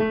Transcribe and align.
Hi, 0.00 0.06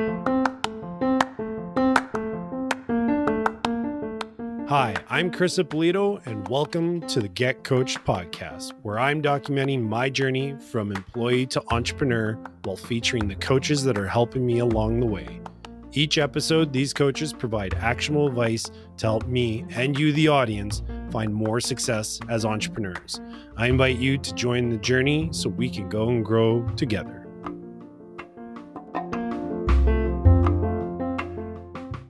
I'm 5.09 5.31
Chris 5.31 5.57
Ippolito, 5.57 6.21
and 6.25 6.45
welcome 6.49 6.99
to 7.07 7.21
the 7.21 7.29
Get 7.29 7.63
Coached 7.63 8.03
podcast, 8.03 8.73
where 8.81 8.99
I'm 8.99 9.21
documenting 9.21 9.83
my 9.83 10.09
journey 10.09 10.57
from 10.59 10.91
employee 10.91 11.45
to 11.47 11.63
entrepreneur 11.71 12.33
while 12.65 12.75
featuring 12.75 13.29
the 13.29 13.35
coaches 13.35 13.81
that 13.85 13.97
are 13.97 14.09
helping 14.09 14.45
me 14.45 14.59
along 14.59 14.99
the 14.99 15.05
way. 15.05 15.39
Each 15.93 16.17
episode, 16.17 16.73
these 16.73 16.91
coaches 16.91 17.31
provide 17.31 17.73
actionable 17.75 18.27
advice 18.27 18.69
to 18.97 19.05
help 19.05 19.25
me 19.25 19.63
and 19.69 19.97
you, 19.97 20.11
the 20.11 20.27
audience, 20.27 20.83
find 21.11 21.33
more 21.33 21.61
success 21.61 22.19
as 22.27 22.43
entrepreneurs. 22.43 23.21
I 23.55 23.67
invite 23.67 23.99
you 23.99 24.17
to 24.17 24.35
join 24.35 24.67
the 24.67 24.79
journey 24.79 25.29
so 25.31 25.47
we 25.47 25.69
can 25.69 25.87
go 25.87 26.09
and 26.09 26.25
grow 26.25 26.67
together. 26.75 27.26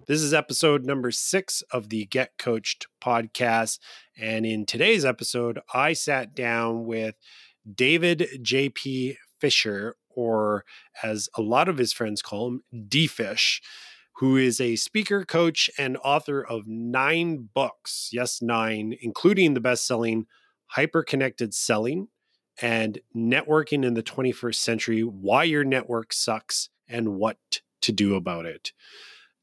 This 0.07 0.21
is 0.21 0.33
episode 0.33 0.85
number 0.85 1.11
six 1.11 1.63
of 1.63 1.89
the 1.89 2.05
Get 2.05 2.37
Coached 2.39 2.87
podcast. 3.03 3.77
And 4.17 4.45
in 4.45 4.65
today's 4.65 5.03
episode, 5.03 5.59
I 5.73 5.91
sat 5.91 6.33
down 6.33 6.85
with 6.85 7.15
David 7.69 8.25
J.P. 8.41 9.17
Fisher, 9.41 9.97
or 10.09 10.63
as 11.03 11.27
a 11.37 11.41
lot 11.41 11.67
of 11.67 11.77
his 11.77 11.91
friends 11.91 12.21
call 12.21 12.47
him, 12.47 12.63
D 12.87 13.05
Fish, 13.05 13.61
who 14.13 14.37
is 14.37 14.61
a 14.61 14.77
speaker, 14.77 15.25
coach, 15.25 15.69
and 15.77 15.97
author 15.97 16.41
of 16.41 16.65
nine 16.67 17.49
books. 17.53 18.09
Yes, 18.13 18.41
nine, 18.41 18.95
including 19.01 19.55
the 19.55 19.59
best 19.59 19.85
selling 19.85 20.25
Hyper 20.67 21.03
Connected 21.03 21.53
Selling 21.53 22.07
and 22.61 22.99
Networking 23.13 23.83
in 23.83 23.93
the 23.93 24.03
21st 24.03 24.55
Century 24.55 25.01
Why 25.01 25.43
Your 25.43 25.65
Network 25.65 26.13
Sucks 26.13 26.69
and 26.87 27.15
What 27.15 27.59
to 27.81 27.91
Do 27.91 28.15
About 28.15 28.45
It. 28.45 28.71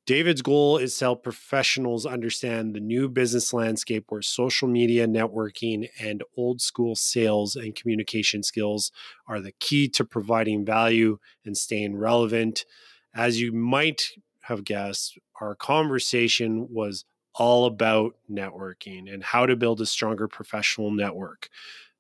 David's 0.07 0.43
goal 0.43 0.77
is 0.77 0.99
to 0.99 1.07
help 1.07 1.23
professionals 1.23 2.05
understand 2.05 2.75
the 2.75 2.81
new 2.81 3.09
business 3.09 3.55
landscape 3.55 4.05
where 4.11 4.21
social 4.21 4.69
media, 4.69 5.07
networking, 5.07 5.89
and 5.99 6.23
old 6.37 6.61
school 6.61 6.95
sales 6.95 7.57
and 7.57 7.75
communication 7.75 8.43
skills 8.43 8.93
are 9.27 9.41
the 9.41 9.53
key 9.61 9.89
to 9.89 10.05
providing 10.05 10.63
value 10.63 11.19
and 11.47 11.57
staying 11.57 11.97
relevant. 11.97 12.67
As 13.15 13.41
you 13.41 13.51
might 13.53 14.11
have 14.43 14.65
guessed, 14.65 15.19
our 15.41 15.55
conversation 15.55 16.69
was 16.71 17.07
all 17.35 17.65
about 17.65 18.15
networking 18.31 19.13
and 19.13 19.25
how 19.25 19.47
to 19.47 19.57
build 19.57 19.81
a 19.81 19.87
stronger 19.87 20.29
professional 20.29 20.91
network. 20.91 21.49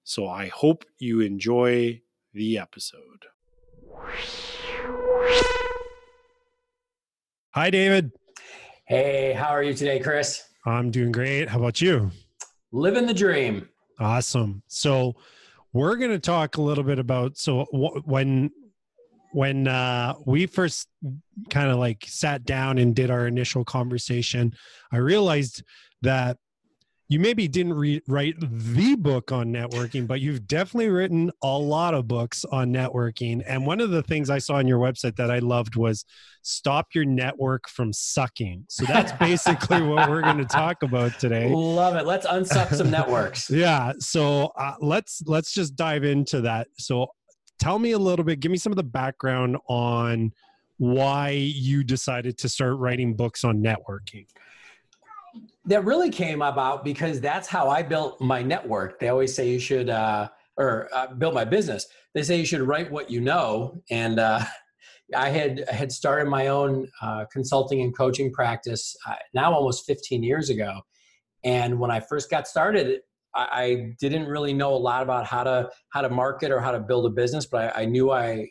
So 0.02 0.28
I 0.28 0.48
hope 0.48 0.84
you 0.98 1.20
enjoy 1.20 2.02
the 2.34 2.58
episode. 2.58 3.24
Hi, 7.54 7.70
David. 7.70 8.10
Hey, 8.88 9.32
how 9.32 9.50
are 9.50 9.62
you 9.62 9.74
today, 9.74 10.00
Chris? 10.00 10.42
I'm 10.66 10.90
doing 10.90 11.12
great. 11.12 11.48
How 11.48 11.60
about 11.60 11.80
you? 11.80 12.10
Living 12.72 13.06
the 13.06 13.14
dream. 13.14 13.68
Awesome. 14.00 14.64
So, 14.66 15.14
we're 15.72 15.94
going 15.94 16.10
to 16.10 16.18
talk 16.18 16.56
a 16.56 16.60
little 16.60 16.82
bit 16.82 16.98
about 16.98 17.36
so 17.36 17.64
when 18.06 18.50
when 19.30 19.68
uh, 19.68 20.14
we 20.26 20.46
first 20.46 20.88
kind 21.48 21.70
of 21.70 21.78
like 21.78 22.04
sat 22.08 22.44
down 22.44 22.78
and 22.78 22.92
did 22.92 23.08
our 23.08 23.28
initial 23.28 23.64
conversation, 23.64 24.52
I 24.90 24.96
realized 24.96 25.62
that 26.02 26.38
you 27.08 27.20
maybe 27.20 27.46
didn't 27.48 27.74
re- 27.74 28.02
write 28.08 28.34
the 28.40 28.96
book 28.96 29.30
on 29.30 29.52
networking, 29.52 30.06
but 30.06 30.20
you've 30.20 30.46
definitely 30.46 30.88
written 30.88 31.30
a 31.42 31.58
lot 31.58 31.92
of 31.92 32.08
books 32.08 32.44
on 32.46 32.72
networking. 32.72 33.42
And 33.46 33.66
one 33.66 33.80
of 33.80 33.90
the 33.90 34.02
things 34.02 34.30
I 34.30 34.38
saw 34.38 34.54
on 34.54 34.66
your 34.66 34.78
website 34.78 35.16
that 35.16 35.30
I 35.30 35.38
loved 35.40 35.76
was 35.76 36.06
stop 36.40 36.88
your 36.94 37.04
network 37.04 37.68
from 37.68 37.92
sucking. 37.92 38.64
So 38.68 38.86
that's 38.86 39.12
basically 39.20 39.82
what 39.82 40.08
we're 40.08 40.22
going 40.22 40.38
to 40.38 40.46
talk 40.46 40.82
about 40.82 41.18
today. 41.18 41.50
Love 41.50 41.96
it. 41.96 42.06
Let's 42.06 42.26
unsuck 42.26 42.74
some 42.74 42.90
networks. 42.90 43.50
yeah. 43.50 43.92
So 43.98 44.52
uh, 44.56 44.74
let's 44.80 45.22
let's 45.26 45.52
just 45.52 45.76
dive 45.76 46.04
into 46.04 46.40
that. 46.42 46.68
So 46.78 47.08
tell 47.58 47.78
me 47.78 47.92
a 47.92 47.98
little 47.98 48.24
bit. 48.24 48.40
Give 48.40 48.50
me 48.50 48.58
some 48.58 48.72
of 48.72 48.76
the 48.76 48.82
background 48.82 49.58
on 49.68 50.32
why 50.78 51.30
you 51.30 51.84
decided 51.84 52.38
to 52.38 52.48
start 52.48 52.78
writing 52.78 53.14
books 53.14 53.44
on 53.44 53.62
networking 53.62 54.26
that 55.66 55.84
really 55.84 56.10
came 56.10 56.42
about 56.42 56.84
because 56.84 57.20
that's 57.20 57.48
how 57.48 57.68
I 57.68 57.82
built 57.82 58.20
my 58.20 58.42
network. 58.42 58.98
They 59.00 59.08
always 59.08 59.34
say 59.34 59.50
you 59.50 59.58
should, 59.58 59.88
uh, 59.88 60.28
or 60.56 60.88
uh, 60.92 61.08
build 61.14 61.34
my 61.34 61.44
business. 61.44 61.86
They 62.14 62.22
say 62.22 62.36
you 62.36 62.46
should 62.46 62.62
write 62.62 62.90
what 62.90 63.10
you 63.10 63.20
know, 63.20 63.82
and 63.90 64.20
uh, 64.20 64.40
I 65.16 65.28
had 65.28 65.68
had 65.68 65.92
started 65.92 66.28
my 66.28 66.48
own 66.48 66.88
uh, 67.02 67.26
consulting 67.30 67.82
and 67.82 67.96
coaching 67.96 68.32
practice 68.32 68.96
uh, 69.06 69.16
now 69.34 69.52
almost 69.52 69.84
15 69.86 70.22
years 70.22 70.48
ago. 70.48 70.80
And 71.44 71.78
when 71.78 71.90
I 71.90 72.00
first 72.00 72.30
got 72.30 72.48
started, 72.48 73.00
I, 73.34 73.48
I, 73.52 73.92
didn't 74.00 74.26
really 74.26 74.54
know 74.54 74.74
a 74.74 74.78
lot 74.78 75.02
about 75.02 75.26
how 75.26 75.44
to 75.44 75.68
how 75.90 76.00
to 76.00 76.08
market 76.08 76.50
or 76.50 76.60
how 76.60 76.72
to 76.72 76.80
build 76.80 77.04
a 77.04 77.10
business, 77.10 77.44
but 77.44 77.76
I, 77.76 77.82
I 77.82 77.84
knew 77.84 78.10
I 78.10 78.48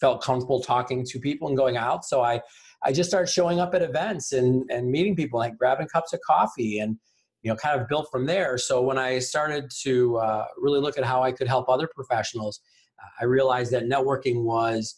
felt 0.00 0.22
comfortable 0.22 0.62
talking 0.62 1.04
to 1.04 1.18
people 1.18 1.48
and 1.48 1.56
going 1.56 1.76
out. 1.76 2.04
So 2.04 2.22
I 2.22 2.40
I 2.82 2.92
just 2.92 3.10
started 3.10 3.28
showing 3.30 3.60
up 3.60 3.74
at 3.74 3.82
events 3.82 4.32
and, 4.32 4.68
and 4.70 4.90
meeting 4.90 5.14
people, 5.14 5.38
like 5.38 5.56
grabbing 5.58 5.88
cups 5.88 6.12
of 6.12 6.20
coffee 6.26 6.78
and, 6.78 6.96
you 7.42 7.50
know, 7.50 7.56
kind 7.56 7.80
of 7.80 7.88
built 7.88 8.08
from 8.10 8.26
there. 8.26 8.58
So 8.58 8.82
when 8.82 8.98
I 8.98 9.18
started 9.18 9.70
to 9.82 10.16
uh, 10.18 10.46
really 10.58 10.80
look 10.80 10.96
at 10.98 11.04
how 11.04 11.22
I 11.22 11.32
could 11.32 11.48
help 11.48 11.68
other 11.68 11.88
professionals, 11.94 12.60
uh, 13.02 13.08
I 13.20 13.24
realized 13.24 13.70
that 13.72 13.84
networking 13.84 14.44
was 14.44 14.94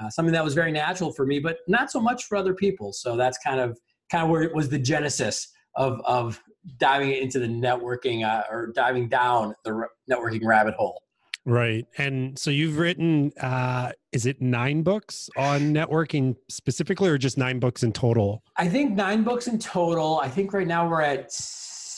uh, 0.00 0.10
something 0.10 0.32
that 0.32 0.44
was 0.44 0.54
very 0.54 0.72
natural 0.72 1.12
for 1.12 1.26
me, 1.26 1.38
but 1.38 1.58
not 1.68 1.90
so 1.90 2.00
much 2.00 2.24
for 2.24 2.36
other 2.36 2.54
people. 2.54 2.92
So 2.92 3.16
that's 3.16 3.38
kind 3.38 3.60
of 3.60 3.78
kind 4.10 4.24
of 4.24 4.30
where 4.30 4.42
it 4.42 4.54
was 4.54 4.68
the 4.68 4.78
genesis 4.78 5.48
of 5.76 6.00
of 6.04 6.40
diving 6.78 7.12
into 7.12 7.38
the 7.38 7.46
networking 7.46 8.24
uh, 8.24 8.42
or 8.50 8.72
diving 8.74 9.08
down 9.08 9.54
the 9.64 9.86
networking 10.10 10.44
rabbit 10.44 10.74
hole. 10.74 11.00
Right. 11.46 11.86
And 11.98 12.38
so 12.38 12.50
you've 12.50 12.78
written, 12.78 13.30
uh, 13.38 13.92
is 14.14 14.26
it 14.26 14.40
nine 14.40 14.82
books 14.82 15.28
on 15.36 15.74
networking 15.74 16.36
specifically, 16.48 17.10
or 17.10 17.18
just 17.18 17.36
nine 17.36 17.58
books 17.58 17.82
in 17.82 17.92
total? 17.92 18.42
I 18.56 18.68
think 18.68 18.94
nine 18.94 19.24
books 19.24 19.48
in 19.48 19.58
total. 19.58 20.20
I 20.22 20.28
think 20.28 20.52
right 20.52 20.66
now 20.66 20.88
we're 20.88 21.02
at 21.02 21.32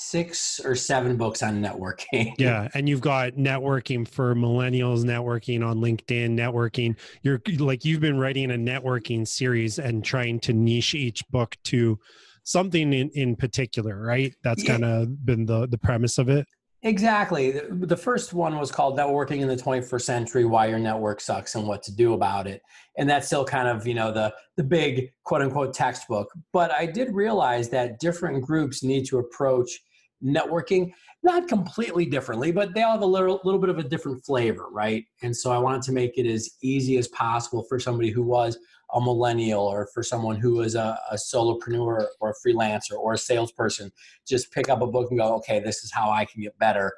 six 0.06 0.60
or 0.64 0.74
seven 0.74 1.16
books 1.16 1.42
on 1.42 1.60
networking. 1.62 2.32
Yeah. 2.38 2.68
And 2.74 2.88
you've 2.88 3.00
got 3.00 3.32
networking 3.32 4.06
for 4.06 4.34
millennials, 4.34 5.04
networking 5.04 5.66
on 5.66 5.78
LinkedIn, 5.78 6.30
networking. 6.30 6.96
You're 7.22 7.40
like, 7.58 7.84
you've 7.84 8.00
been 8.00 8.18
writing 8.18 8.50
a 8.50 8.54
networking 8.54 9.26
series 9.26 9.78
and 9.78 10.04
trying 10.04 10.40
to 10.40 10.52
niche 10.52 10.94
each 10.94 11.26
book 11.28 11.56
to 11.64 11.98
something 12.44 12.92
in, 12.92 13.10
in 13.14 13.36
particular, 13.36 14.00
right? 14.00 14.32
That's 14.42 14.64
yeah. 14.64 14.72
kind 14.72 14.84
of 14.84 15.26
been 15.26 15.44
the, 15.44 15.66
the 15.66 15.78
premise 15.78 16.18
of 16.18 16.28
it. 16.28 16.46
Exactly. 16.86 17.60
The 17.68 17.96
first 17.96 18.32
one 18.32 18.56
was 18.56 18.70
called 18.70 18.96
Networking 18.96 19.40
in 19.40 19.48
the 19.48 19.56
21st 19.56 20.02
Century 20.02 20.44
Why 20.44 20.66
Your 20.66 20.78
Network 20.78 21.20
Sucks 21.20 21.56
and 21.56 21.66
What 21.66 21.82
to 21.82 21.92
Do 21.94 22.14
About 22.14 22.46
It. 22.46 22.62
And 22.96 23.10
that's 23.10 23.26
still 23.26 23.44
kind 23.44 23.66
of, 23.66 23.88
you 23.88 23.94
know, 23.94 24.12
the, 24.12 24.32
the 24.56 24.62
big 24.62 25.10
quote 25.24 25.42
unquote 25.42 25.74
textbook. 25.74 26.30
But 26.52 26.70
I 26.70 26.86
did 26.86 27.12
realize 27.12 27.68
that 27.70 27.98
different 27.98 28.44
groups 28.44 28.84
need 28.84 29.04
to 29.06 29.18
approach 29.18 29.68
networking 30.24 30.92
not 31.24 31.48
completely 31.48 32.06
differently, 32.06 32.52
but 32.52 32.72
they 32.72 32.84
all 32.84 32.92
have 32.92 33.02
a 33.02 33.06
little, 33.06 33.40
little 33.42 33.60
bit 33.60 33.68
of 33.68 33.78
a 33.78 33.82
different 33.82 34.24
flavor, 34.24 34.68
right? 34.70 35.04
And 35.24 35.36
so 35.36 35.50
I 35.50 35.58
wanted 35.58 35.82
to 35.82 35.92
make 35.92 36.16
it 36.16 36.30
as 36.30 36.48
easy 36.62 36.98
as 36.98 37.08
possible 37.08 37.64
for 37.68 37.80
somebody 37.80 38.10
who 38.10 38.22
was 38.22 38.56
a 38.94 39.00
millennial 39.00 39.64
or 39.64 39.88
for 39.92 40.02
someone 40.02 40.36
who 40.36 40.60
is 40.60 40.74
a, 40.74 40.98
a 41.10 41.16
solopreneur 41.16 42.06
or 42.20 42.30
a 42.30 42.48
freelancer 42.48 42.92
or 42.92 43.14
a 43.14 43.18
salesperson, 43.18 43.90
just 44.26 44.52
pick 44.52 44.68
up 44.68 44.80
a 44.80 44.86
book 44.86 45.10
and 45.10 45.18
go, 45.18 45.34
okay, 45.34 45.60
this 45.60 45.82
is 45.82 45.92
how 45.92 46.10
I 46.10 46.24
can 46.24 46.42
get 46.42 46.58
better 46.58 46.92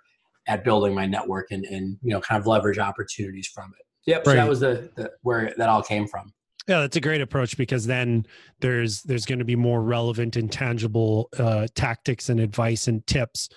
at 0.47 0.65
building 0.65 0.95
my 0.95 1.07
network 1.07 1.51
and, 1.51 1.65
and 1.65 1.99
you 2.03 2.11
know, 2.11 2.21
kind 2.21 2.41
of 2.41 2.47
leverage 2.47 2.79
opportunities 2.79 3.49
from 3.49 3.73
it. 3.79 3.87
Yep. 4.07 4.27
Right. 4.27 4.33
So 4.33 4.37
that 4.37 4.49
was 4.49 4.61
the, 4.61 4.91
the 4.97 5.13
where 5.23 5.55
that 5.57 5.69
all 5.69 5.83
came 5.83 6.07
from. 6.07 6.33
Yeah, 6.69 6.81
that's 6.81 6.97
a 6.97 7.01
great 7.01 7.23
approach 7.23 7.57
because 7.57 7.87
then 7.87 8.27
there's 8.61 9.03
there's 9.03 9.25
going 9.25 9.39
to 9.39 9.45
be 9.45 9.57
more 9.57 9.83
relevant 9.83 10.37
and 10.37 10.53
tangible 10.53 11.31
uh, 11.39 11.67
tactics 11.75 12.29
and 12.29 12.39
advice 12.39 12.89
and 12.89 13.07
tips 13.07 13.49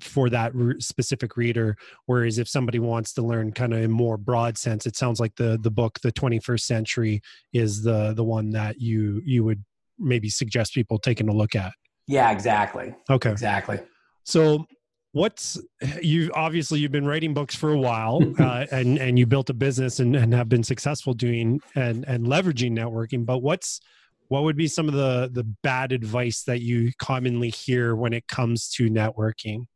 for 0.00 0.30
that 0.30 0.52
specific 0.78 1.36
reader. 1.36 1.76
Whereas 2.06 2.38
if 2.38 2.48
somebody 2.48 2.78
wants 2.78 3.12
to 3.14 3.22
learn 3.22 3.52
kind 3.52 3.74
of 3.74 3.82
in 3.82 3.90
more 3.90 4.16
broad 4.16 4.56
sense, 4.56 4.86
it 4.86 4.96
sounds 4.96 5.20
like 5.20 5.36
the 5.36 5.58
the 5.60 5.70
book, 5.70 6.00
The 6.00 6.12
21st 6.12 6.60
Century, 6.60 7.20
is 7.52 7.82
the 7.82 8.14
the 8.14 8.24
one 8.24 8.50
that 8.50 8.80
you 8.80 9.20
you 9.26 9.44
would 9.44 9.62
maybe 9.98 10.30
suggest 10.30 10.72
people 10.72 10.98
taking 10.98 11.28
a 11.28 11.34
look 11.34 11.54
at. 11.54 11.72
Yeah, 12.06 12.30
exactly. 12.30 12.94
Okay, 13.10 13.30
exactly. 13.30 13.78
So 14.24 14.66
what's 15.14 15.56
you 16.02 16.28
obviously 16.34 16.80
you've 16.80 16.90
been 16.90 17.06
writing 17.06 17.32
books 17.32 17.54
for 17.54 17.72
a 17.72 17.78
while 17.78 18.20
uh, 18.40 18.66
and 18.72 18.98
and 18.98 19.16
you 19.16 19.24
built 19.24 19.48
a 19.48 19.54
business 19.54 20.00
and, 20.00 20.16
and 20.16 20.34
have 20.34 20.48
been 20.48 20.64
successful 20.64 21.14
doing 21.14 21.60
and 21.76 22.04
and 22.06 22.26
leveraging 22.26 22.72
networking 22.72 23.24
but 23.24 23.38
what's 23.38 23.80
what 24.28 24.42
would 24.42 24.56
be 24.56 24.66
some 24.66 24.88
of 24.88 24.94
the 24.94 25.30
the 25.32 25.44
bad 25.62 25.92
advice 25.92 26.42
that 26.42 26.60
you 26.60 26.90
commonly 26.98 27.48
hear 27.48 27.94
when 27.94 28.12
it 28.12 28.26
comes 28.26 28.68
to 28.68 28.90
networking 28.90 29.66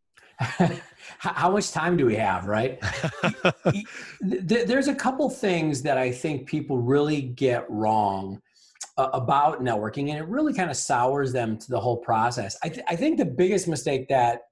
how 1.19 1.50
much 1.52 1.70
time 1.70 1.96
do 1.96 2.05
we 2.05 2.17
have 2.17 2.46
right 2.46 2.82
there's 4.20 4.88
a 4.88 4.94
couple 4.94 5.31
things 5.31 5.82
that 5.82 5.96
i 5.96 6.11
think 6.11 6.49
people 6.49 6.79
really 6.79 7.23
get 7.23 7.64
wrong 7.70 8.40
uh, 8.96 9.11
about 9.12 9.62
networking, 9.62 10.11
and 10.11 10.19
it 10.19 10.26
really 10.26 10.52
kind 10.52 10.70
of 10.70 10.76
sours 10.76 11.32
them 11.32 11.56
to 11.56 11.70
the 11.70 11.79
whole 11.79 11.96
process. 11.96 12.56
I, 12.64 12.69
th- 12.69 12.85
I 12.88 12.96
think 12.96 13.17
the 13.17 13.25
biggest 13.25 13.69
mistake 13.69 14.08
that 14.08 14.48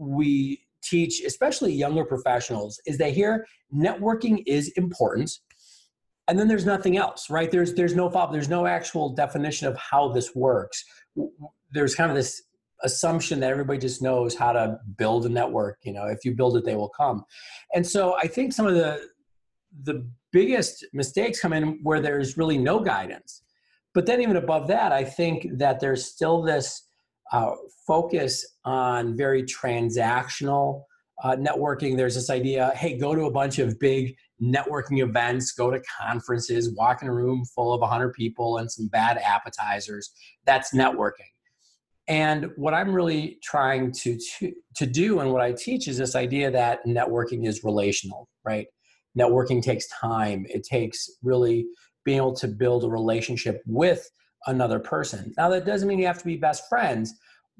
we 0.00 0.66
teach, 0.82 1.22
especially 1.24 1.72
younger 1.72 2.04
professionals, 2.04 2.80
is 2.86 2.96
they 2.98 3.12
hear 3.12 3.46
networking 3.74 4.42
is 4.46 4.68
important, 4.76 5.38
and 6.26 6.38
then 6.38 6.48
there's 6.48 6.66
nothing 6.66 6.96
else, 6.96 7.28
right? 7.28 7.50
There's 7.50 7.74
there's 7.74 7.94
no 7.94 8.08
follow, 8.10 8.32
there's 8.32 8.48
no 8.48 8.66
actual 8.66 9.10
definition 9.10 9.68
of 9.68 9.76
how 9.76 10.08
this 10.08 10.34
works. 10.34 10.84
There's 11.72 11.94
kind 11.94 12.10
of 12.10 12.16
this 12.16 12.42
assumption 12.82 13.40
that 13.40 13.50
everybody 13.50 13.78
just 13.78 14.00
knows 14.00 14.34
how 14.34 14.52
to 14.52 14.78
build 14.96 15.26
a 15.26 15.28
network. 15.28 15.78
You 15.82 15.92
know, 15.92 16.06
if 16.06 16.24
you 16.24 16.34
build 16.34 16.56
it, 16.56 16.64
they 16.64 16.76
will 16.76 16.88
come. 16.88 17.24
And 17.74 17.86
so 17.86 18.16
I 18.16 18.26
think 18.26 18.52
some 18.52 18.66
of 18.66 18.74
the 18.74 19.06
the 19.82 20.08
biggest 20.32 20.84
mistakes 20.92 21.40
come 21.40 21.52
in 21.52 21.80
where 21.82 22.00
there's 22.00 22.36
really 22.36 22.58
no 22.58 22.80
guidance. 22.80 23.42
But 23.92 24.06
then 24.06 24.20
even 24.20 24.36
above 24.36 24.68
that, 24.68 24.92
I 24.92 25.04
think 25.04 25.46
that 25.58 25.80
there's 25.80 26.06
still 26.06 26.42
this 26.42 26.89
uh, 27.32 27.52
focus 27.86 28.56
on 28.64 29.16
very 29.16 29.42
transactional 29.42 30.82
uh, 31.22 31.36
networking. 31.36 31.96
There's 31.96 32.14
this 32.14 32.30
idea, 32.30 32.72
hey, 32.74 32.98
go 32.98 33.14
to 33.14 33.24
a 33.24 33.30
bunch 33.30 33.58
of 33.58 33.78
big 33.78 34.16
networking 34.42 35.02
events, 35.02 35.52
go 35.52 35.70
to 35.70 35.80
conferences, 36.00 36.74
walk 36.74 37.02
in 37.02 37.08
a 37.08 37.14
room 37.14 37.44
full 37.54 37.72
of 37.74 37.80
100 37.80 38.14
people 38.14 38.58
and 38.58 38.70
some 38.70 38.88
bad 38.88 39.18
appetizers. 39.18 40.12
That's 40.46 40.74
networking. 40.74 41.28
And 42.08 42.50
what 42.56 42.74
I'm 42.74 42.92
really 42.92 43.38
trying 43.42 43.92
to, 43.92 44.18
to, 44.38 44.52
to 44.76 44.86
do 44.86 45.20
and 45.20 45.30
what 45.32 45.42
I 45.42 45.52
teach 45.52 45.86
is 45.86 45.98
this 45.98 46.16
idea 46.16 46.50
that 46.50 46.84
networking 46.86 47.46
is 47.46 47.62
relational, 47.62 48.28
right? 48.44 48.66
Networking 49.18 49.62
takes 49.62 49.86
time. 49.88 50.46
It 50.48 50.64
takes 50.64 51.08
really 51.22 51.66
being 52.04 52.16
able 52.16 52.34
to 52.36 52.48
build 52.48 52.84
a 52.84 52.88
relationship 52.88 53.62
with 53.66 54.10
another 54.46 54.78
person. 54.78 55.32
Now, 55.36 55.48
that 55.50 55.64
doesn't 55.64 55.88
mean 55.88 55.98
you 55.98 56.06
have 56.06 56.18
to 56.18 56.24
be 56.24 56.36
best 56.36 56.68
friends, 56.68 57.14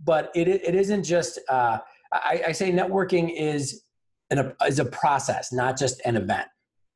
but 0.04 0.30
it, 0.34 0.48
it 0.48 0.74
isn't 0.74 1.04
just, 1.04 1.38
uh, 1.48 1.78
I, 2.12 2.42
I, 2.48 2.52
say 2.52 2.72
networking 2.72 3.32
is, 3.36 3.82
an, 4.30 4.52
is 4.66 4.78
a 4.78 4.84
process, 4.84 5.52
not 5.52 5.78
just 5.78 6.00
an 6.04 6.16
event. 6.16 6.48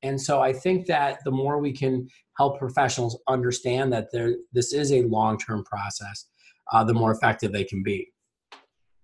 And 0.02 0.20
so 0.20 0.40
I 0.40 0.52
think 0.52 0.86
that 0.86 1.20
the 1.24 1.30
more 1.30 1.58
we 1.58 1.72
can 1.72 2.08
help 2.36 2.58
professionals 2.58 3.18
understand 3.28 3.92
that 3.92 4.08
there, 4.12 4.34
this 4.52 4.72
is 4.72 4.92
a 4.92 5.02
long 5.02 5.38
term 5.38 5.64
process, 5.64 6.26
uh, 6.72 6.84
the 6.84 6.94
more 6.94 7.10
effective 7.12 7.52
they 7.52 7.64
can 7.64 7.82
be. 7.82 8.08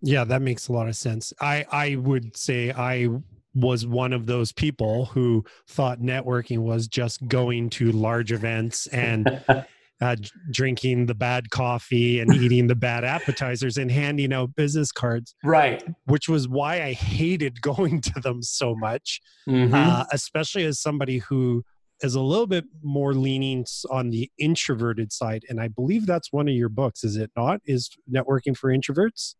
Yeah, 0.02 0.24
that 0.24 0.42
makes 0.42 0.68
a 0.68 0.72
lot 0.72 0.88
of 0.88 0.96
sense. 0.96 1.32
I, 1.40 1.66
I 1.70 1.96
would 1.96 2.36
say 2.36 2.72
I 2.72 3.08
was 3.54 3.86
one 3.86 4.12
of 4.12 4.26
those 4.26 4.52
people 4.52 5.06
who 5.06 5.44
thought 5.66 6.00
networking 6.00 6.58
was 6.58 6.86
just 6.86 7.26
going 7.26 7.70
to 7.70 7.92
large 7.92 8.32
events 8.32 8.86
and 8.88 9.42
uh, 10.00 10.16
drinking 10.50 11.06
the 11.06 11.14
bad 11.14 11.50
coffee 11.50 12.20
and 12.20 12.34
eating 12.42 12.66
the 12.66 12.74
bad 12.74 13.04
appetizers 13.04 13.76
and 13.76 13.90
handing 13.90 14.32
out 14.32 14.54
business 14.54 14.92
cards. 14.92 15.34
Right. 15.44 15.82
Which 16.06 16.28
was 16.28 16.48
why 16.48 16.82
I 16.82 16.92
hated 16.92 17.60
going 17.62 18.00
to 18.02 18.20
them 18.20 18.42
so 18.42 18.74
much, 18.74 19.20
mm-hmm. 19.48 19.74
uh, 19.74 20.04
especially 20.12 20.64
as 20.64 20.80
somebody 20.80 21.18
who 21.18 21.62
is 22.02 22.14
a 22.14 22.20
little 22.20 22.46
bit 22.46 22.64
more 22.82 23.12
leaning 23.12 23.66
on 23.90 24.08
the 24.08 24.30
introverted 24.38 25.12
side. 25.12 25.44
And 25.50 25.60
I 25.60 25.68
believe 25.68 26.06
that's 26.06 26.32
one 26.32 26.48
of 26.48 26.54
your 26.54 26.70
books, 26.70 27.04
is 27.04 27.16
it 27.16 27.30
not? 27.36 27.60
Is 27.66 27.90
networking 28.10 28.56
for 28.56 28.70
introverts? 28.70 29.34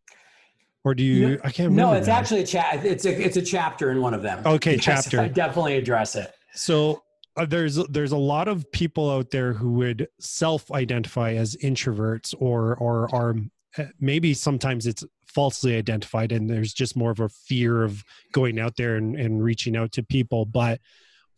or 0.83 0.95
do 0.95 1.03
you? 1.03 1.39
I 1.43 1.51
can't 1.51 1.69
remember. 1.69 1.93
No, 1.93 1.93
it's 1.93 2.07
now. 2.07 2.15
actually 2.15 2.41
a 2.41 2.45
chat. 2.45 2.83
It's 2.83 3.05
a 3.05 3.11
it's 3.11 3.37
a 3.37 3.41
chapter 3.41 3.91
in 3.91 4.01
one 4.01 4.13
of 4.13 4.23
them. 4.23 4.41
Okay, 4.45 4.73
yes, 4.75 4.83
chapter. 4.83 5.19
I 5.19 5.27
definitely 5.27 5.77
address 5.77 6.15
it. 6.15 6.33
So 6.53 7.03
uh, 7.37 7.45
there's 7.45 7.75
there's 7.87 8.11
a 8.11 8.17
lot 8.17 8.47
of 8.47 8.69
people 8.71 9.09
out 9.09 9.31
there 9.31 9.53
who 9.53 9.71
would 9.73 10.07
self-identify 10.19 11.33
as 11.33 11.55
introverts 11.63 12.33
or 12.37 12.75
or 12.75 13.13
are 13.13 13.35
uh, 13.77 13.85
maybe 13.99 14.33
sometimes 14.33 14.85
it's 14.85 15.03
falsely 15.27 15.77
identified 15.77 16.31
and 16.31 16.49
there's 16.49 16.73
just 16.73 16.97
more 16.97 17.11
of 17.11 17.21
a 17.21 17.29
fear 17.29 17.83
of 17.83 18.03
going 18.33 18.59
out 18.59 18.75
there 18.75 18.97
and, 18.97 19.15
and 19.15 19.41
reaching 19.41 19.77
out 19.77 19.91
to 19.93 20.03
people. 20.03 20.45
But 20.45 20.81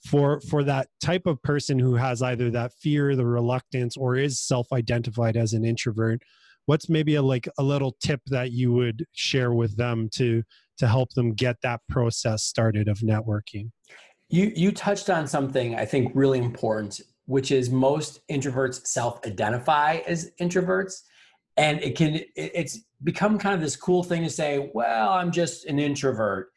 for 0.06 0.42
for 0.42 0.64
that 0.64 0.88
type 1.02 1.26
of 1.26 1.42
person 1.44 1.80
who 1.80 1.96
has 1.96 2.22
either 2.22 2.50
that 2.52 2.74
fear 2.74 3.16
the 3.16 3.26
reluctance 3.26 3.96
or 3.96 4.16
is 4.16 4.40
self-identified 4.40 5.38
as 5.38 5.54
an 5.54 5.64
introvert 5.64 6.22
what's 6.66 6.90
maybe 6.90 7.16
a 7.16 7.22
like 7.22 7.48
a 7.58 7.64
little 7.64 7.96
tip 8.02 8.22
that 8.28 8.52
you 8.52 8.72
would 8.74 9.06
share 9.14 9.54
with 9.54 9.78
them 9.78 10.10
to 10.14 10.44
to 10.78 10.88
help 10.88 11.10
them 11.12 11.34
get 11.34 11.56
that 11.62 11.82
process 11.90 12.44
started 12.44 12.88
of 12.88 13.00
networking 13.00 13.70
you 14.34 14.52
you 14.56 14.72
touched 14.72 15.10
on 15.10 15.28
something 15.28 15.76
i 15.76 15.86
think 15.86 16.12
really 16.14 16.40
important 16.40 17.00
which 17.26 17.52
is 17.52 17.70
most 17.70 18.20
introverts 18.30 18.86
self-identify 18.86 20.02
as 20.08 20.32
introverts 20.42 21.02
and 21.58 21.82
it 21.82 21.96
can 21.96 22.20
it's 22.36 22.80
become 23.04 23.38
kind 23.38 23.56
of 23.56 23.62
this 23.62 23.76
cool 23.76 24.04
thing 24.04 24.24
to 24.24 24.30
say 24.30 24.72
well 24.74 25.12
i'm 25.12 25.32
just 25.32 25.66
an 25.66 25.80
introvert 25.80 26.50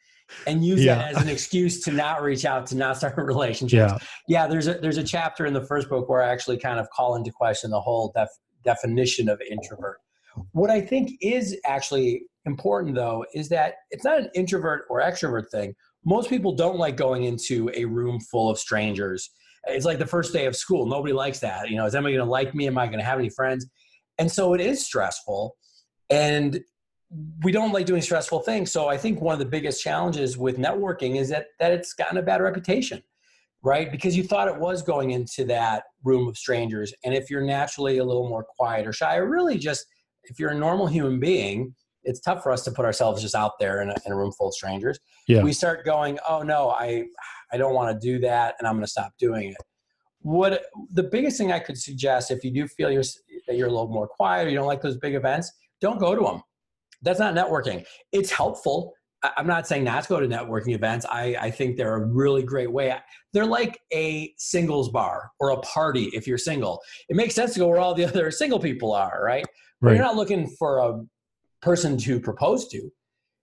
and 0.45 0.65
use 0.65 0.83
yeah. 0.83 0.95
that 0.95 1.15
as 1.15 1.21
an 1.21 1.29
excuse 1.29 1.81
to 1.81 1.91
not 1.91 2.21
reach 2.21 2.43
out 2.43 2.65
to 2.65 2.75
not 2.75 2.97
start 2.97 3.15
relationships 3.17 3.93
yeah. 3.93 3.97
yeah 4.27 4.47
there's 4.47 4.67
a 4.67 4.73
there's 4.75 4.97
a 4.97 5.03
chapter 5.03 5.45
in 5.45 5.53
the 5.53 5.65
first 5.65 5.87
book 5.87 6.09
where 6.09 6.23
i 6.23 6.29
actually 6.29 6.57
kind 6.57 6.79
of 6.79 6.89
call 6.89 7.15
into 7.15 7.31
question 7.31 7.69
the 7.69 7.79
whole 7.79 8.11
def, 8.13 8.29
definition 8.67 9.29
of 9.29 9.41
introvert. 9.49 9.99
What 10.51 10.69
I 10.69 10.81
think 10.81 11.11
is 11.21 11.57
actually 11.65 12.23
important 12.45 12.95
though 12.95 13.25
is 13.33 13.49
that 13.49 13.75
it's 13.89 14.03
not 14.03 14.19
an 14.19 14.29
introvert 14.35 14.85
or 14.89 15.01
extrovert 15.01 15.49
thing. 15.49 15.73
Most 16.07 16.29
people 16.29 16.53
don't 16.53 16.77
like 16.77 16.95
going 16.95 17.25
into 17.25 17.69
a 17.75 17.85
room 17.85 18.19
full 18.19 18.49
of 18.49 18.57
strangers. 18.57 19.29
It's 19.65 19.85
like 19.85 19.99
the 19.99 20.07
first 20.07 20.33
day 20.33 20.45
of 20.45 20.55
school. 20.55 20.85
Nobody 20.85 21.13
likes 21.13 21.39
that. 21.41 21.69
You 21.69 21.75
know, 21.75 21.85
is 21.85 21.93
anybody 21.93 22.15
going 22.15 22.25
to 22.25 22.31
like 22.31 22.55
me? 22.55 22.65
Am 22.65 22.77
I 22.77 22.87
going 22.87 22.99
to 22.99 23.05
have 23.05 23.19
any 23.19 23.29
friends? 23.29 23.67
And 24.17 24.31
so 24.31 24.53
it 24.53 24.61
is 24.61 24.85
stressful. 24.85 25.55
And 26.09 26.61
we 27.43 27.51
don't 27.51 27.73
like 27.73 27.85
doing 27.85 28.01
stressful 28.01 28.39
things. 28.39 28.71
So 28.71 28.87
I 28.87 28.97
think 28.97 29.21
one 29.21 29.33
of 29.33 29.39
the 29.39 29.45
biggest 29.45 29.83
challenges 29.83 30.37
with 30.37 30.57
networking 30.57 31.17
is 31.17 31.29
that 31.29 31.47
that 31.59 31.73
it's 31.73 31.93
gotten 31.93 32.17
a 32.17 32.23
bad 32.23 32.41
reputation 32.41 33.03
right? 33.63 33.91
Because 33.91 34.15
you 34.15 34.23
thought 34.23 34.47
it 34.47 34.57
was 34.57 34.81
going 34.81 35.11
into 35.11 35.43
that 35.45 35.83
room 36.03 36.27
of 36.27 36.37
strangers. 36.37 36.93
And 37.03 37.13
if 37.13 37.29
you're 37.29 37.41
naturally 37.41 37.97
a 37.97 38.03
little 38.05 38.29
more 38.29 38.45
quiet 38.57 38.87
or 38.87 38.93
shy, 38.93 39.17
or 39.17 39.27
really 39.27 39.57
just 39.57 39.85
if 40.23 40.39
you're 40.39 40.51
a 40.51 40.57
normal 40.57 40.87
human 40.87 41.19
being, 41.19 41.73
it's 42.07 42.19
tough 42.19 42.41
for 42.41 42.51
us 42.51 42.63
to 42.63 42.71
put 42.71 42.85
ourselves 42.85 43.21
just 43.21 43.35
out 43.35 43.59
there 43.59 43.81
in 43.81 43.89
a, 43.89 43.95
in 44.05 44.11
a 44.11 44.15
room 44.15 44.31
full 44.31 44.47
of 44.47 44.53
strangers. 44.53 44.99
Yeah. 45.27 45.43
We 45.43 45.53
start 45.53 45.85
going, 45.85 46.17
oh 46.27 46.41
no, 46.41 46.69
I 46.69 47.05
I 47.51 47.57
don't 47.57 47.73
want 47.73 47.93
to 47.93 48.05
do 48.05 48.19
that, 48.19 48.55
and 48.59 48.67
I'm 48.67 48.75
going 48.75 48.85
to 48.85 48.91
stop 48.91 49.11
doing 49.19 49.49
it. 49.49 49.57
What 50.21 50.65
the 50.91 51.03
biggest 51.03 51.37
thing 51.37 51.51
I 51.51 51.59
could 51.59 51.77
suggest 51.77 52.31
if 52.31 52.43
you 52.43 52.51
do 52.51 52.67
feel 52.67 52.91
you're, 52.91 53.03
that 53.47 53.55
you're 53.55 53.67
a 53.67 53.71
little 53.71 53.89
more 53.89 54.07
quiet, 54.07 54.47
or 54.47 54.49
you 54.49 54.57
don't 54.57 54.67
like 54.67 54.81
those 54.81 54.97
big 54.97 55.13
events, 55.13 55.51
don't 55.79 55.99
go 55.99 56.15
to 56.15 56.21
them. 56.21 56.41
That's 57.03 57.19
not 57.19 57.35
networking. 57.35 57.85
It's 58.11 58.31
helpful 58.31 58.93
I'm 59.23 59.47
not 59.47 59.67
saying 59.67 59.83
not 59.83 60.03
to 60.03 60.09
go 60.09 60.19
to 60.19 60.27
networking 60.27 60.75
events. 60.75 61.05
I, 61.09 61.35
I 61.39 61.51
think 61.51 61.75
they're 61.75 61.95
a 61.95 62.05
really 62.05 62.43
great 62.43 62.71
way. 62.71 62.95
They're 63.33 63.45
like 63.45 63.79
a 63.91 64.33
singles 64.37 64.89
bar 64.89 65.31
or 65.39 65.49
a 65.49 65.59
party 65.61 66.05
if 66.13 66.27
you're 66.27 66.37
single. 66.37 66.81
It 67.09 67.15
makes 67.15 67.33
sense 67.33 67.53
to 67.53 67.59
go 67.59 67.67
where 67.67 67.79
all 67.79 67.95
the 67.95 68.05
other 68.07 68.29
single 68.29 68.59
people 68.59 68.93
are, 68.93 69.21
right? 69.23 69.45
But 69.81 69.87
right. 69.87 69.95
you're 69.95 70.05
not 70.05 70.15
looking 70.15 70.47
for 70.59 70.79
a 70.79 71.01
person 71.61 71.97
to 71.97 72.19
propose 72.19 72.67
to. 72.69 72.89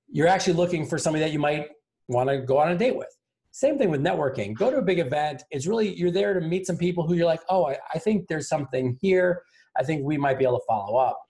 You're 0.09 0.28
actually 0.28 0.54
looking 0.54 0.87
for 0.87 0.99
somebody 0.99 1.25
that 1.25 1.33
you 1.33 1.38
might 1.38 1.68
want 2.09 2.28
to 2.28 2.38
go 2.38 2.59
on 2.59 2.71
a 2.71 2.76
date 2.76 2.97
with. 2.97 3.09
Same 3.50 3.78
thing 3.78 3.90
with 3.90 4.02
networking. 4.02 4.54
Go 4.54 4.71
to 4.71 4.78
a 4.78 4.83
big 4.83 4.99
event. 4.99 5.42
It's 5.50 5.66
really, 5.66 5.94
you're 5.94 6.11
there 6.11 6.35
to 6.35 6.40
meet 6.40 6.66
some 6.66 6.76
people 6.76 7.06
who 7.06 7.14
you're 7.14 7.26
like, 7.26 7.42
oh, 7.49 7.66
I, 7.68 7.78
I 7.94 7.99
think 7.99 8.26
there's 8.28 8.49
something 8.49 8.99
here. 9.00 9.42
I 9.78 9.85
think 9.85 10.04
we 10.04 10.16
might 10.16 10.38
be 10.38 10.44
able 10.44 10.59
to 10.59 10.64
follow 10.68 10.97
up. 10.97 11.21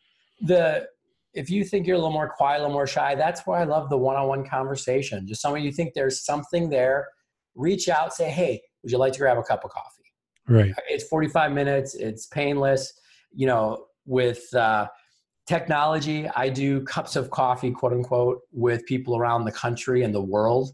The 0.41 0.87
if 1.35 1.50
you 1.50 1.64
think 1.64 1.87
you're 1.87 1.97
a 1.97 1.99
little 1.99 2.12
more 2.12 2.31
quiet, 2.31 2.59
a 2.59 2.62
little 2.62 2.73
more 2.73 2.87
shy, 2.87 3.14
that's 3.14 3.43
why 3.45 3.61
I 3.61 3.64
love 3.64 3.91
the 3.91 3.99
one-on-one 3.99 4.47
conversation. 4.47 5.26
Just 5.26 5.43
somebody 5.43 5.64
you 5.64 5.73
think 5.73 5.93
there's 5.93 6.25
something 6.25 6.71
there, 6.71 7.09
reach 7.57 7.88
out, 7.88 8.14
say, 8.14 8.31
"Hey, 8.31 8.62
would 8.83 8.93
you 8.93 8.99
like 8.99 9.12
to 9.14 9.19
grab 9.19 9.37
a 9.37 9.43
cup 9.43 9.64
of 9.64 9.71
coffee?" 9.71 10.12
Right. 10.47 10.73
It's 10.88 11.05
45 11.09 11.53
minutes. 11.53 11.95
It's 11.95 12.26
painless. 12.26 12.93
You 13.33 13.49
know, 13.49 13.87
with 14.07 14.43
uh, 14.55 14.87
technology, 15.47 16.29
I 16.35 16.49
do 16.49 16.83
cups 16.83 17.17
of 17.17 17.31
coffee, 17.31 17.71
quote 17.71 17.93
unquote, 17.93 18.41
with 18.53 18.85
people 18.87 19.17
around 19.17 19.45
the 19.45 19.53
country 19.53 20.03
and 20.03 20.15
the 20.15 20.23
world. 20.23 20.71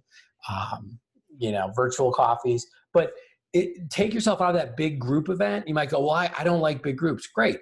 Um, 0.48 0.98
you 1.38 1.52
know, 1.52 1.70
virtual 1.74 2.12
coffees, 2.12 2.66
but 2.92 3.12
it, 3.52 3.90
take 3.90 4.12
yourself 4.12 4.40
out 4.40 4.50
of 4.50 4.56
that 4.56 4.76
big 4.76 4.98
group 4.98 5.28
event. 5.28 5.66
You 5.66 5.74
might 5.74 5.90
go, 5.90 6.00
"Well, 6.00 6.10
I, 6.10 6.30
I 6.36 6.44
don't 6.44 6.60
like 6.60 6.82
big 6.82 6.96
groups." 6.96 7.26
Great 7.26 7.58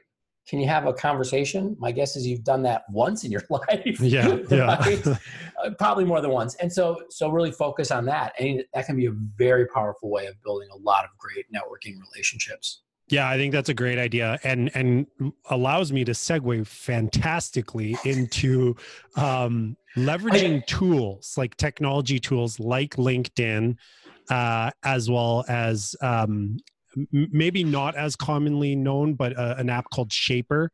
can 0.48 0.58
you 0.58 0.66
have 0.66 0.86
a 0.86 0.94
conversation? 0.94 1.76
My 1.78 1.92
guess 1.92 2.16
is 2.16 2.26
you've 2.26 2.42
done 2.42 2.62
that 2.62 2.84
once 2.90 3.22
in 3.22 3.30
your 3.30 3.42
life. 3.50 4.00
Yeah, 4.00 4.38
yeah. 4.50 5.16
Uh, 5.58 5.70
probably 5.76 6.04
more 6.04 6.20
than 6.20 6.30
once. 6.30 6.54
And 6.54 6.72
so, 6.72 7.02
so 7.10 7.30
really 7.30 7.50
focus 7.50 7.90
on 7.90 8.04
that, 8.04 8.32
and 8.38 8.62
that 8.74 8.86
can 8.86 8.94
be 8.94 9.06
a 9.06 9.10
very 9.36 9.66
powerful 9.66 10.08
way 10.08 10.26
of 10.26 10.40
building 10.44 10.68
a 10.72 10.76
lot 10.76 11.02
of 11.02 11.10
great 11.18 11.46
networking 11.52 11.96
relationships. 12.12 12.82
Yeah, 13.10 13.28
I 13.28 13.36
think 13.36 13.52
that's 13.52 13.70
a 13.70 13.74
great 13.74 13.98
idea, 13.98 14.38
and 14.44 14.70
and 14.74 15.06
allows 15.48 15.92
me 15.92 16.04
to 16.04 16.12
segue 16.12 16.66
fantastically 16.66 17.96
into 18.04 18.76
um, 19.16 19.76
leveraging 19.96 20.66
tools 20.66 21.34
like 21.38 21.56
technology 21.56 22.18
tools 22.18 22.60
like 22.60 22.96
LinkedIn, 22.96 23.76
uh, 24.30 24.70
as 24.82 25.08
well 25.08 25.44
as 25.48 25.96
um, 26.02 26.58
maybe 27.12 27.64
not 27.64 27.94
as 27.96 28.14
commonly 28.14 28.76
known, 28.76 29.14
but 29.14 29.36
uh, 29.38 29.54
an 29.56 29.70
app 29.70 29.88
called 29.90 30.10
Shapr, 30.10 30.68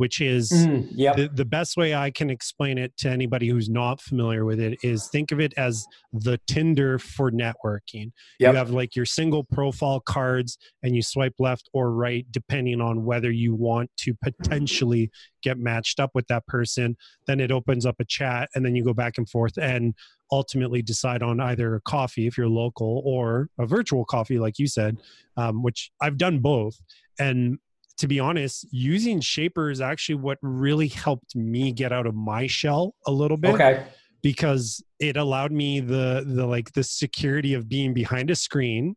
which 0.00 0.22
is 0.22 0.50
Mm, 0.50 0.88
yep. 0.92 1.16
the, 1.16 1.28
the 1.28 1.44
best 1.44 1.76
way 1.76 1.94
I 1.94 2.10
can 2.10 2.30
explain 2.30 2.78
it 2.78 2.96
to 3.00 3.10
anybody 3.10 3.48
who's 3.48 3.68
not 3.68 4.00
familiar 4.00 4.46
with 4.46 4.58
it 4.58 4.78
is 4.82 5.08
think 5.08 5.30
of 5.30 5.40
it 5.40 5.52
as 5.58 5.86
the 6.10 6.40
Tinder 6.46 6.98
for 6.98 7.30
networking. 7.30 8.12
Yep. 8.38 8.52
You 8.52 8.56
have 8.56 8.70
like 8.70 8.96
your 8.96 9.04
single 9.04 9.44
profile 9.44 10.00
cards 10.00 10.56
and 10.82 10.96
you 10.96 11.02
swipe 11.02 11.34
left 11.38 11.68
or 11.74 11.92
right 11.92 12.24
depending 12.30 12.80
on 12.80 13.04
whether 13.04 13.30
you 13.30 13.54
want 13.54 13.90
to 13.98 14.14
potentially 14.24 15.10
get 15.42 15.58
matched 15.58 16.00
up 16.00 16.12
with 16.14 16.26
that 16.28 16.46
person. 16.46 16.96
Then 17.26 17.38
it 17.38 17.52
opens 17.52 17.84
up 17.84 17.96
a 18.00 18.06
chat 18.06 18.48
and 18.54 18.64
then 18.64 18.74
you 18.74 18.82
go 18.82 18.94
back 18.94 19.18
and 19.18 19.28
forth 19.28 19.58
and 19.58 19.94
ultimately 20.32 20.80
decide 20.80 21.22
on 21.22 21.40
either 21.40 21.74
a 21.74 21.80
coffee 21.82 22.26
if 22.26 22.38
you're 22.38 22.48
local 22.48 23.02
or 23.04 23.50
a 23.58 23.66
virtual 23.66 24.06
coffee, 24.06 24.38
like 24.38 24.58
you 24.58 24.66
said, 24.66 24.96
um, 25.36 25.62
which 25.62 25.90
I've 26.00 26.16
done 26.16 26.38
both. 26.38 26.80
And 27.18 27.58
to 28.00 28.08
be 28.08 28.18
honest, 28.18 28.66
using 28.72 29.20
Shapr 29.20 29.70
is 29.70 29.80
actually 29.80 30.16
what 30.16 30.38
really 30.42 30.88
helped 30.88 31.36
me 31.36 31.70
get 31.70 31.92
out 31.92 32.06
of 32.06 32.14
my 32.14 32.46
shell 32.46 32.94
a 33.06 33.10
little 33.12 33.36
bit 33.36 33.54
Okay. 33.54 33.84
because 34.22 34.82
it 34.98 35.16
allowed 35.16 35.52
me 35.52 35.80
the 35.80 36.24
the 36.26 36.46
like 36.46 36.72
the 36.72 36.82
security 36.82 37.54
of 37.54 37.68
being 37.68 37.94
behind 37.94 38.30
a 38.30 38.34
screen 38.36 38.94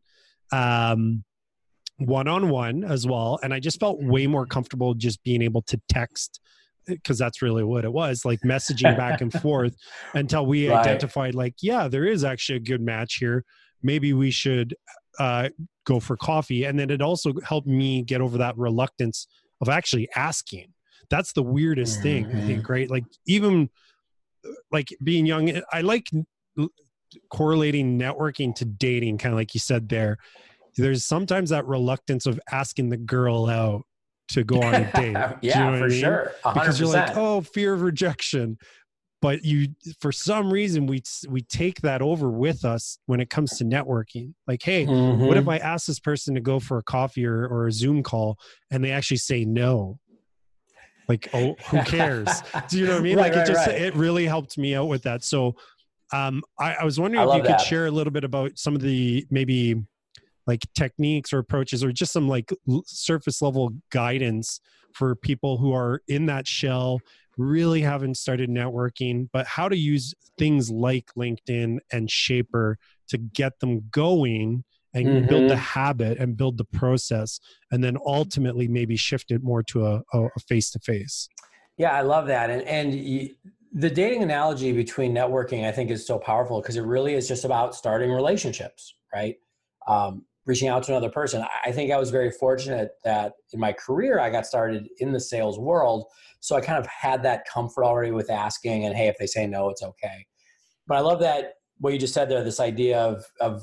um 0.52 1.22
one 1.98 2.28
on 2.28 2.48
one 2.48 2.82
as 2.84 3.06
well 3.06 3.38
and 3.42 3.54
I 3.54 3.60
just 3.60 3.78
felt 3.80 4.02
way 4.02 4.26
more 4.26 4.46
comfortable 4.46 4.94
just 4.94 5.22
being 5.22 5.42
able 5.42 5.62
to 5.62 5.80
text 5.88 6.40
because 6.86 7.18
that's 7.18 7.40
really 7.40 7.64
what 7.64 7.84
it 7.84 7.92
was 7.92 8.24
like 8.24 8.40
messaging 8.44 8.96
back 8.96 9.20
and 9.20 9.32
forth 9.42 9.74
until 10.14 10.44
we 10.44 10.68
Right. 10.68 10.80
identified 10.80 11.34
like 11.34 11.54
yeah 11.62 11.88
there 11.88 12.04
is 12.06 12.24
actually 12.24 12.56
a 12.56 12.60
good 12.60 12.80
match 12.82 13.16
here 13.16 13.44
maybe 13.82 14.12
we 14.12 14.30
should 14.30 14.74
uh 15.18 15.48
go 15.84 16.00
for 16.00 16.16
coffee. 16.16 16.64
And 16.64 16.78
then 16.78 16.90
it 16.90 17.02
also 17.02 17.32
helped 17.46 17.66
me 17.66 18.02
get 18.02 18.20
over 18.20 18.38
that 18.38 18.56
reluctance 18.56 19.26
of 19.60 19.68
actually 19.68 20.08
asking. 20.16 20.72
That's 21.10 21.32
the 21.32 21.42
weirdest 21.42 22.02
thing 22.02 22.26
i 22.26 22.40
think 22.40 22.62
mm-hmm. 22.62 22.72
right? 22.72 22.90
Like 22.90 23.04
even 23.26 23.68
like 24.70 24.88
being 25.02 25.24
young 25.24 25.62
i 25.72 25.80
like 25.80 26.10
correlating 27.30 27.98
networking 27.98 28.54
to 28.56 28.64
dating 28.64 29.18
kind 29.18 29.32
of 29.32 29.38
like 29.38 29.54
you 29.54 29.60
said 29.60 29.88
there. 29.88 30.18
There's 30.76 31.06
sometimes 31.06 31.50
that 31.50 31.66
reluctance 31.66 32.26
of 32.26 32.40
asking 32.50 32.88
the 32.88 32.96
girl 32.96 33.46
out 33.46 33.82
to 34.28 34.42
go 34.42 34.60
on 34.62 34.74
a 34.74 34.92
date. 34.92 34.92
Do 34.96 35.02
you 35.04 35.12
know 35.12 35.38
yeah, 35.42 35.78
for 35.78 35.84
I 35.84 35.88
mean? 35.88 36.00
sure. 36.00 36.32
A 36.44 36.48
hundred 36.48 36.60
because 36.60 36.80
you're 36.80 36.88
like 36.88 37.16
oh 37.16 37.40
fear 37.42 37.74
of 37.74 37.82
rejection 37.82 38.58
but 39.24 39.42
you 39.42 39.68
for 40.00 40.12
some 40.12 40.52
reason 40.52 40.86
we 40.86 41.02
we 41.30 41.40
take 41.40 41.80
that 41.80 42.02
over 42.02 42.28
with 42.28 42.62
us 42.62 42.98
when 43.06 43.20
it 43.20 43.30
comes 43.30 43.56
to 43.56 43.64
networking 43.64 44.34
like 44.46 44.62
hey 44.62 44.84
what 44.84 45.38
if 45.38 45.46
Mhm. 45.46 45.52
i 45.54 45.56
ask 45.56 45.86
this 45.86 45.98
person 45.98 46.34
to 46.34 46.42
go 46.42 46.60
for 46.60 46.76
a 46.76 46.82
coffee 46.82 47.24
or, 47.24 47.46
or 47.48 47.66
a 47.66 47.72
zoom 47.72 48.02
call 48.02 48.38
and 48.70 48.84
they 48.84 48.90
actually 48.90 49.16
say 49.16 49.46
no 49.46 49.98
like 51.08 51.26
oh 51.32 51.56
who 51.70 51.82
cares 51.84 52.42
do 52.68 52.78
you 52.78 52.86
know 52.86 52.92
what 52.92 52.98
i 53.00 53.02
mean 53.02 53.16
Right, 53.16 53.32
like 53.32 53.32
right, 53.32 53.48
it 53.48 53.52
just 53.54 53.66
right. 53.66 53.80
it 53.80 53.94
really 53.96 54.26
helped 54.26 54.58
me 54.58 54.74
out 54.74 54.88
with 54.88 55.02
that 55.04 55.24
so 55.24 55.54
um 56.12 56.42
i, 56.60 56.74
I 56.74 56.84
was 56.84 57.00
wondering 57.00 57.22
I 57.22 57.24
if 57.24 57.28
you 57.28 57.38
love 57.38 57.46
could 57.46 57.58
that. 57.58 57.66
share 57.66 57.86
a 57.86 57.90
little 57.90 58.12
bit 58.12 58.24
about 58.24 58.58
some 58.58 58.74
of 58.74 58.82
the 58.82 59.26
maybe 59.30 59.82
like 60.46 60.60
techniques 60.74 61.32
or 61.32 61.38
approaches 61.38 61.82
or 61.82 61.92
just 61.92 62.12
some 62.12 62.28
like 62.28 62.52
surface 62.84 63.40
level 63.40 63.70
guidance 63.90 64.60
for 64.92 65.16
people 65.16 65.56
who 65.56 65.72
are 65.72 66.02
in 66.08 66.26
that 66.26 66.46
shell 66.46 67.00
really 67.36 67.80
haven't 67.82 68.16
started 68.16 68.48
networking 68.50 69.28
but 69.32 69.46
how 69.46 69.68
to 69.68 69.76
use 69.76 70.14
things 70.38 70.70
like 70.70 71.06
linkedin 71.16 71.78
and 71.92 72.08
Shapr 72.08 72.74
to 73.08 73.18
get 73.18 73.60
them 73.60 73.88
going 73.90 74.64
and 74.94 75.28
build 75.28 75.48
the 75.48 75.54
Mhm. 75.54 75.58
habit 75.58 76.18
and 76.18 76.36
build 76.36 76.56
the 76.58 76.64
process 76.64 77.40
and 77.70 77.82
then 77.82 77.96
ultimately 78.06 78.68
maybe 78.68 78.96
shift 78.96 79.30
it 79.30 79.42
more 79.42 79.62
to 79.64 79.86
a, 79.86 80.02
a, 80.12 80.24
a 80.36 80.40
face-to-face 80.48 81.28
Yeah, 81.76 81.92
I 81.92 82.02
love 82.02 82.26
that. 82.28 82.50
And 82.50 82.62
and 82.62 82.90
y- 82.92 83.30
the 83.72 83.90
dating 83.90 84.22
analogy 84.22 84.70
between 84.72 85.12
networking, 85.12 85.64
I 85.66 85.72
think, 85.72 85.90
is 85.90 86.06
so 86.06 86.16
powerful 86.16 86.60
because 86.60 86.76
it 86.76 86.82
really 86.82 87.14
is 87.14 87.26
just 87.26 87.44
about 87.44 87.74
starting 87.74 88.12
relationships, 88.12 88.94
right? 89.12 89.36
Um, 89.88 90.24
reaching 90.46 90.68
out 90.68 90.82
to 90.84 90.92
another 90.92 91.10
person. 91.10 91.44
I- 91.64 91.72
think 91.72 91.90
I 91.90 91.98
was 91.98 92.10
very 92.10 92.30
fortunate 92.30 92.90
that 93.02 93.32
in 93.52 93.60
my 93.60 93.72
career 93.72 94.20
I 94.20 94.30
got 94.30 94.46
started 94.46 94.88
in 94.98 95.12
the 95.12 95.20
sales 95.20 95.58
world, 95.58 96.06
so 96.40 96.56
I 96.56 96.60
kind 96.60 96.78
of 96.78 96.86
had 96.86 97.22
that 97.22 97.46
comfort 97.46 97.84
already 97.84 98.12
with 98.12 98.30
asking. 98.30 98.84
And 98.84 98.94
hey, 98.94 99.08
if 99.08 99.16
they 99.18 99.26
say 99.26 99.46
no, 99.46 99.70
it's 99.70 99.82
okay. 99.82 100.26
But 100.86 100.98
I 100.98 101.00
love 101.00 101.20
that 101.20 101.54
what 101.78 101.92
you 101.92 101.98
just 101.98 102.14
said 102.14 102.28
there. 102.28 102.44
This 102.44 102.60
idea 102.60 103.00
of 103.00 103.24
of 103.40 103.62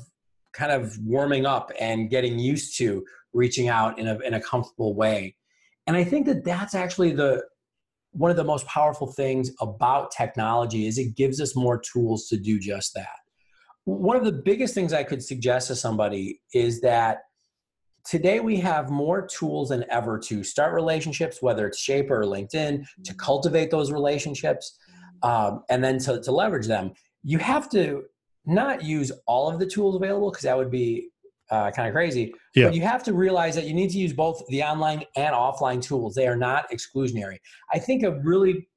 kind 0.52 0.72
of 0.72 0.96
warming 0.98 1.46
up 1.46 1.72
and 1.80 2.10
getting 2.10 2.38
used 2.38 2.76
to 2.78 3.04
reaching 3.32 3.68
out 3.68 3.98
in 3.98 4.08
a 4.08 4.18
in 4.20 4.34
a 4.34 4.40
comfortable 4.40 4.94
way. 4.94 5.36
And 5.86 5.96
I 5.96 6.04
think 6.04 6.26
that 6.26 6.44
that's 6.44 6.74
actually 6.74 7.12
the 7.12 7.44
one 8.12 8.30
of 8.30 8.36
the 8.36 8.44
most 8.44 8.66
powerful 8.66 9.06
things 9.12 9.50
about 9.60 10.10
technology 10.10 10.86
is 10.86 10.98
it 10.98 11.16
gives 11.16 11.40
us 11.40 11.56
more 11.56 11.80
tools 11.80 12.28
to 12.28 12.36
do 12.36 12.58
just 12.58 12.92
that. 12.94 13.21
One 13.84 14.16
of 14.16 14.24
the 14.24 14.32
biggest 14.32 14.74
things 14.74 14.92
I 14.92 15.02
could 15.02 15.22
suggest 15.22 15.68
to 15.68 15.76
somebody 15.76 16.40
is 16.54 16.80
that 16.82 17.22
today 18.04 18.40
we 18.40 18.56
have 18.58 18.90
more 18.90 19.26
tools 19.26 19.70
than 19.70 19.84
ever 19.90 20.18
to 20.18 20.44
start 20.44 20.72
relationships, 20.72 21.38
whether 21.40 21.66
it's 21.66 21.84
Shapr 21.84 22.10
or 22.10 22.24
LinkedIn, 22.24 22.84
to 23.04 23.14
cultivate 23.14 23.70
those 23.70 23.90
relationships 23.90 24.78
um, 25.22 25.64
and 25.70 25.82
then 25.82 25.98
to, 26.00 26.20
to 26.20 26.32
leverage 26.32 26.66
them. 26.66 26.92
You 27.24 27.38
have 27.38 27.68
to 27.70 28.04
not 28.44 28.82
use 28.82 29.12
all 29.26 29.48
of 29.48 29.58
the 29.58 29.66
tools 29.66 29.96
available 29.96 30.30
because 30.30 30.44
that 30.44 30.56
would 30.56 30.70
be 30.70 31.08
uh, 31.50 31.70
kind 31.70 31.86
of 31.86 31.94
crazy. 31.94 32.34
Yeah. 32.54 32.66
But 32.66 32.74
you 32.74 32.82
have 32.82 33.02
to 33.04 33.12
realize 33.12 33.54
that 33.56 33.66
you 33.66 33.74
need 33.74 33.90
to 33.90 33.98
use 33.98 34.12
both 34.12 34.42
the 34.48 34.62
online 34.62 35.04
and 35.16 35.34
offline 35.34 35.82
tools. 35.82 36.14
They 36.14 36.26
are 36.26 36.36
not 36.36 36.70
exclusionary. 36.70 37.38
I 37.72 37.78
think 37.78 38.02
a 38.02 38.18
really 38.20 38.68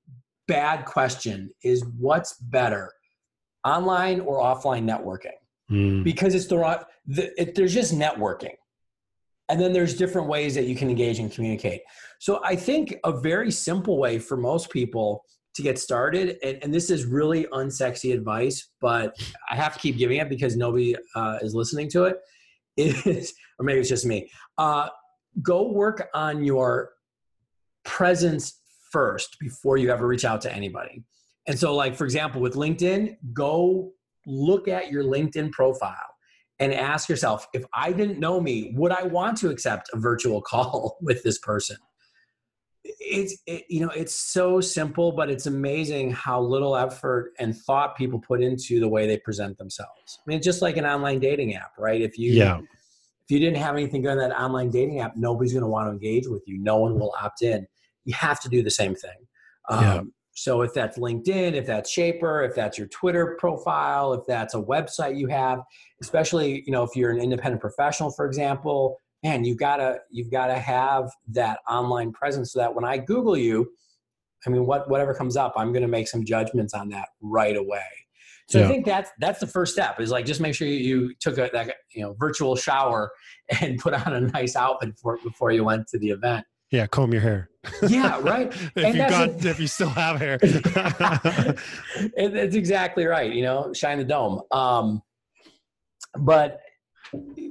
bad 0.47 0.85
question 0.85 1.49
is 1.63 1.83
what's 1.97 2.33
better, 2.33 2.91
online 3.65 4.21
or 4.21 4.39
offline 4.39 4.83
networking? 4.89 5.35
Mm. 5.71 6.03
Because 6.03 6.35
it's 6.35 6.47
the, 6.47 6.85
the 7.07 7.41
it, 7.41 7.55
there's 7.55 7.73
just 7.73 7.93
networking. 7.93 8.53
And 9.49 9.59
then 9.59 9.73
there's 9.73 9.95
different 9.95 10.27
ways 10.27 10.55
that 10.55 10.65
you 10.65 10.75
can 10.75 10.89
engage 10.89 11.19
and 11.19 11.31
communicate. 11.31 11.81
So 12.19 12.41
I 12.43 12.55
think 12.55 12.95
a 13.03 13.11
very 13.11 13.51
simple 13.51 13.97
way 13.97 14.17
for 14.17 14.37
most 14.37 14.71
people 14.71 15.23
to 15.55 15.61
get 15.61 15.79
started, 15.79 16.37
and, 16.43 16.57
and 16.63 16.73
this 16.73 16.89
is 16.89 17.05
really 17.05 17.45
unsexy 17.45 18.13
advice, 18.13 18.71
but 18.81 19.15
I 19.49 19.55
have 19.55 19.73
to 19.73 19.79
keep 19.79 19.97
giving 19.97 20.17
it 20.17 20.29
because 20.29 20.57
nobody 20.57 20.95
uh, 21.15 21.37
is 21.41 21.53
listening 21.55 21.89
to 21.91 22.05
it, 22.05 22.17
is, 22.77 23.33
or 23.57 23.65
maybe 23.65 23.79
it's 23.79 23.89
just 23.89 24.05
me. 24.05 24.29
Uh, 24.57 24.89
go 25.41 25.71
work 25.71 26.09
on 26.13 26.43
your 26.43 26.91
presence 27.83 28.59
first 28.91 29.37
before 29.39 29.77
you 29.77 29.91
ever 29.91 30.07
reach 30.07 30.25
out 30.25 30.41
to 30.41 30.53
anybody. 30.53 31.03
And 31.47 31.57
so, 31.57 31.75
like, 31.75 31.95
for 31.95 32.05
example, 32.05 32.41
with 32.41 32.55
LinkedIn, 32.55 33.17
go 33.33 33.91
look 34.25 34.67
at 34.67 34.91
your 34.91 35.03
LinkedIn 35.03 35.51
profile 35.51 35.95
and 36.59 36.73
ask 36.73 37.09
yourself 37.09 37.47
if 37.53 37.63
I 37.73 37.91
didn't 37.91 38.19
know 38.19 38.41
me, 38.41 38.73
would 38.75 38.91
I 38.91 39.03
want 39.03 39.37
to 39.39 39.49
accept 39.49 39.89
a 39.93 39.97
virtual 39.97 40.41
call 40.51 40.97
with 41.01 41.23
this 41.23 41.39
person? 41.39 41.77
It's 42.83 43.35
it, 43.47 43.63
you 43.67 43.79
know 43.79 43.89
it's 43.89 44.13
so 44.13 44.61
simple, 44.61 45.11
but 45.11 45.29
it's 45.29 45.47
amazing 45.47 46.11
how 46.11 46.39
little 46.39 46.75
effort 46.75 47.33
and 47.39 47.57
thought 47.57 47.97
people 47.97 48.19
put 48.19 48.43
into 48.43 48.79
the 48.79 48.87
way 48.87 49.07
they 49.07 49.17
present 49.17 49.57
themselves. 49.57 50.19
I 50.19 50.21
mean, 50.27 50.37
it's 50.37 50.45
just 50.45 50.61
like 50.61 50.77
an 50.77 50.85
online 50.85 51.19
dating 51.19 51.55
app, 51.55 51.71
right? 51.79 51.99
If 51.99 52.19
you 52.19 52.33
yeah 52.33 52.59
if 53.27 53.31
you 53.31 53.39
didn't 53.39 53.57
have 53.57 53.75
anything 53.75 54.07
on 54.07 54.17
that 54.17 54.31
online 54.39 54.69
dating 54.69 54.99
app, 54.99 55.17
nobody's 55.17 55.51
going 55.51 55.63
to 55.63 55.67
want 55.67 55.87
to 55.87 55.91
engage 55.91 56.27
with 56.27 56.43
you. 56.45 56.59
No 56.59 56.77
one 56.77 56.99
will 56.99 57.13
opt 57.19 57.41
in. 57.41 57.65
You 58.03 58.13
have 58.13 58.39
to 58.41 58.49
do 58.49 58.61
the 58.61 58.69
same 58.69 58.93
thing. 58.93 59.17
Um, 59.67 59.83
Yeah. 59.83 60.01
So 60.35 60.61
if 60.61 60.73
that's 60.73 60.99
LinkedIn, 60.99 61.53
if 61.53 61.65
that's 61.65 61.95
Shapr, 61.95 62.47
if 62.47 62.55
that's 62.55 62.77
your 62.77 62.87
Twitter 62.87 63.35
profile, 63.39 64.13
if 64.13 64.25
that's 64.27 64.53
a 64.53 64.61
website 64.61 65.17
you 65.17 65.27
have, 65.27 65.61
especially 66.01 66.63
you 66.65 66.71
know 66.71 66.83
if 66.83 66.95
you're 66.95 67.11
an 67.11 67.19
independent 67.19 67.61
professional, 67.61 68.11
for 68.11 68.25
example, 68.25 68.99
man, 69.23 69.43
you 69.43 69.55
gotta 69.55 69.99
you've 70.11 70.31
gotta 70.31 70.59
have 70.59 71.09
that 71.29 71.59
online 71.69 72.11
presence 72.11 72.53
so 72.53 72.59
that 72.59 72.75
when 72.75 72.83
I 72.83 72.97
Google 72.97 73.37
you, 73.37 73.71
I 74.45 74.49
mean, 74.49 74.65
what 74.65 74.89
whatever 74.89 75.13
comes 75.13 75.37
up, 75.37 75.53
I'm 75.55 75.71
going 75.71 75.81
to 75.81 75.87
make 75.87 76.07
some 76.07 76.25
judgments 76.25 76.73
on 76.73 76.89
that 76.89 77.09
right 77.21 77.55
away. 77.55 77.81
So 78.47 78.59
Yeah. 78.59 78.65
I 78.65 78.67
think 78.67 78.85
that's 78.85 79.09
that's 79.19 79.39
the 79.39 79.47
first 79.47 79.73
step 79.73 79.99
is 79.99 80.11
like 80.11 80.25
just 80.25 80.39
make 80.39 80.53
sure 80.53 80.67
you, 80.67 80.75
you 80.75 81.13
took 81.19 81.37
a 81.37 81.49
that 81.53 81.75
you 81.93 82.03
know 82.03 82.15
virtual 82.19 82.55
shower 82.55 83.11
and 83.61 83.79
put 83.79 83.93
on 83.93 84.13
a 84.13 84.21
nice 84.21 84.55
outfit 84.55 84.97
for, 85.01 85.17
before 85.23 85.51
you 85.51 85.63
went 85.63 85.87
to 85.87 85.97
the 85.97 86.09
event. 86.09 86.45
yeah 86.71 86.85
comb 86.85 87.11
your 87.11 87.21
hair 87.21 87.49
Yeah, 87.87 88.19
right. 88.21 88.47
if 88.75 88.77
And 88.77 88.95
you 88.95 89.07
got 89.09 89.29
a- 89.29 89.49
if 89.49 89.59
you 89.59 89.67
still 89.67 89.89
have 89.89 90.19
hair 90.19 90.37
it, 90.41 91.59
it's 92.35 92.55
exactly 92.55 93.05
right. 93.05 93.31
You 93.31 93.43
know, 93.43 93.73
shine 93.73 93.97
the 93.97 94.03
dome. 94.03 94.41
Um, 94.51 95.01
but 96.17 96.59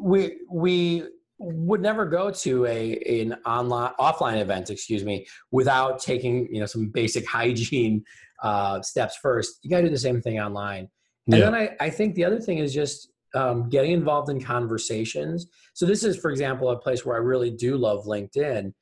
we 0.01 0.39
we 0.51 1.05
would 1.39 1.81
never 1.81 2.07
go 2.07 2.31
to 2.31 2.67
a 2.67 3.23
an 3.23 3.37
online 3.45 3.93
offline 3.99 4.41
event, 4.41 4.71
excuse 4.71 5.05
me, 5.05 5.27
without 5.51 5.99
taking 6.01 6.49
you 6.53 6.61
know 6.61 6.67
some 6.67 6.89
basic 6.89 7.27
hygiene 7.39 8.05
uh, 8.43 8.81
steps 8.83 9.17
first. 9.17 9.59
You 9.63 9.71
got 9.71 9.79
to 9.79 9.85
do 9.85 9.91
the 9.91 9.99
same 9.99 10.21
thing 10.21 10.41
online. 10.41 10.89
And 11.27 11.37
Yeah. 11.39 11.47
then 11.47 11.55
I, 11.55 11.71
I 11.81 11.91
think 11.91 12.15
the 12.15 12.25
other 12.25 12.39
thing 12.39 12.59
is 12.59 12.75
just 12.75 13.09
um, 13.35 13.69
getting 13.71 13.93
involved 13.93 14.29
in 14.31 14.41
conversations. 14.43 15.47
So 15.73 15.87
this 15.87 16.05
is, 16.05 16.17
for 16.19 16.31
example, 16.31 16.69
a 16.71 16.79
place 16.79 17.05
where 17.07 17.17
I 17.17 17.21
really 17.21 17.51
do 17.51 17.77
love 17.79 18.05
LinkedIn. 18.05 18.73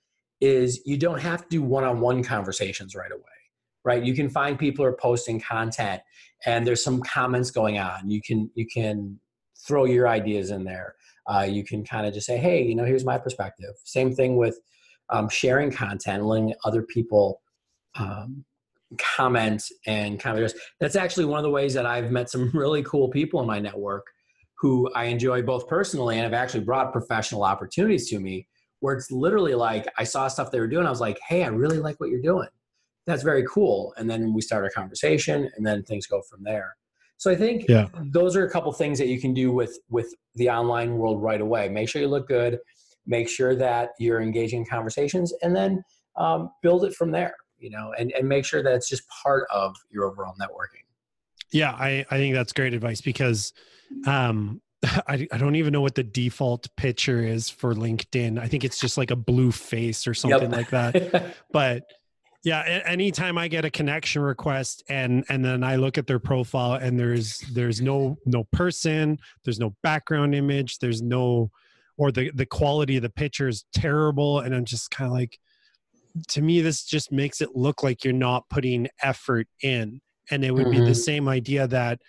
Is 0.42 0.80
you 0.84 0.96
don't 0.96 1.20
have 1.20 1.42
to 1.42 1.49
do 1.49 1.62
one-on-one 1.62 2.25
conversations 2.25 2.96
right 2.96 3.12
away, 3.12 3.22
right? 3.84 4.02
You 4.02 4.12
can 4.12 4.28
find 4.28 4.58
people 4.58 4.84
are 4.84 4.92
posting 4.92 5.40
content, 5.40 6.02
and 6.46 6.66
there's 6.66 6.82
some 6.82 7.00
comments 7.02 7.52
going 7.52 7.78
on. 7.78 8.11
You 8.11 8.20
can 8.20 8.50
you 8.54 8.66
can 8.66 9.20
throw 9.66 9.84
your 9.84 10.08
ideas 10.08 10.50
in 10.50 10.64
there. 10.64 10.96
Uh, 11.28 11.46
you 11.49 11.64
can 11.64 11.84
kind 11.84 12.04
of 12.04 12.12
just 12.12 12.26
say, 12.26 12.37
hey, 12.37 12.62
you 12.62 12.75
know, 12.75 12.84
here's 12.84 13.04
my 13.04 13.16
perspective. 13.16 13.70
Same 13.84 14.12
thing 14.12 14.37
with 14.37 14.58
um, 15.11 15.28
sharing 15.28 15.70
content, 15.70 16.25
letting 16.25 16.52
other 16.64 16.82
people 16.82 17.40
um, 17.94 18.44
comment 18.99 19.62
and 19.87 20.18
kind 20.20 20.38
of 20.38 20.44
just 20.44 20.56
that's 20.80 20.96
actually 20.96 21.25
one 21.25 21.38
of 21.38 21.44
the 21.44 21.50
ways 21.50 21.75
that 21.75 21.87
I've 21.87 22.11
met 22.11 22.30
some 22.30 22.50
really 22.54 22.82
cool 22.82 23.08
people 23.08 23.40
in 23.40 23.46
my 23.46 23.61
network 23.61 24.06
who 24.58 24.90
I 24.94 25.04
enjoy 25.04 25.42
both 25.42 25.66
personally 25.66 26.16
and 26.16 26.25
have 26.25 26.34
actually 26.34 26.64
brought 26.64 26.92
professional 26.92 27.42
opportunities 27.42 28.08
to 28.11 28.20
me 28.20 28.46
where 28.83 28.97
it's 28.97 29.12
literally 29.12 29.55
like 29.55 29.87
I 29.97 30.03
saw 30.03 30.27
stuff 30.27 30.51
they 30.51 30.59
were 30.59 30.67
doing. 30.67 30.87
I 30.87 30.91
was 30.91 31.01
like, 31.01 31.21
hey, 31.29 31.45
I 31.45 31.47
really 31.47 31.79
like 31.79 32.01
what 32.01 32.11
you're 32.11 32.21
doing. 32.21 32.49
That's 33.07 33.23
very 33.23 33.45
cool. 33.49 33.95
And 33.97 34.11
then 34.11 34.35
we 34.35 34.41
start 34.41 34.67
a 34.67 34.71
conversation 34.71 35.49
and 35.57 35.65
then 35.65 35.85
things 35.85 36.09
go 36.09 36.21
from 36.29 36.43
there. 36.43 36.77
So 37.17 37.31
I 37.31 37.37
think 37.37 37.67
yeah. 37.69 37.87
those 38.11 38.35
are 38.35 38.45
a 38.45 38.51
couple 38.51 38.73
things 38.73 38.99
that 38.99 39.07
you 39.07 39.21
can 39.21 39.33
do 39.33 39.53
with 39.53 39.79
with 39.89 40.12
the 40.35 40.51
online 40.51 40.99
world 40.99 41.23
right 41.23 41.41
away. 41.41 41.69
Make 41.69 41.89
sure 41.89 42.03
you 42.03 42.09
look 42.09 42.27
good, 42.27 42.59
make 43.07 43.29
sure 43.29 43.55
that 43.55 43.91
you're 44.01 44.21
engaging 44.21 44.62
in 44.62 44.67
conversations, 44.67 45.33
and 45.43 45.55
then 45.55 45.85
um, 46.17 46.51
build 46.62 46.85
it 46.85 46.93
from 46.93 47.12
there. 47.12 47.37
You 47.59 47.71
know, 47.71 47.93
and 47.97 48.11
and 48.19 48.29
make 48.29 48.45
sure 48.45 48.65
that 48.65 48.75
it's 48.75 48.89
just 48.89 49.05
part 49.23 49.47
of 49.55 49.77
your 49.93 50.11
overall 50.11 50.35
networking. 50.41 50.83
Yeah, 51.53 51.71
I 51.71 52.05
I 52.11 52.17
think 52.17 52.35
that's 52.35 52.53
great 52.53 52.75
advice 52.75 53.01
because 53.01 53.53
um 54.09 54.61
I, 55.09 55.27
I 55.33 55.39
don't 55.39 55.57
even 55.57 55.73
know 55.73 55.81
what 55.81 55.95
the 55.95 56.03
default 56.03 56.69
picture 56.77 57.23
is 57.23 57.49
for 57.49 57.75
LinkedIn. 57.75 58.39
I 58.39 58.49
think 58.49 58.65
it's 58.65 58.81
just 58.81 58.99
like 58.99 59.11
a 59.11 59.17
blue 59.17 59.53
face 59.53 60.07
or 60.07 60.15
something 60.15 60.51
yep. 60.51 60.53
like 60.53 60.71
that. 60.71 61.35
but 61.53 61.85
yeah 62.45 62.83
anytime 62.87 63.39
i 63.39 63.49
get 63.49 63.65
a 63.65 63.71
connection 63.71 64.23
request 64.23 64.83
and 64.89 65.25
and 65.29 65.45
then 65.45 65.62
i 65.62 65.77
look 65.77 65.97
at 65.97 66.07
their 66.07 66.19
profile 66.19 66.75
and 66.75 66.99
there's 66.99 67.39
there's 67.53 67.81
no 67.81 68.17
no 68.27 68.45
person 68.53 69.19
there's 69.45 69.61
no 69.61 69.75
background 69.83 70.35
image 70.35 70.79
there's 70.79 71.03
no 71.03 71.51
or 71.97 72.11
the 72.11 72.31
the 72.35 72.47
quality 72.47 72.97
of 72.97 73.03
the 73.03 73.11
picture 73.11 73.49
is 73.49 73.65
terrible 73.73 74.41
and 74.41 74.55
i'm 74.55 74.65
just 74.65 74.91
kind 74.91 75.07
of 75.07 75.12
like 75.12 75.39
to 76.29 76.43
me 76.43 76.61
this 76.61 76.85
just 76.85 77.12
makes 77.12 77.41
it 77.41 77.51
look 77.55 77.83
like 77.83 78.05
you're 78.05 78.12
not 78.12 78.49
putting 78.51 78.89
effort 79.03 79.47
in 79.62 80.01
and 80.31 80.45
it 80.45 80.53
would 80.53 80.65
mm-hmm. 80.67 80.73
be 80.73 80.79
the 80.79 80.85
mm-hmm. 80.87 80.95
same 80.95 81.29
idea 81.29 81.67
that 81.67 82.01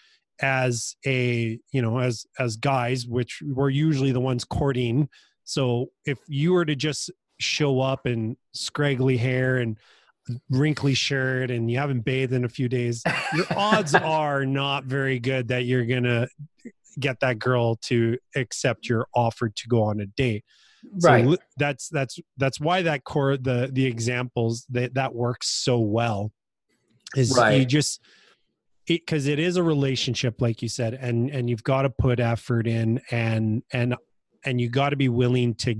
as 0.44 0.96
a 1.06 1.58
you 1.72 1.82
know 1.82 2.00
as 2.00 2.26
as 2.38 2.58
guys 2.58 3.08
which 3.08 3.42
we're 3.46 3.70
usually 3.70 4.12
the 4.12 4.20
ones 4.20 4.44
courting 4.44 5.08
so 5.46 5.88
if 6.06 6.20
you 6.28 6.54
were 6.54 6.66
to 6.66 6.76
just 6.76 7.10
show 7.40 7.80
up 7.80 8.06
in 8.06 8.38
scraggly 8.54 9.18
hair 9.18 9.58
and 9.58 9.78
wrinkly 10.50 10.94
shirt 10.94 11.52
and 11.52 11.70
you 11.70 11.78
haven't 11.78 12.02
bathed 12.02 12.34
in 12.34 12.46
a 12.46 12.50
few 12.50 12.70
days, 12.70 13.04
your 13.34 13.46
odds 13.58 13.94
are 13.94 14.46
not 14.46 14.86
very 14.86 15.20
good 15.20 15.48
that 15.50 15.66
you're 15.66 15.86
going 15.86 16.04
to 16.04 16.28
get 17.00 17.20
that 17.20 17.40
girl 17.40 17.76
to 17.76 18.18
accept 18.36 18.88
your 18.88 19.08
offer 19.16 19.50
to 19.50 19.68
go 19.68 19.84
on 19.84 20.00
a 20.00 20.06
date. 20.06 20.44
Right. 21.02 21.26
So 21.26 21.38
that's 21.58 21.88
that's 21.90 22.20
that's 22.38 22.60
why 22.60 22.82
that 22.82 23.06
core 23.06 23.38
the 23.38 23.70
the 23.72 23.86
examples 23.86 24.66
that 24.70 24.96
that 24.96 25.16
works 25.16 25.48
so 25.48 25.80
well 25.80 26.34
is 27.16 27.38
right. 27.38 27.58
you 27.58 27.66
just 27.66 28.02
because 28.88 29.28
it, 29.28 29.40
it 29.40 29.44
is 29.44 29.56
a 29.56 29.64
relationship 29.64 30.42
like 30.42 30.62
you 30.62 30.70
said 30.70 30.94
and 30.94 31.30
and 31.30 31.50
you've 31.50 31.64
got 31.64 31.84
to 31.84 31.90
put 31.90 32.20
effort 32.20 32.68
in 32.68 33.02
and 33.12 33.64
and 33.72 33.96
and 34.46 34.60
you 34.60 34.70
got 34.70 34.90
to 34.90 34.96
be 34.96 35.10
willing 35.10 35.56
to 35.56 35.76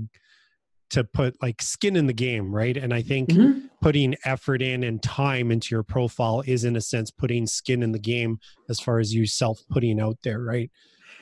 to 0.90 1.02
put 1.02 1.40
like 1.42 1.60
skin 1.60 1.96
in 1.96 2.06
the 2.06 2.12
game, 2.12 2.54
right? 2.54 2.76
And 2.76 2.94
I 2.94 3.02
think 3.02 3.30
mm-hmm. 3.30 3.66
putting 3.80 4.14
effort 4.24 4.62
in 4.62 4.84
and 4.84 5.02
time 5.02 5.50
into 5.50 5.74
your 5.74 5.82
profile 5.82 6.42
is 6.46 6.64
in 6.64 6.76
a 6.76 6.80
sense 6.80 7.10
putting 7.10 7.46
skin 7.46 7.82
in 7.82 7.90
the 7.92 7.98
game 7.98 8.38
as 8.68 8.78
far 8.78 9.00
as 9.00 9.12
you 9.12 9.26
self 9.26 9.60
putting 9.70 10.00
out 10.00 10.18
there, 10.22 10.40
right? 10.40 10.70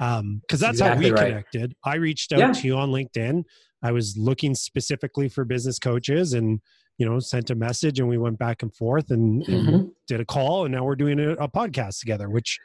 Um, 0.00 0.40
because 0.42 0.60
that's 0.60 0.74
exactly 0.74 1.08
how 1.08 1.14
we 1.14 1.20
right. 1.20 1.28
connected. 1.28 1.74
I 1.84 1.96
reached 1.96 2.32
out 2.32 2.38
yeah. 2.40 2.52
to 2.52 2.66
you 2.66 2.76
on 2.76 2.90
LinkedIn. 2.90 3.44
I 3.82 3.92
was 3.92 4.16
looking 4.16 4.54
specifically 4.54 5.28
for 5.28 5.44
business 5.44 5.78
coaches 5.78 6.34
and 6.34 6.60
you 7.02 7.08
know 7.08 7.18
sent 7.18 7.50
a 7.50 7.54
message 7.56 7.98
and 7.98 8.08
we 8.08 8.16
went 8.16 8.38
back 8.38 8.62
and 8.62 8.72
forth 8.72 9.10
and, 9.10 9.44
mm-hmm. 9.44 9.68
and 9.74 9.90
did 10.06 10.20
a 10.20 10.24
call 10.24 10.64
and 10.64 10.72
now 10.72 10.84
we're 10.84 10.94
doing 10.94 11.18
a, 11.18 11.30
a 11.32 11.48
podcast 11.48 11.98
together, 11.98 12.30
which 12.30 12.60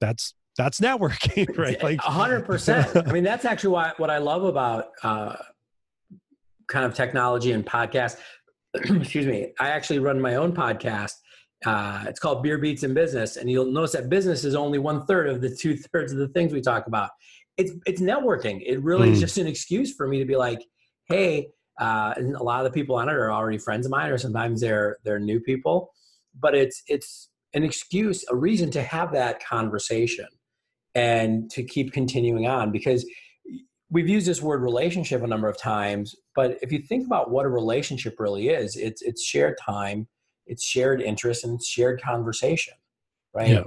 that's 0.00 0.34
that's 0.58 0.80
networking, 0.80 1.56
right? 1.56 1.80
Like 1.80 2.00
hundred 2.00 2.46
percent. 2.46 2.96
I 3.06 3.12
mean, 3.12 3.22
that's 3.22 3.44
actually 3.44 3.70
why, 3.70 3.92
what 3.96 4.10
I 4.10 4.18
love 4.18 4.42
about 4.42 4.86
uh, 5.04 5.36
kind 6.66 6.84
of 6.84 6.94
technology 6.94 7.52
and 7.52 7.64
podcast. 7.64 8.16
Excuse 8.74 9.26
me. 9.26 9.52
I 9.60 9.68
actually 9.68 10.00
run 10.00 10.20
my 10.20 10.34
own 10.34 10.52
podcast. 10.52 11.12
Uh, 11.64 12.06
it's 12.08 12.18
called 12.18 12.42
Beer 12.42 12.58
Beats 12.58 12.82
in 12.82 12.92
Business, 12.92 13.36
and 13.36 13.48
you'll 13.48 13.70
notice 13.70 13.92
that 13.92 14.08
business 14.08 14.42
is 14.42 14.56
only 14.56 14.80
one 14.80 15.06
third 15.06 15.28
of 15.28 15.40
the 15.40 15.48
two 15.48 15.76
thirds 15.76 16.10
of 16.10 16.18
the 16.18 16.28
things 16.28 16.52
we 16.52 16.60
talk 16.60 16.88
about. 16.88 17.10
It's 17.56 17.70
it's 17.86 18.00
networking. 18.00 18.62
It 18.66 18.82
really 18.82 19.10
mm. 19.10 19.12
is 19.12 19.20
just 19.20 19.38
an 19.38 19.46
excuse 19.46 19.94
for 19.94 20.08
me 20.08 20.18
to 20.18 20.24
be 20.24 20.34
like, 20.34 20.60
hey, 21.08 21.50
uh, 21.78 22.14
and 22.16 22.34
a 22.34 22.42
lot 22.42 22.64
of 22.64 22.72
the 22.72 22.78
people 22.78 22.96
on 22.96 23.08
it 23.08 23.12
are 23.12 23.32
already 23.32 23.58
friends 23.58 23.86
of 23.86 23.92
mine, 23.92 24.10
or 24.10 24.18
sometimes 24.18 24.60
they're 24.60 24.98
they're 25.04 25.18
new 25.18 25.40
people. 25.40 25.90
But 26.38 26.54
it's 26.54 26.82
it's 26.88 27.28
an 27.54 27.62
excuse, 27.62 28.24
a 28.30 28.36
reason 28.36 28.70
to 28.72 28.82
have 28.82 29.12
that 29.12 29.44
conversation 29.44 30.26
and 30.94 31.50
to 31.50 31.62
keep 31.62 31.92
continuing 31.92 32.46
on 32.46 32.72
because 32.72 33.06
we've 33.90 34.08
used 34.08 34.26
this 34.26 34.42
word 34.42 34.62
relationship 34.62 35.22
a 35.22 35.26
number 35.26 35.48
of 35.48 35.58
times, 35.58 36.14
but 36.34 36.58
if 36.62 36.72
you 36.72 36.78
think 36.80 37.06
about 37.06 37.30
what 37.30 37.46
a 37.46 37.48
relationship 37.48 38.18
really 38.18 38.48
is, 38.48 38.76
it's 38.76 39.02
it's 39.02 39.22
shared 39.22 39.56
time, 39.64 40.08
it's 40.46 40.64
shared 40.64 41.00
interest, 41.00 41.44
and 41.44 41.54
it's 41.54 41.68
shared 41.68 42.02
conversation, 42.02 42.74
right? 43.34 43.50
Yeah. 43.50 43.64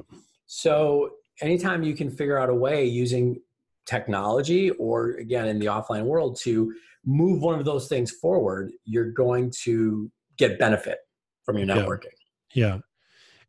So 0.47 1.11
anytime 1.41 1.83
you 1.83 1.95
can 1.95 2.09
figure 2.09 2.37
out 2.37 2.49
a 2.49 2.55
way 2.55 2.85
using 2.85 3.41
technology 3.85 4.69
or 4.71 5.11
again 5.11 5.47
in 5.47 5.57
the 5.59 5.65
offline 5.67 6.03
world 6.03 6.39
to 6.41 6.73
move 7.09 7.41
one 7.41 7.57
of 7.57 7.65
those 7.65 7.87
things 7.87 8.11
forward, 8.11 8.71
you're 8.85 9.11
going 9.11 9.51
to 9.63 10.11
get 10.37 10.59
benefit 10.59 10.99
from 11.43 11.57
your 11.57 11.67
networking. 11.67 12.13
Yeah. 12.53 12.67
yeah. 12.67 12.77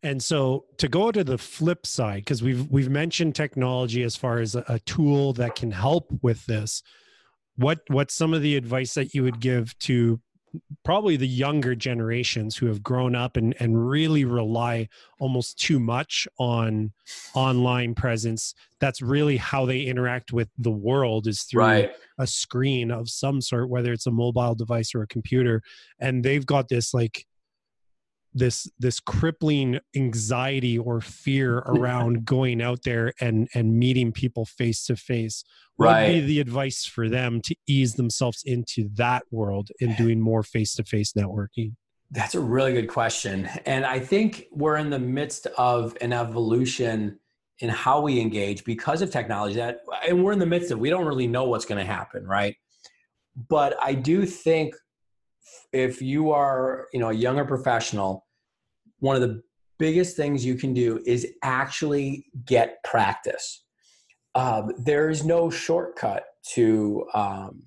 And 0.03 0.23
so 0.23 0.64
to 0.79 0.88
go 0.88 1.12
to 1.12 1.23
the 1.23 1.37
flip 1.37 1.87
side, 1.87 2.25
because 2.25 2.42
we've 2.42 2.66
we've 2.70 2.88
mentioned 2.88 3.35
technology 3.35 4.03
as 4.03 4.16
far 4.16 4.38
as 4.38 4.55
a, 4.55 4.64
a, 4.66 4.79
tool 4.81 5.35
that 5.35 5.57
can 5.57 5.70
help 5.70 6.11
with 6.23 6.46
this. 6.46 6.83
What 7.57 7.81
what's 7.88 8.14
some 8.14 8.33
of 8.33 8.40
the 8.40 8.57
advice 8.57 8.94
that 8.94 9.12
you 9.12 9.23
would 9.25 9.40
give 9.40 9.79
to 9.81 10.18
probably 10.84 11.16
the 11.16 11.28
younger 11.28 11.74
generations 11.74 12.56
who 12.56 12.66
have 12.66 12.82
grown 12.82 13.14
up 13.14 13.36
and, 13.36 13.54
and 13.60 13.88
really 13.88 14.24
rely 14.24 14.88
almost 15.18 15.58
too 15.58 15.78
much 15.78 16.26
on 16.38 16.90
online 17.34 17.94
presence 17.94 18.54
that's 18.80 19.02
really 19.02 19.36
how 19.36 19.64
they 19.66 19.82
interact 19.82 20.32
with 20.32 20.48
the 20.58 20.70
world 20.70 21.26
is 21.26 21.42
through 21.42 21.62
right. 21.62 21.92
a 22.18 22.26
screen 22.26 22.90
of 22.90 23.08
some 23.08 23.40
sort 23.40 23.68
whether 23.68 23.92
it's 23.92 24.06
a 24.06 24.10
mobile 24.10 24.54
device 24.54 24.94
or 24.94 25.02
a 25.02 25.06
computer 25.06 25.62
and 26.00 26.24
they've 26.24 26.46
got 26.46 26.68
this 26.68 26.92
like 26.92 27.26
this 28.32 28.70
this 28.78 29.00
crippling 29.00 29.80
anxiety 29.96 30.78
or 30.78 31.00
fear 31.00 31.58
around 31.66 32.24
going 32.24 32.62
out 32.62 32.82
there 32.84 33.12
and 33.20 33.48
and 33.54 33.78
meeting 33.78 34.12
people 34.12 34.44
face 34.44 34.84
to 34.86 34.96
face. 34.96 35.44
What 35.76 35.86
right. 35.86 36.06
would 36.06 36.12
be 36.12 36.20
the 36.26 36.40
advice 36.40 36.84
for 36.84 37.08
them 37.08 37.40
to 37.42 37.56
ease 37.66 37.94
themselves 37.94 38.42
into 38.44 38.88
that 38.94 39.22
world 39.30 39.70
and 39.80 39.96
doing 39.96 40.20
more 40.20 40.42
face 40.42 40.74
to 40.74 40.84
face 40.84 41.12
networking? 41.14 41.74
That's 42.10 42.34
a 42.34 42.40
really 42.40 42.72
good 42.72 42.88
question. 42.88 43.48
And 43.66 43.84
i 43.84 43.98
think 43.98 44.46
we're 44.52 44.76
in 44.76 44.90
the 44.90 44.98
midst 44.98 45.46
of 45.58 45.96
an 46.00 46.12
evolution 46.12 47.18
in 47.60 47.68
how 47.68 48.00
we 48.00 48.20
engage 48.20 48.64
because 48.64 49.02
of 49.02 49.10
technology 49.10 49.56
that 49.56 49.80
and 50.08 50.24
we're 50.24 50.32
in 50.32 50.38
the 50.38 50.46
midst 50.46 50.70
of 50.70 50.78
we 50.78 50.88
don't 50.88 51.04
really 51.04 51.26
know 51.26 51.44
what's 51.44 51.66
going 51.66 51.78
to 51.84 51.92
happen 51.92 52.26
right? 52.26 52.56
But 53.48 53.76
i 53.82 53.94
do 53.94 54.26
think 54.26 54.74
if 55.72 56.03
you 56.03 56.31
are 56.31 56.87
you 56.92 57.00
know 57.00 57.11
a 57.11 57.14
younger 57.14 57.44
professional 57.44 58.26
one 59.00 59.16
of 59.16 59.22
the 59.22 59.42
biggest 59.81 60.14
things 60.14 60.44
you 60.44 60.55
can 60.55 60.72
do 60.72 61.03
is 61.07 61.26
actually 61.42 62.26
get 62.44 62.85
practice. 62.85 63.64
Um, 64.35 64.72
there 64.79 65.09
is 65.09 65.24
no 65.24 65.50
shortcut 65.50 66.24
to 66.55 67.07
um, 67.14 67.62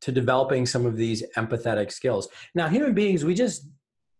to 0.00 0.10
developing 0.10 0.64
some 0.66 0.86
of 0.86 0.96
these 0.96 1.22
empathetic 1.36 1.92
skills. 1.92 2.28
Now 2.54 2.66
human 2.68 2.94
beings 2.94 3.24
we 3.24 3.34
just 3.34 3.68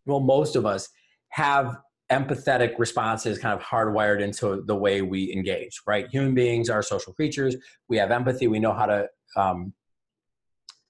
well 0.07 0.21
most 0.21 0.55
of 0.55 0.67
us 0.67 0.89
have 1.31 1.79
empathetic 2.13 2.79
responses 2.79 3.39
kind 3.39 3.59
of 3.59 3.65
hardwired 3.65 4.21
into 4.21 4.63
the 4.67 4.77
way 4.77 5.01
we 5.01 5.33
engage 5.33 5.81
right? 5.87 6.09
Human 6.11 6.35
beings 6.35 6.69
are 6.69 6.83
social 6.83 7.13
creatures. 7.13 7.57
We 7.89 7.97
have 7.97 8.11
empathy. 8.11 8.47
We 8.47 8.61
know 8.61 8.75
how 8.75 8.87
to 8.87 9.09
um, 9.37 9.73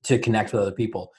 to 0.03 0.19
connect 0.19 0.53
with 0.53 0.63
other 0.63 0.73
people 0.73 1.13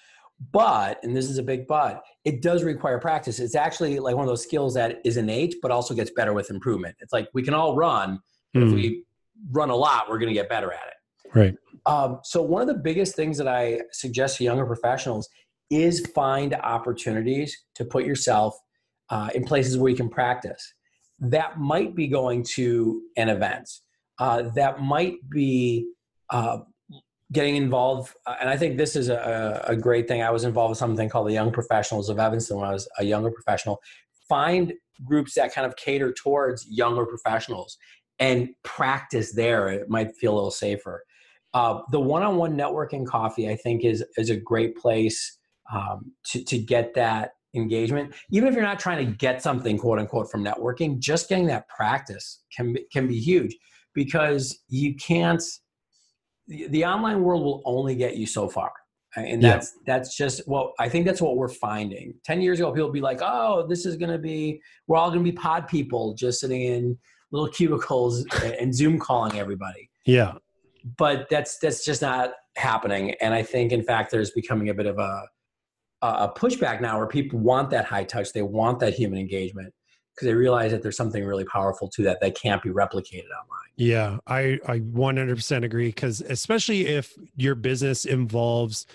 but, 0.51 1.04
and 1.04 1.15
this 1.15 1.30
is 1.30 1.38
a 1.38 1.43
big 1.43 1.67
but, 1.67 2.04
it 2.25 2.41
does 2.41 2.63
require 2.63 2.99
practice. 2.99 3.39
It's 3.39 3.56
actually 3.56 3.99
like 3.99 4.15
one 4.15 4.23
of 4.23 4.30
those 4.30 4.43
skills 4.43 4.73
that 4.73 4.99
is 5.06 5.17
innate, 5.17 5.56
but 5.62 5.71
also 5.71 5.93
gets 5.93 6.12
better 6.12 6.34
with 6.34 6.49
improvement. 6.49 6.95
It's 6.99 7.13
like 7.13 7.30
we 7.34 7.43
can 7.43 7.54
all 7.54 7.75
run. 7.75 8.19
Mm. 8.56 8.63
If 8.63 8.69
hmm. 8.69 8.75
we 8.75 9.04
run 9.51 9.69
a 9.69 9.75
lot, 9.75 10.10
we're 10.10 10.17
going 10.17 10.30
to 10.30 10.34
get 10.34 10.49
better 10.49 10.71
at 10.71 10.88
it. 10.88 11.38
Right. 11.38 11.56
Um, 11.86 12.19
so 12.23 12.41
one 12.41 12.62
of 12.62 12.67
the 12.67 12.82
biggest 12.82 13.15
things 13.15 13.38
that 13.38 13.47
I 13.47 13.82
suggest 13.91 14.38
to 14.38 14.43
younger 14.43 14.65
professionals 14.65 15.30
is 15.69 16.06
find 16.13 16.54
opportunities 16.54 17.58
to 17.75 17.86
put 17.86 18.06
yourself 18.06 18.58
uh, 19.10 19.30
in 19.34 19.43
places 19.43 19.77
where 19.77 19.89
you 19.89 19.95
can 19.95 20.10
practice. 20.10 20.73
That 21.19 21.60
might 21.60 21.95
be 21.95 22.08
going 22.08 22.43
to 22.56 23.01
an 23.15 23.30
event. 23.30 23.69
Uh, 24.19 24.43
that 24.56 24.82
might 24.82 25.17
be 25.30 25.88
uh, 26.30 26.60
getting 27.31 27.55
involved. 27.55 28.13
Uh, 28.25 28.35
and 28.39 28.49
I 28.49 28.57
think 28.57 28.77
this 28.77 28.95
is 28.95 29.09
a, 29.09 29.63
a 29.67 29.75
great 29.75 30.07
thing. 30.07 30.21
I 30.21 30.31
was 30.31 30.43
involved 30.43 30.71
with 30.71 30.77
something 30.77 31.09
called 31.09 31.27
the 31.27 31.33
Young 31.33 31.51
Professionals 31.51 32.09
of 32.09 32.19
Evanston 32.19 32.57
when 32.57 32.67
I 32.67 32.73
was 32.73 32.89
a 32.99 33.03
younger 33.03 33.31
professional. 33.31 33.81
Find 34.27 34.73
groups 35.03 35.33
that 35.35 35.53
kind 35.53 35.65
of 35.65 35.75
cater 35.75 36.13
towards 36.13 36.67
younger 36.69 37.05
professionals 37.05 37.77
and 38.19 38.49
practice 38.63 39.33
there. 39.33 39.69
It 39.69 39.89
might 39.89 40.15
feel 40.15 40.33
a 40.33 40.35
little 40.35 40.51
safer. 40.51 41.03
Uh, 41.53 41.81
the 41.91 41.99
one-on-one 41.99 42.55
networking 42.55 43.05
coffee, 43.05 43.49
I 43.49 43.55
think, 43.55 43.83
is 43.83 44.03
is 44.17 44.29
a 44.29 44.37
great 44.37 44.77
place 44.77 45.37
um, 45.73 46.13
to 46.27 46.43
to 46.45 46.57
get 46.57 46.93
that 46.93 47.31
engagement. 47.53 48.13
Even 48.31 48.47
if 48.47 48.55
you're 48.55 48.63
not 48.63 48.79
trying 48.79 49.05
to 49.05 49.11
get 49.11 49.41
something 49.41 49.77
quote 49.77 49.99
unquote 49.99 50.31
from 50.31 50.43
networking, 50.43 50.99
just 50.99 51.27
getting 51.27 51.47
that 51.47 51.67
practice 51.67 52.43
can 52.55 52.75
can 52.93 53.07
be 53.07 53.19
huge 53.19 53.55
because 53.93 54.59
you 54.69 54.95
can't. 54.95 55.43
The, 56.47 56.67
the 56.67 56.86
online 56.86 57.23
world 57.23 57.43
will 57.43 57.62
only 57.65 57.95
get 57.95 58.17
you 58.17 58.25
so 58.25 58.49
far. 58.49 58.71
And 59.15 59.43
that's 59.43 59.73
yeah. 59.75 59.93
that's 59.93 60.15
just 60.15 60.41
well 60.47 60.71
i 60.80 60.88
think 60.88 61.06
that's 61.06 61.21
what 61.21 61.36
we're 61.36 61.49
finding. 61.49 62.13
10 62.23 62.41
years 62.41 62.60
ago 62.60 62.71
people 62.71 62.88
would 62.88 62.93
be 62.93 63.01
like 63.01 63.19
oh 63.21 63.67
this 63.67 63.86
is 63.86 63.97
going 63.97 64.12
to 64.12 64.17
be 64.17 64.62
we're 64.88 64.97
all 64.97 65.10
going 65.10 65.23
to 65.23 65.30
be 65.30 65.36
pod 65.36 65.67
people 65.67 66.13
just 66.13 66.39
sitting 66.39 66.62
in 66.62 66.97
little 67.32 67.49
cubicles 67.58 68.25
and 68.60 68.73
zoom 68.73 68.97
calling 68.99 69.38
everybody. 69.38 69.89
Yeah. 70.06 70.36
But 70.97 71.27
that's 71.30 71.58
that's 71.60 71.84
just 71.84 72.01
not 72.01 72.32
happening. 72.56 73.13
And 73.21 73.34
i 73.34 73.43
think 73.43 73.73
in 73.73 73.84
fact 73.84 74.12
there's 74.12 74.32
becoming 74.32 74.69
a 74.69 74.73
bit 74.73 74.86
of 74.86 74.97
a 74.97 75.23
a 76.01 76.30
pushback 76.30 76.82
now 76.82 76.97
where 76.97 77.08
people 77.08 77.38
want 77.39 77.69
that 77.69 77.86
high 77.86 78.04
touch. 78.04 78.34
They 78.34 78.41
want 78.41 78.80
that 78.80 78.93
human 78.93 79.19
engagement 79.19 79.73
because 80.21 80.31
they 80.31 80.36
realize 80.36 80.71
that 80.71 80.84
there's 80.84 80.97
something 80.97 81.25
really 81.25 81.45
powerful 81.45 81.88
to 81.88 82.03
that 82.03 82.19
that 82.21 82.36
can't 82.36 82.62
be 82.62 82.69
replicated 82.69 83.25
online 83.25 83.69
yeah 83.75 84.17
i 84.27 84.60
i 84.67 84.79
100% 84.79 85.63
agree 85.63 85.88
because 85.88 86.21
especially 86.21 86.88
if 86.88 87.13
your 87.36 87.55
business 87.55 88.05
involves 88.05 88.86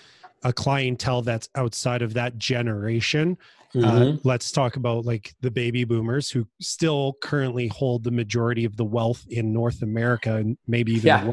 a 0.43 0.53
clientele 0.53 1.21
that's 1.21 1.49
outside 1.55 2.01
of 2.01 2.13
that 2.13 2.37
generation 2.37 3.37
uh, 3.75 3.79
mm-hmm. 3.79 4.15
uh, 4.15 4.17
let's 4.23 4.51
talk 4.51 4.77
about 4.77 5.05
like 5.05 5.35
the 5.41 5.51
baby 5.51 5.83
boomers 5.83 6.29
who 6.29 6.47
still 6.61 7.17
currently 7.21 7.67
hold 7.67 8.03
the 8.03 8.11
majority 8.11 8.63
of 8.63 8.77
the 8.77 8.85
wealth 8.85 9.25
in 9.29 9.51
north 9.51 9.81
america 9.81 10.35
and 10.35 10.57
maybe 10.67 10.93
even 10.93 11.07
yeah. 11.07 11.31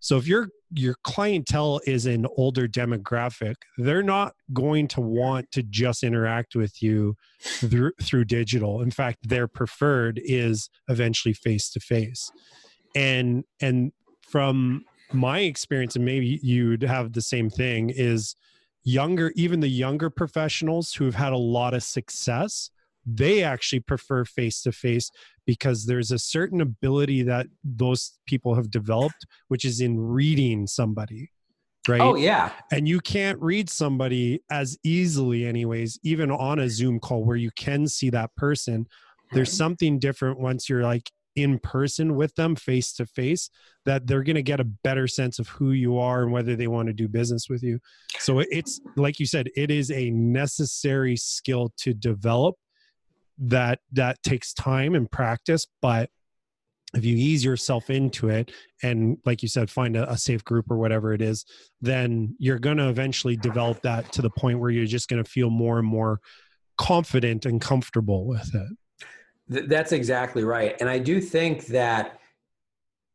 So 0.00 0.16
if 0.16 0.26
your 0.26 0.48
your 0.72 0.96
clientele 1.04 1.80
is 1.86 2.06
an 2.06 2.26
older 2.36 2.66
demographic, 2.66 3.56
they're 3.76 4.02
not 4.02 4.34
going 4.52 4.88
to 4.88 5.00
want 5.00 5.50
to 5.52 5.62
just 5.62 6.02
interact 6.02 6.54
with 6.54 6.82
you 6.82 7.16
through 7.40 7.92
through 8.02 8.24
digital. 8.24 8.80
In 8.80 8.90
fact, 8.90 9.28
their 9.28 9.46
preferred 9.46 10.20
is 10.24 10.70
eventually 10.88 11.34
face 11.34 11.70
to 11.70 11.80
face. 11.80 12.30
And 12.96 13.44
and 13.60 13.92
from 14.22 14.84
my 15.12 15.40
experience 15.40 15.96
and 15.96 16.04
maybe 16.04 16.40
you'd 16.42 16.82
have 16.82 17.12
the 17.12 17.22
same 17.22 17.50
thing 17.50 17.90
is 17.90 18.36
younger 18.84 19.32
even 19.36 19.60
the 19.60 19.68
younger 19.68 20.08
professionals 20.08 20.94
who 20.94 21.04
have 21.04 21.16
had 21.16 21.32
a 21.32 21.38
lot 21.38 21.74
of 21.74 21.82
success 21.82 22.70
they 23.16 23.42
actually 23.42 23.80
prefer 23.80 24.24
face 24.24 24.62
to 24.62 24.72
face 24.72 25.10
because 25.46 25.86
there's 25.86 26.10
a 26.10 26.18
certain 26.18 26.60
ability 26.60 27.22
that 27.22 27.46
those 27.64 28.18
people 28.26 28.54
have 28.54 28.70
developed 28.70 29.26
which 29.48 29.64
is 29.64 29.80
in 29.80 29.98
reading 29.98 30.66
somebody 30.66 31.30
right? 31.88 32.00
Oh 32.00 32.14
yeah. 32.14 32.52
And 32.70 32.86
you 32.86 33.00
can't 33.00 33.40
read 33.40 33.70
somebody 33.70 34.42
as 34.50 34.76
easily 34.84 35.46
anyways 35.46 35.98
even 36.02 36.30
on 36.30 36.58
a 36.58 36.68
zoom 36.68 37.00
call 37.00 37.24
where 37.24 37.36
you 37.36 37.50
can 37.56 37.86
see 37.86 38.10
that 38.10 38.34
person. 38.36 38.86
There's 39.32 39.52
something 39.52 39.98
different 39.98 40.40
once 40.40 40.68
you're 40.68 40.82
like 40.82 41.10
in 41.36 41.58
person 41.60 42.16
with 42.16 42.34
them 42.34 42.56
face 42.56 42.92
to 42.94 43.06
face 43.06 43.50
that 43.84 44.06
they're 44.06 44.24
going 44.24 44.36
to 44.36 44.42
get 44.42 44.60
a 44.60 44.64
better 44.64 45.06
sense 45.06 45.38
of 45.38 45.48
who 45.48 45.70
you 45.70 45.98
are 45.98 46.22
and 46.22 46.32
whether 46.32 46.56
they 46.56 46.66
want 46.66 46.88
to 46.88 46.92
do 46.92 47.08
business 47.08 47.48
with 47.48 47.62
you. 47.62 47.78
So 48.18 48.40
it's 48.40 48.80
like 48.96 49.20
you 49.20 49.26
said 49.26 49.48
it 49.56 49.70
is 49.70 49.90
a 49.90 50.10
necessary 50.10 51.16
skill 51.16 51.72
to 51.78 51.94
develop 51.94 52.56
that 53.40 53.80
that 53.92 54.22
takes 54.22 54.52
time 54.52 54.94
and 54.94 55.10
practice 55.10 55.66
but 55.80 56.10
if 56.94 57.04
you 57.04 57.16
ease 57.16 57.44
yourself 57.44 57.88
into 57.88 58.28
it 58.28 58.52
and 58.82 59.16
like 59.24 59.42
you 59.42 59.48
said 59.48 59.70
find 59.70 59.96
a, 59.96 60.10
a 60.10 60.18
safe 60.18 60.44
group 60.44 60.70
or 60.70 60.76
whatever 60.76 61.12
it 61.12 61.22
is 61.22 61.44
then 61.80 62.34
you're 62.38 62.58
going 62.58 62.76
to 62.76 62.88
eventually 62.88 63.36
develop 63.36 63.80
that 63.82 64.10
to 64.12 64.22
the 64.22 64.30
point 64.30 64.58
where 64.58 64.70
you're 64.70 64.84
just 64.84 65.08
going 65.08 65.22
to 65.22 65.30
feel 65.30 65.50
more 65.50 65.78
and 65.78 65.86
more 65.86 66.20
confident 66.76 67.44
and 67.44 67.60
comfortable 67.60 68.26
with 68.26 68.50
it. 68.54 69.68
That's 69.68 69.92
exactly 69.92 70.44
right. 70.44 70.76
And 70.80 70.88
i 70.88 70.98
do 70.98 71.20
think 71.20 71.66
that 71.66 72.18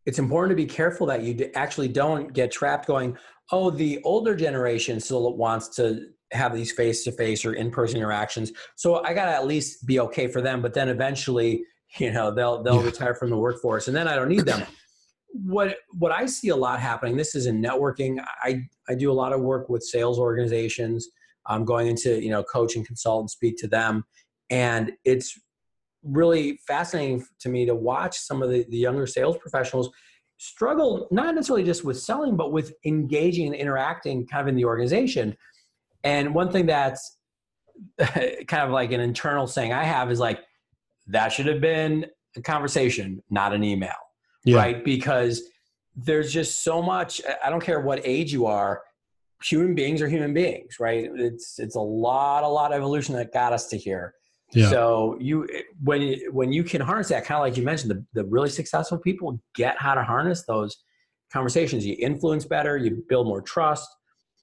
it's 0.05 0.19
important 0.19 0.51
to 0.51 0.55
be 0.55 0.67
careful 0.67 1.07
that 1.07 1.23
you 1.23 1.49
actually 1.55 1.87
don't 1.87 2.31
get 2.31 2.51
trapped 2.51 2.87
going 2.87 3.17
oh 3.51 3.69
the 3.69 3.99
older 4.03 4.35
generation 4.35 4.99
still 4.99 5.35
wants 5.35 5.69
to 5.69 6.09
have 6.31 6.53
these 6.53 6.71
face 6.71 7.03
to 7.03 7.11
face 7.11 7.45
or 7.45 7.53
in 7.53 7.71
person 7.71 7.97
interactions. 7.97 8.51
So 8.75 9.03
I 9.03 9.13
got 9.13 9.25
to 9.25 9.31
at 9.31 9.47
least 9.47 9.85
be 9.85 9.99
okay 10.01 10.27
for 10.27 10.41
them. 10.41 10.61
But 10.61 10.73
then 10.73 10.89
eventually, 10.89 11.63
you 11.97 12.11
know, 12.11 12.33
they'll 12.33 12.63
they'll 12.63 12.81
yeah. 12.81 12.85
retire 12.85 13.15
from 13.15 13.29
the 13.29 13.37
workforce, 13.37 13.87
and 13.87 13.95
then 13.95 14.07
I 14.07 14.15
don't 14.15 14.29
need 14.29 14.45
them. 14.45 14.63
what 15.29 15.77
what 15.97 16.11
I 16.11 16.25
see 16.25 16.49
a 16.49 16.55
lot 16.55 16.79
happening. 16.79 17.15
This 17.15 17.35
is 17.35 17.45
in 17.45 17.61
networking. 17.61 18.17
I 18.43 18.61
I 18.89 18.95
do 18.95 19.11
a 19.11 19.13
lot 19.13 19.33
of 19.33 19.41
work 19.41 19.69
with 19.69 19.83
sales 19.83 20.19
organizations. 20.19 21.07
I'm 21.47 21.63
going 21.63 21.87
into 21.87 22.21
you 22.21 22.31
know 22.31 22.43
coach 22.43 22.75
and 22.75 22.85
consult 22.85 23.21
and 23.21 23.29
speak 23.29 23.57
to 23.59 23.67
them, 23.67 24.03
and 24.49 24.91
it's 25.03 25.39
really 26.03 26.59
fascinating 26.67 27.25
to 27.39 27.49
me 27.49 27.65
to 27.65 27.73
watch 27.73 28.17
some 28.17 28.43
of 28.43 28.49
the, 28.49 28.65
the 28.69 28.77
younger 28.77 29.07
sales 29.07 29.37
professionals 29.37 29.89
struggle 30.37 31.07
not 31.11 31.33
necessarily 31.33 31.63
just 31.63 31.83
with 31.83 31.97
selling 31.99 32.35
but 32.35 32.51
with 32.51 32.73
engaging 32.85 33.47
and 33.47 33.55
interacting 33.55 34.27
kind 34.27 34.41
of 34.41 34.47
in 34.47 34.55
the 34.55 34.65
organization 34.65 35.35
and 36.05 36.33
one 36.33 36.51
thing 36.51 36.67
that's 36.67 37.17
kind 37.99 38.63
of 38.63 38.69
like 38.69 38.91
an 38.91 39.01
internal 39.01 39.47
saying 39.47 39.73
I 39.73 39.83
have 39.83 40.11
is 40.11 40.19
like, 40.19 40.39
that 41.07 41.29
should 41.29 41.47
have 41.47 41.59
been 41.59 42.05
a 42.37 42.41
conversation, 42.41 43.21
not 43.29 43.53
an 43.53 43.63
email. 43.63 43.91
Yeah. 44.45 44.57
Right. 44.57 44.85
Because 44.85 45.41
there's 45.95 46.31
just 46.31 46.63
so 46.63 46.81
much, 46.81 47.21
I 47.43 47.49
don't 47.49 47.63
care 47.63 47.79
what 47.79 48.01
age 48.05 48.31
you 48.31 48.45
are, 48.45 48.81
human 49.43 49.75
beings 49.75 50.01
are 50.01 50.07
human 50.07 50.33
beings, 50.33 50.77
right? 50.79 51.09
It's 51.15 51.59
it's 51.59 51.75
a 51.75 51.81
lot, 51.81 52.43
a 52.43 52.47
lot 52.47 52.71
of 52.71 52.77
evolution 52.77 53.15
that 53.15 53.33
got 53.33 53.53
us 53.53 53.67
to 53.69 53.77
here. 53.77 54.13
Yeah. 54.53 54.69
So 54.69 55.17
you 55.19 55.47
when 55.83 56.19
when 56.31 56.51
you 56.51 56.63
can 56.63 56.81
harness 56.81 57.09
that, 57.09 57.25
kind 57.25 57.37
of 57.37 57.41
like 57.41 57.57
you 57.57 57.63
mentioned, 57.63 57.91
the, 57.91 58.05
the 58.13 58.27
really 58.27 58.49
successful 58.49 58.97
people 58.97 59.39
get 59.55 59.77
how 59.79 59.95
to 59.95 60.03
harness 60.03 60.45
those 60.45 60.77
conversations. 61.33 61.85
You 61.85 61.95
influence 61.99 62.45
better, 62.45 62.77
you 62.77 63.03
build 63.09 63.27
more 63.27 63.41
trust, 63.41 63.87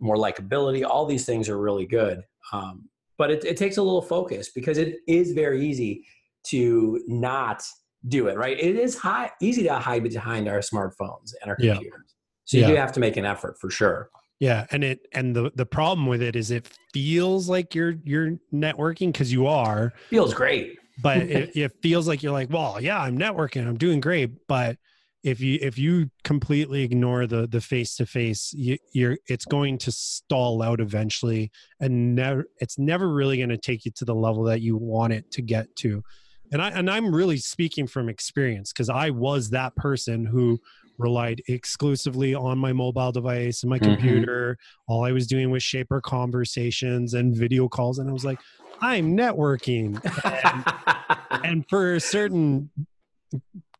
more 0.01 0.17
likability. 0.17 0.85
All 0.85 1.07
these 1.07 1.25
things 1.25 1.49
are 1.49 1.59
really 1.59 1.87
good. 1.87 2.23
Um, 2.53 2.89
but 3.19 3.31
it, 3.31 3.45
it 3.45 3.57
takes 3.57 3.77
a 3.77 3.83
little 3.83 4.03
focus 4.03 4.51
because 4.51 4.79
it 4.79 4.97
is 5.07 5.33
very 5.33 5.65
easy 5.67 6.05
to 6.49 7.03
not 7.07 7.63
do 8.09 8.29
it, 8.29 8.37
right? 8.37 8.59
It 8.59 8.77
is 8.77 8.99
high, 8.99 9.31
easy 9.41 9.63
to 9.65 9.75
hide 9.75 10.03
behind 10.03 10.49
our 10.49 10.59
smartphones 10.59 11.33
and 11.41 11.51
our 11.51 11.57
computers. 11.57 11.93
Yeah. 11.93 12.13
So 12.45 12.57
you 12.57 12.63
yeah. 12.65 12.69
do 12.71 12.77
have 12.77 12.93
to 12.93 13.01
make 13.01 13.17
an 13.17 13.25
effort 13.25 13.59
for 13.61 13.71
sure. 13.71 14.11
Yeah, 14.41 14.67
and 14.73 14.83
it 14.83 15.07
and 15.13 15.37
the 15.37 15.53
the 15.55 15.65
problem 15.65 16.09
with 16.09 16.21
it 16.21 16.35
is 16.35 16.51
it 16.51 16.69
feels 16.93 17.49
like 17.49 17.77
you're 17.77 17.95
you're 18.03 18.39
networking 18.53 19.13
because 19.13 19.33
you 19.33 19.47
are. 19.47 19.93
Feels 20.09 20.35
great. 20.35 20.81
but 21.01 21.19
it, 21.23 21.57
it 21.57 21.73
feels 21.81 22.09
like 22.09 22.25
you're 22.25 22.33
like, 22.33 22.51
well, 22.51 22.81
yeah, 22.81 23.01
I'm 23.01 23.17
networking, 23.17 23.65
I'm 23.69 23.79
doing 23.79 24.01
great, 24.01 24.49
but 24.49 24.79
if 25.23 25.41
you 25.41 25.59
if 25.61 25.79
you 25.79 26.11
completely 26.25 26.83
ignore 26.83 27.27
the 27.27 27.47
the 27.47 27.61
face 27.61 27.95
to 27.97 28.07
face 28.07 28.53
you're 28.57 29.17
it's 29.29 29.45
going 29.45 29.79
to 29.79 29.93
stall 29.93 30.63
out 30.63 30.81
eventually 30.81 31.51
and 31.81 32.15
never 32.15 32.45
it's 32.59 32.79
never 32.79 33.09
really 33.09 33.37
going 33.37 33.49
to 33.49 33.57
take 33.57 33.85
you 33.85 33.93
to 33.93 34.05
the 34.05 34.15
level 34.15 34.43
that 34.43 34.61
you 34.61 34.77
want 34.77 35.13
it 35.13 35.31
to 35.31 35.43
get 35.43 35.75
to. 35.77 36.03
And 36.51 36.61
i 36.61 36.71
and 36.71 36.91
i'm 36.91 37.15
really 37.15 37.39
speaking 37.39 37.87
from 37.87 38.09
experience 38.09 38.73
because 38.73 38.91
i 38.91 39.11
was 39.11 39.51
that 39.51 39.75
person 39.77 40.27
who 40.27 40.59
relied 40.99 41.41
exclusively 41.49 42.35
on 42.35 42.59
my 42.59 42.73
mobile 42.73 43.13
device 43.13 43.63
and 43.63 43.71
my 43.71 43.79
mm-hmm. 43.79 43.95
computer. 43.95 44.59
All 44.89 45.05
i 45.05 45.13
was 45.13 45.27
doing 45.27 45.51
was 45.51 45.63
Shapr 45.63 46.03
conversations 46.03 47.15
and 47.15 47.35
video 47.35 47.69
calls 47.69 47.99
and 47.99 48.11
i 48.11 48.13
was 48.13 48.25
like 48.25 48.41
i'm 48.81 49.17
networking. 49.17 49.99
And, 51.31 51.45
and 51.45 51.69
for 51.69 52.01
certain 52.01 52.71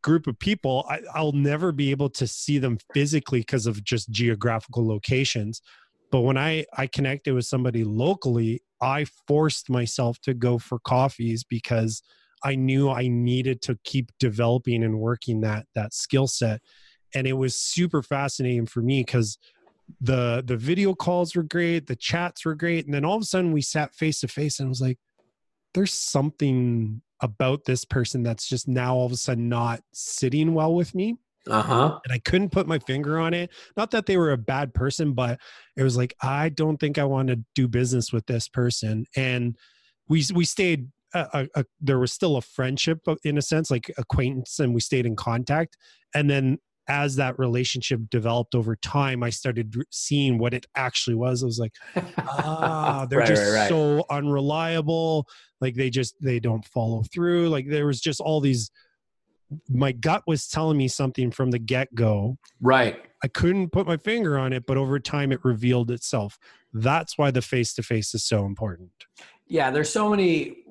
group 0.03 0.27
of 0.27 0.37
people 0.37 0.85
I, 0.89 1.01
i'll 1.15 1.31
never 1.31 1.71
be 1.71 1.91
able 1.91 2.09
to 2.11 2.27
see 2.27 2.59
them 2.59 2.77
physically 2.93 3.39
because 3.39 3.65
of 3.65 3.83
just 3.83 4.11
geographical 4.11 4.87
locations 4.87 5.61
but 6.11 6.21
when 6.21 6.37
i 6.37 6.65
i 6.77 6.87
connected 6.87 7.33
with 7.33 7.45
somebody 7.45 7.83
locally 7.83 8.61
i 8.81 9.05
forced 9.27 9.69
myself 9.69 10.19
to 10.21 10.33
go 10.33 10.59
for 10.59 10.77
coffees 10.79 11.43
because 11.43 12.03
I 12.43 12.55
knew 12.55 12.89
I 12.89 13.07
needed 13.07 13.61
to 13.63 13.79
keep 13.83 14.11
developing 14.19 14.83
and 14.83 14.99
working 14.99 15.41
that 15.41 15.65
that 15.75 15.93
skill 15.93 16.27
set. 16.27 16.61
And 17.15 17.25
it 17.25 17.33
was 17.33 17.55
super 17.55 18.03
fascinating 18.03 18.65
for 18.65 18.81
me 18.81 19.01
because 19.01 19.37
the 20.01 20.43
the 20.45 20.57
video 20.57 20.93
calls 20.93 21.35
were 21.35 21.43
great, 21.43 21.87
the 21.87 21.95
chats 21.95 22.45
were 22.45 22.55
great, 22.55 22.85
and 22.85 22.93
then 22.93 23.05
all 23.05 23.15
of 23.15 23.21
a 23.21 23.25
sudden 23.25 23.51
we 23.51 23.61
sat 23.61 23.93
face 23.95 24.19
to 24.21 24.27
face 24.27 24.59
and 24.59 24.67
I 24.67 24.69
was 24.69 24.81
like, 24.81 24.97
there's 25.73 25.93
something 25.93 27.01
about 27.21 27.65
this 27.65 27.85
person 27.85 28.23
that's 28.23 28.47
just 28.47 28.67
now 28.67 28.95
all 28.95 29.05
of 29.05 29.11
a 29.11 29.17
sudden 29.17 29.49
not 29.49 29.81
sitting 29.93 30.53
well 30.53 30.73
with 30.75 30.93
me. 30.93 31.15
Uh-huh. 31.49 31.99
And 32.03 32.13
I 32.13 32.19
couldn't 32.19 32.51
put 32.51 32.67
my 32.67 32.79
finger 32.79 33.19
on 33.19 33.33
it. 33.33 33.49
Not 33.75 33.91
that 33.91 34.05
they 34.05 34.17
were 34.17 34.31
a 34.31 34.37
bad 34.37 34.73
person, 34.73 35.13
but 35.13 35.39
it 35.75 35.83
was 35.83 35.97
like 35.97 36.15
I 36.21 36.49
don't 36.49 36.77
think 36.77 36.97
I 36.97 37.03
want 37.03 37.29
to 37.29 37.43
do 37.55 37.67
business 37.67 38.13
with 38.13 38.25
this 38.27 38.47
person. 38.47 39.05
And 39.15 39.57
we 40.07 40.23
we 40.33 40.45
stayed 40.45 40.87
a, 41.13 41.47
a, 41.55 41.65
there 41.79 41.99
was 41.99 42.11
still 42.11 42.37
a 42.37 42.41
friendship 42.41 42.99
in 43.23 43.37
a 43.37 43.41
sense, 43.41 43.69
like 43.69 43.91
acquaintance, 43.97 44.59
and 44.59 44.73
we 44.73 44.81
stayed 44.81 45.05
in 45.05 45.15
contact. 45.15 45.77
And 46.15 46.29
then 46.29 46.59
as 46.87 47.15
that 47.15 47.39
relationship 47.39 48.01
developed 48.09 48.55
over 48.55 48.75
time, 48.75 49.23
I 49.23 49.29
started 49.29 49.73
seeing 49.89 50.37
what 50.37 50.53
it 50.53 50.65
actually 50.75 51.15
was. 51.15 51.43
I 51.43 51.45
was 51.45 51.59
like, 51.59 51.73
ah, 52.17 53.05
they're 53.09 53.19
right, 53.19 53.27
just 53.27 53.51
right, 53.51 53.59
right. 53.59 53.69
so 53.69 54.05
unreliable. 54.09 55.27
Like 55.61 55.75
they 55.75 55.89
just 55.89 56.15
they 56.21 56.39
don't 56.39 56.65
follow 56.65 57.03
through. 57.13 57.49
Like 57.49 57.67
there 57.69 57.85
was 57.85 58.01
just 58.01 58.19
all 58.19 58.41
these. 58.41 58.71
My 59.69 59.91
gut 59.91 60.23
was 60.25 60.47
telling 60.47 60.77
me 60.77 60.87
something 60.87 61.29
from 61.29 61.51
the 61.51 61.59
get 61.59 61.93
go. 61.93 62.37
Right. 62.59 62.99
I 63.23 63.27
couldn't 63.27 63.69
put 63.69 63.85
my 63.85 63.97
finger 63.97 64.37
on 64.37 64.51
it, 64.51 64.65
but 64.65 64.77
over 64.77 64.99
time 64.99 65.31
it 65.31 65.39
revealed 65.43 65.91
itself. 65.91 66.39
That's 66.73 67.17
why 67.17 67.29
the 67.29 67.41
face 67.41 67.73
to 67.75 67.83
face 67.83 68.15
is 68.15 68.25
so 68.25 68.45
important. 68.45 68.91
Yeah, 69.47 69.69
there's 69.69 69.89
so 69.89 70.09
many 70.09 70.63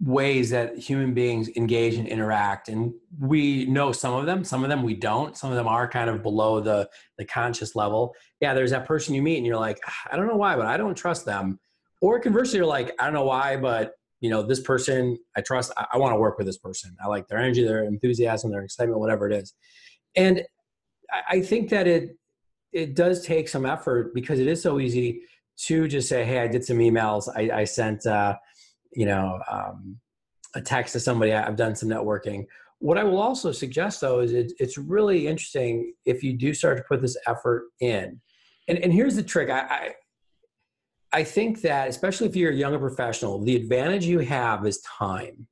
ways 0.00 0.50
that 0.50 0.76
human 0.76 1.14
beings 1.14 1.48
engage 1.56 1.94
and 1.94 2.08
interact 2.08 2.68
and 2.68 2.92
we 3.20 3.64
know 3.66 3.92
some 3.92 4.12
of 4.12 4.26
them 4.26 4.42
some 4.42 4.64
of 4.64 4.68
them 4.68 4.82
we 4.82 4.94
don't. 4.94 5.36
Some 5.36 5.50
of 5.50 5.56
them 5.56 5.68
are 5.68 5.88
kind 5.88 6.10
of 6.10 6.22
below 6.22 6.60
the 6.60 6.88
the 7.16 7.24
conscious 7.24 7.76
level. 7.76 8.14
Yeah 8.40 8.54
there's 8.54 8.72
that 8.72 8.86
person 8.86 9.14
you 9.14 9.22
meet 9.22 9.36
and 9.36 9.46
you're 9.46 9.58
like 9.58 9.78
ah, 9.86 10.08
i 10.10 10.16
don't 10.16 10.26
know 10.26 10.36
why 10.36 10.56
but 10.56 10.66
i 10.66 10.76
don't 10.76 10.96
trust 10.96 11.24
them. 11.24 11.60
Or 12.00 12.18
conversely 12.18 12.58
you're 12.58 12.66
like 12.66 12.92
i 12.98 13.04
don't 13.04 13.14
know 13.14 13.24
why 13.24 13.56
but 13.56 13.92
you 14.20 14.30
know 14.30 14.42
this 14.42 14.60
person 14.60 15.16
i 15.36 15.40
trust 15.40 15.72
i, 15.76 15.86
I 15.92 15.98
want 15.98 16.12
to 16.12 16.18
work 16.18 16.38
with 16.38 16.46
this 16.46 16.58
person. 16.58 16.96
I 17.02 17.06
like 17.06 17.28
their 17.28 17.38
energy 17.38 17.64
their 17.64 17.84
enthusiasm 17.84 18.50
their 18.50 18.62
excitement 18.62 18.98
whatever 18.98 19.30
it 19.30 19.34
is. 19.34 19.54
And 20.16 20.42
I, 21.10 21.36
I 21.36 21.40
think 21.40 21.70
that 21.70 21.86
it 21.86 22.16
it 22.72 22.96
does 22.96 23.24
take 23.24 23.48
some 23.48 23.64
effort 23.64 24.12
because 24.12 24.40
it 24.40 24.48
is 24.48 24.60
so 24.60 24.80
easy 24.80 25.22
to 25.56 25.86
just 25.86 26.08
say 26.08 26.24
hey 26.24 26.40
i 26.40 26.48
did 26.48 26.64
some 26.64 26.78
emails. 26.78 27.28
I, 27.34 27.60
I 27.60 27.64
sent 27.64 28.06
uh, 28.06 28.34
you 28.94 29.06
know 29.06 29.40
um, 29.50 29.98
a 30.54 30.60
text 30.60 30.92
to 30.92 31.00
somebody 31.00 31.32
i've 31.32 31.56
done 31.56 31.74
some 31.74 31.88
networking. 31.88 32.46
What 32.78 32.98
i 32.98 33.04
will 33.04 33.20
also 33.20 33.52
suggest 33.52 34.00
though 34.00 34.20
is 34.20 34.32
it, 34.32 34.52
it's 34.58 34.78
really 34.78 35.26
interesting 35.26 35.94
if 36.04 36.22
you 36.22 36.32
do 36.34 36.52
start 36.52 36.76
to 36.78 36.84
put 36.84 37.00
this 37.00 37.16
effort 37.26 37.66
in. 37.80 38.20
And, 38.68 38.78
and 38.78 38.92
here's 38.92 39.16
the 39.16 39.22
trick. 39.22 39.50
I, 39.50 39.60
I 39.60 39.94
i 41.12 41.24
think 41.24 41.60
that 41.62 41.88
especially 41.88 42.28
if 42.28 42.36
you're 42.36 42.52
a 42.52 42.56
younger 42.56 42.78
professional 42.78 43.42
the 43.42 43.56
advantage 43.56 44.04
you 44.04 44.18
have 44.20 44.66
is 44.66 44.80
time 44.80 45.46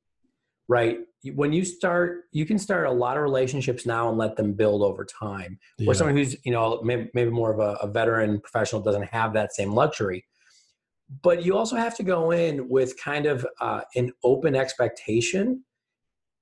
right? 0.67 0.99
When 1.35 1.53
you 1.53 1.63
start 1.63 2.23
you 2.31 2.45
can 2.45 2.59
start 2.59 2.87
a 2.87 2.91
lot 2.91 3.17
of 3.17 3.23
relationships 3.23 3.85
now 3.85 4.09
and 4.09 4.17
let 4.17 4.35
them 4.35 4.53
build 4.53 4.81
over 4.81 5.05
time. 5.05 5.59
Yeah. 5.77 5.89
or 5.89 5.93
someone 5.93 6.17
who's 6.17 6.35
you 6.45 6.51
know 6.51 6.81
maybe, 6.83 7.09
maybe 7.13 7.31
more 7.31 7.51
of 7.51 7.59
a, 7.59 7.77
a 7.81 7.87
veteran 7.87 8.41
professional 8.41 8.81
doesn't 8.81 9.05
have 9.05 9.33
that 9.33 9.53
same 9.53 9.71
luxury 9.71 10.25
but 11.21 11.43
you 11.43 11.57
also 11.57 11.75
have 11.75 11.95
to 11.97 12.03
go 12.03 12.31
in 12.31 12.69
with 12.69 12.97
kind 13.01 13.25
of 13.25 13.45
uh, 13.61 13.81
an 13.95 14.11
open 14.23 14.55
expectation 14.55 15.63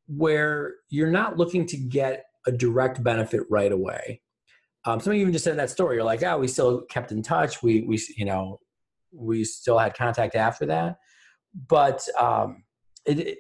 where 0.08 0.76
you're 0.90 1.12
not 1.12 1.38
looking 1.38 1.66
to 1.68 1.78
get 1.78 2.26
a 2.48 2.52
direct 2.52 3.04
benefit 3.04 3.42
right 3.50 3.72
away. 3.72 4.22
Um, 4.86 5.00
some 5.00 5.12
of 5.12 5.16
you 5.16 5.22
even 5.22 5.34
just 5.34 5.46
said 5.46 5.58
that 5.58 5.70
story. 5.70 5.96
You're 5.96 6.06
like, 6.06 6.24
oh, 6.24 6.40
we 6.40 6.48
still 6.48 6.82
kept 6.82 7.12
in 7.12 7.22
touch. 7.22 7.62
We, 7.62 7.82
we, 7.82 8.00
you 8.18 8.26
know, 8.26 8.60
we 9.12 9.44
still 9.44 9.78
had 9.78 9.94
contact 9.94 10.36
after 10.36 10.66
that. 10.68 10.98
But, 11.68 12.06
um, 12.20 12.64
it, 13.06 13.40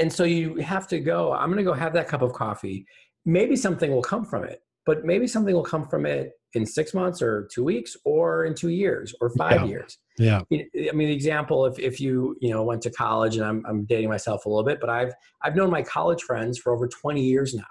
and 0.00 0.12
so 0.12 0.24
you 0.24 0.56
have 0.56 0.86
to 0.88 1.00
go, 1.00 1.32
I'm 1.32 1.48
going 1.48 1.58
to 1.58 1.64
go 1.64 1.72
have 1.72 1.92
that 1.94 2.08
cup 2.08 2.22
of 2.22 2.32
coffee. 2.32 2.86
Maybe 3.24 3.56
something 3.56 3.90
will 3.90 4.02
come 4.02 4.24
from 4.24 4.44
it, 4.44 4.62
but 4.86 5.04
maybe 5.04 5.26
something 5.26 5.54
will 5.54 5.64
come 5.64 5.86
from 5.86 6.06
it 6.06 6.32
in 6.54 6.66
six 6.66 6.92
months 6.94 7.22
or 7.22 7.48
two 7.52 7.64
weeks 7.64 7.96
or 8.04 8.44
in 8.44 8.54
two 8.54 8.68
years 8.68 9.14
or 9.20 9.30
five 9.30 9.62
Yeah. 9.62 9.66
years. 9.66 9.98
Yeah. 10.18 10.40
I 10.50 10.92
mean, 10.92 11.08
the 11.08 11.12
example, 11.14 11.64
if, 11.66 11.78
if 11.78 12.00
you, 12.00 12.36
you 12.40 12.50
know, 12.50 12.62
went 12.62 12.82
to 12.82 12.90
college 12.90 13.36
and 13.36 13.44
I'm, 13.44 13.64
I'm 13.66 13.84
dating 13.84 14.10
myself 14.10 14.44
a 14.44 14.48
little 14.48 14.64
bit, 14.64 14.78
but 14.80 14.90
I've, 14.90 15.12
I've 15.42 15.56
known 15.56 15.70
my 15.70 15.82
college 15.82 16.22
friends 16.22 16.58
for 16.58 16.72
over 16.74 16.86
20 16.86 17.22
years 17.22 17.54
now. 17.54 17.64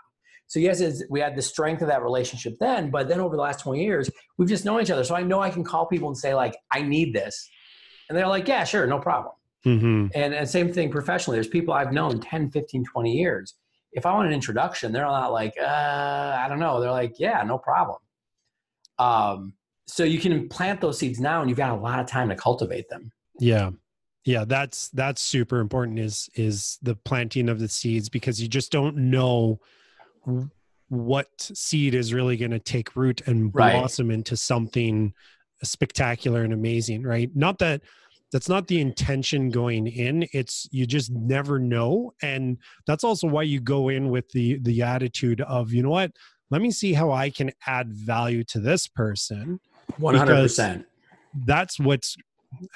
So 0.48 0.60
yes, 0.60 0.82
we 1.10 1.20
had 1.22 1.36
the 1.36 1.41
strength 1.41 1.82
of 1.82 1.88
that 1.88 2.02
relationship 2.04 2.56
then, 2.60 2.89
but 2.89 3.08
then 3.08 3.20
over 3.22 3.36
the 3.36 3.41
last 3.41 3.62
20 3.62 3.82
years, 3.84 4.10
we've 4.38 4.50
just 4.50 4.65
known 4.65 4.82
each 4.82 4.91
other. 4.91 5.04
So 5.04 5.15
I 5.15 5.24
know 5.24 5.39
I 5.39 5.50
can 5.50 5.63
call 5.63 5.86
people 5.86 6.10
and 6.10 6.17
say 6.17 6.34
like, 6.34 6.56
I 6.72 6.82
need 6.82 7.13
this. 7.13 7.50
And 8.10 8.17
they're 8.17 8.28
like, 8.28 8.48
yeah, 8.48 8.63
sure. 8.65 8.86
No 8.88 9.00
problem. 9.00 9.34
hmm 9.63 10.08
And, 10.15 10.34
and 10.34 10.50
same 10.50 10.74
thing 10.74 10.89
professionally. 10.91 11.38
There's 11.38 11.48
people 11.48 11.74
I've 11.74 11.94
known 11.94 12.20
10, 12.20 12.50
15, 12.52 12.84
20 12.84 13.13
years. 13.13 13.54
If 13.94 14.06
I 14.06 14.13
want 14.13 14.28
an 14.28 14.34
introduction, 14.34 14.91
they're 14.91 15.06
not 15.06 15.32
like, 15.32 15.54
uh, 15.62 15.65
I 16.39 16.48
don't 16.50 16.60
know. 16.60 16.82
They're 16.82 16.91
like, 16.91 17.13
yeah, 17.20 17.44
no 17.44 17.58
problem. 17.58 17.98
Um, 19.02 19.54
so 19.88 20.04
you 20.04 20.20
can 20.20 20.48
plant 20.48 20.80
those 20.80 21.00
seeds 21.00 21.20
now 21.20 21.42
and 21.42 21.50
you've 21.50 21.58
got 21.58 21.72
a 21.72 21.82
lot 21.82 22.00
of 22.00 22.06
time 22.06 22.30
to 22.30 22.36
cultivate 22.36 22.88
them. 22.88 23.12
Yeah. 23.40 23.72
Yeah, 24.24 24.46
that's 24.46 24.90
that's 24.90 25.20
super 25.20 25.60
important 25.60 25.98
is 25.98 26.30
is 26.36 26.78
the 26.84 26.96
planting 26.96 27.50
of 27.50 27.60
the 27.60 27.68
seeds 27.68 28.08
because 28.08 28.40
you 28.40 28.48
just 28.48 28.72
don't 28.72 28.96
know 28.96 29.60
what 30.90 31.30
seed 31.40 31.96
is 31.96 32.14
really 32.14 32.38
going 32.38 32.52
to 32.52 32.60
take 32.60 32.96
root 32.96 33.22
and 33.26 33.50
Right. 33.52 33.74
blossom 33.74 34.12
into 34.12 34.38
something 34.38 35.12
spectacular 35.64 36.44
and 36.44 36.54
amazing, 36.54 37.02
right? 37.02 37.36
Not 37.36 37.58
that 37.60 37.82
that's 38.32 38.48
not 38.48 38.68
the 38.68 38.80
intention 38.80 39.50
going 39.50 39.88
in 39.88 40.26
it's 40.32 40.68
you 40.72 40.86
just 40.86 41.12
never 41.12 41.60
know 41.60 42.14
and 42.22 42.58
that's 42.88 43.04
also 43.04 43.28
why 43.28 43.44
you 43.44 43.60
go 43.60 43.90
in 43.90 44.10
with 44.10 44.30
the 44.30 44.58
the 44.60 44.82
attitude 44.82 45.42
of 45.42 45.74
you 45.74 45.84
know 45.84 45.90
what 45.90 46.12
let 46.52 46.62
me 46.62 46.70
see 46.70 46.94
how 46.94 47.12
i 47.12 47.30
can 47.30 47.52
add 47.66 47.92
value 47.92 48.44
to 48.44 48.60
this 48.60 48.88
person 48.88 49.60
100%. 50.00 50.84
that's 51.46 51.80
what's 51.80 52.16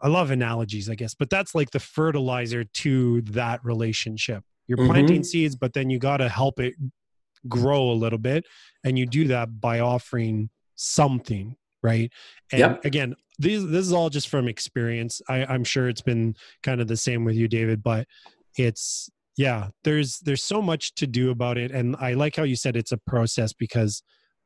I 0.00 0.06
love 0.08 0.30
analogies, 0.30 0.88
I 0.88 0.94
guess, 0.94 1.14
but 1.14 1.28
that's 1.28 1.54
like 1.54 1.72
the 1.72 1.80
fertilizer 1.80 2.62
to 2.64 3.20
that 3.22 3.64
relationship. 3.64 4.44
You're 4.68 4.78
Mhm. 4.78 4.86
planting 4.86 5.22
seeds, 5.24 5.56
but 5.56 5.72
then 5.72 5.90
you 5.90 5.98
got 5.98 6.18
to 6.18 6.28
help 6.28 6.60
it 6.60 6.74
grow 7.48 7.90
a 7.90 7.92
little 7.94 8.18
bit. 8.18 8.46
And 8.84 8.98
you 8.98 9.06
do 9.06 9.26
that 9.28 9.60
by 9.60 9.80
offering 9.80 10.50
something, 10.76 11.56
right? 11.82 12.12
And 12.52 12.60
Yep. 12.60 12.84
again, 12.84 13.14
these, 13.40 13.66
this 13.66 13.86
is 13.86 13.92
all 13.92 14.08
just 14.08 14.28
from 14.28 14.46
experience. 14.48 15.20
I, 15.28 15.44
I'm 15.46 15.64
sure 15.64 15.88
it's 15.88 16.02
been 16.02 16.36
kind 16.62 16.80
of 16.80 16.86
the 16.86 16.96
same 16.96 17.24
with 17.24 17.34
you, 17.34 17.48
David, 17.48 17.82
but 17.82 18.06
it's, 18.56 19.10
yeah, 19.38 19.68
there's, 19.84 20.18
there's 20.18 20.42
so 20.42 20.60
much 20.60 20.94
to 20.96 21.06
do 21.06 21.30
about 21.30 21.56
it. 21.56 21.70
And 21.70 21.96
I 22.00 22.14
like 22.14 22.36
how 22.36 22.42
you 22.42 22.56
said 22.56 22.76
it's 22.76 22.92
a 22.92 22.98
process 22.98 23.52
because 23.52 24.02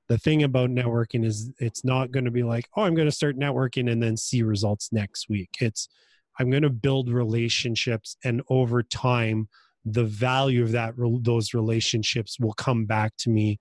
the 0.09 0.19
thing 0.19 0.43
about 0.43 0.71
networking 0.71 1.25
is 1.25 1.51
it's 1.59 1.85
not 1.85 2.11
going 2.11 2.27
to 2.27 2.31
be 2.31 2.43
like 2.43 2.69
oh 2.77 2.83
i'm 2.83 2.95
going 2.95 3.09
to 3.09 3.13
start 3.13 3.39
networking 3.39 3.91
and 3.91 4.03
then 4.03 4.15
see 4.15 4.43
results 4.43 4.91
next 4.93 5.31
week 5.31 5.49
it's 5.61 5.89
i'm 6.39 6.51
going 6.51 6.65
to 6.65 6.69
build 6.69 7.09
relationships 7.09 8.17
and 8.25 8.43
over 8.51 8.83
time 8.83 9.49
the 9.87 10.05
value 10.05 10.63
of 10.63 10.73
that 10.73 10.93
those 11.23 11.55
relationships 11.55 12.39
will 12.39 12.53
come 12.55 12.85
back 12.85 13.17
to 13.17 13.31
me 13.31 13.59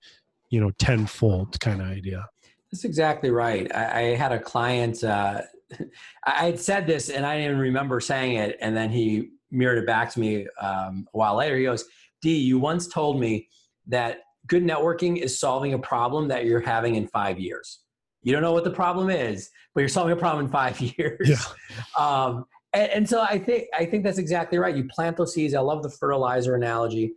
you 0.50 0.60
know 0.60 0.70
tenfold 0.72 1.58
kind 1.60 1.80
of 1.80 1.88
idea 1.88 2.26
That's 2.72 2.84
exactly 2.84 3.30
right. 3.30 3.70
I, 3.74 3.84
I 3.84 4.02
had 4.16 4.32
a 4.32 4.38
client. 4.40 5.04
Uh, 5.04 5.42
I 6.24 6.46
had 6.46 6.58
said 6.58 6.86
this, 6.86 7.10
and 7.10 7.26
I 7.26 7.36
didn't 7.38 7.58
remember 7.58 8.00
saying 8.00 8.36
it. 8.36 8.56
And 8.62 8.74
then 8.74 8.88
he 8.88 9.30
mirrored 9.52 9.78
it 9.78 9.86
back 9.86 10.12
to 10.12 10.20
me 10.20 10.46
um, 10.60 11.06
a 11.14 11.18
while 11.18 11.36
later. 11.36 11.56
He 11.56 11.64
goes, 11.64 11.84
"D, 12.22 12.36
you 12.36 12.58
once 12.58 12.88
told 12.88 13.20
me 13.20 13.48
that 13.86 14.20
good 14.46 14.64
networking 14.64 15.18
is 15.18 15.38
solving 15.38 15.74
a 15.74 15.78
problem 15.78 16.28
that 16.28 16.46
you're 16.46 16.60
having 16.60 16.96
in 16.96 17.06
five 17.06 17.38
years. 17.38 17.80
You 18.22 18.32
don't 18.32 18.42
know 18.42 18.52
what 18.52 18.64
the 18.64 18.70
problem 18.70 19.10
is, 19.10 19.50
but 19.74 19.80
you're 19.80 19.88
solving 19.88 20.12
a 20.12 20.20
problem 20.20 20.46
in 20.46 20.50
five 20.50 20.80
years." 20.98 21.28
Yeah. 21.28 21.36
Um, 21.98 22.44
and, 22.72 22.90
and 22.90 23.08
so 23.08 23.20
I 23.20 23.38
think 23.38 23.66
I 23.74 23.84
think 23.84 24.04
that's 24.04 24.18
exactly 24.18 24.58
right. 24.58 24.74
You 24.74 24.84
plant 24.84 25.16
those 25.16 25.34
seeds. 25.34 25.54
I 25.54 25.60
love 25.60 25.82
the 25.82 25.90
fertilizer 25.90 26.54
analogy. 26.54 27.12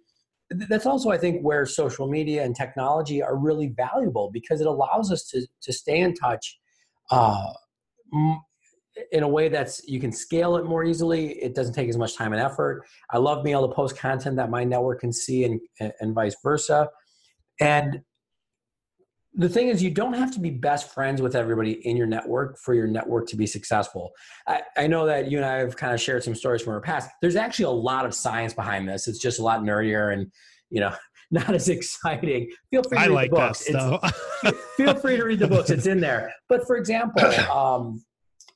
That's 0.52 0.86
also, 0.86 1.10
I 1.10 1.18
think, 1.18 1.42
where 1.42 1.66
social 1.66 2.08
media 2.08 2.44
and 2.44 2.56
technology 2.56 3.24
are 3.24 3.36
really 3.36 3.74
valuable 3.76 4.30
because 4.32 4.62
it 4.62 4.68
allows 4.68 5.12
us 5.12 5.28
to 5.30 5.48
to 5.64 5.74
stay 5.74 6.00
in 6.00 6.14
touch 6.14 6.60
uh, 7.12 7.54
in 9.12 9.24
a 9.24 9.28
way 9.28 9.50
that's 9.50 9.88
you 9.88 10.00
can 10.00 10.12
scale 10.12 10.56
it 10.58 10.66
more 10.66 10.84
easily. 10.84 11.34
It 11.42 11.56
doesn't 11.56 11.74
take 11.74 11.90
as 11.90 11.98
much 11.98 12.16
time 12.16 12.34
and 12.34 12.42
effort. 12.42 12.86
I 13.12 13.18
love 13.18 13.44
being 13.44 13.56
able 13.56 13.68
to 13.68 13.76
post 13.76 13.98
content 13.98 14.36
that 14.38 14.50
my 14.50 14.64
network 14.64 15.02
can 15.02 15.12
see, 15.12 15.44
and 15.44 15.60
and, 16.00 16.14
vice 16.14 16.36
versa. 16.42 16.90
And 17.60 18.02
the 19.34 19.50
thing 19.50 19.68
is, 19.68 19.84
you 19.84 19.92
don't 19.92 20.14
have 20.14 20.32
to 20.32 20.40
be 20.40 20.50
best 20.50 20.94
friends 20.94 21.22
with 21.22 21.36
everybody 21.36 21.74
in 21.88 21.98
your 21.98 22.08
network 22.08 22.58
for 22.58 22.74
your 22.74 22.88
network 22.88 23.28
to 23.28 23.36
be 23.36 23.46
successful. 23.46 24.12
I, 24.48 24.62
I 24.78 24.88
know 24.88 25.06
that 25.06 25.30
you 25.30 25.38
and 25.38 25.46
I 25.46 25.58
have 25.58 25.76
kind 25.76 25.94
of 25.94 26.00
shared 26.00 26.24
some 26.24 26.36
stories 26.36 26.62
from 26.62 26.74
our 26.74 26.80
past. 26.80 27.10
There's 27.22 27.36
actually 27.36 27.66
a 27.66 27.72
lot 27.72 28.06
of 28.06 28.14
science 28.14 28.54
behind 28.54 28.88
this. 28.88 29.10
It's 29.10 29.20
just 29.20 29.40
a 29.40 29.44
lot 29.44 29.62
nerdier 29.62 30.14
and, 30.14 30.32
you 30.70 30.80
know, 30.80 30.94
not 31.32 31.54
as 31.54 31.68
exciting. 31.68 32.50
Feel 32.72 32.84
free 32.84 32.98
to 32.98 33.04
I 33.04 33.08
read 33.08 33.14
like 33.14 33.30
the 33.30 33.36
books. 33.36 33.66
That 33.66 34.56
feel 34.78 34.96
free 34.96 35.18
to 35.18 35.26
read 35.26 35.40
the 35.40 35.48
books. 35.48 35.70
It's 35.70 35.88
in 35.88 36.00
there. 36.00 36.34
But 36.48 36.66
for 36.66 36.78
example, 36.78 37.26
um, 37.52 38.02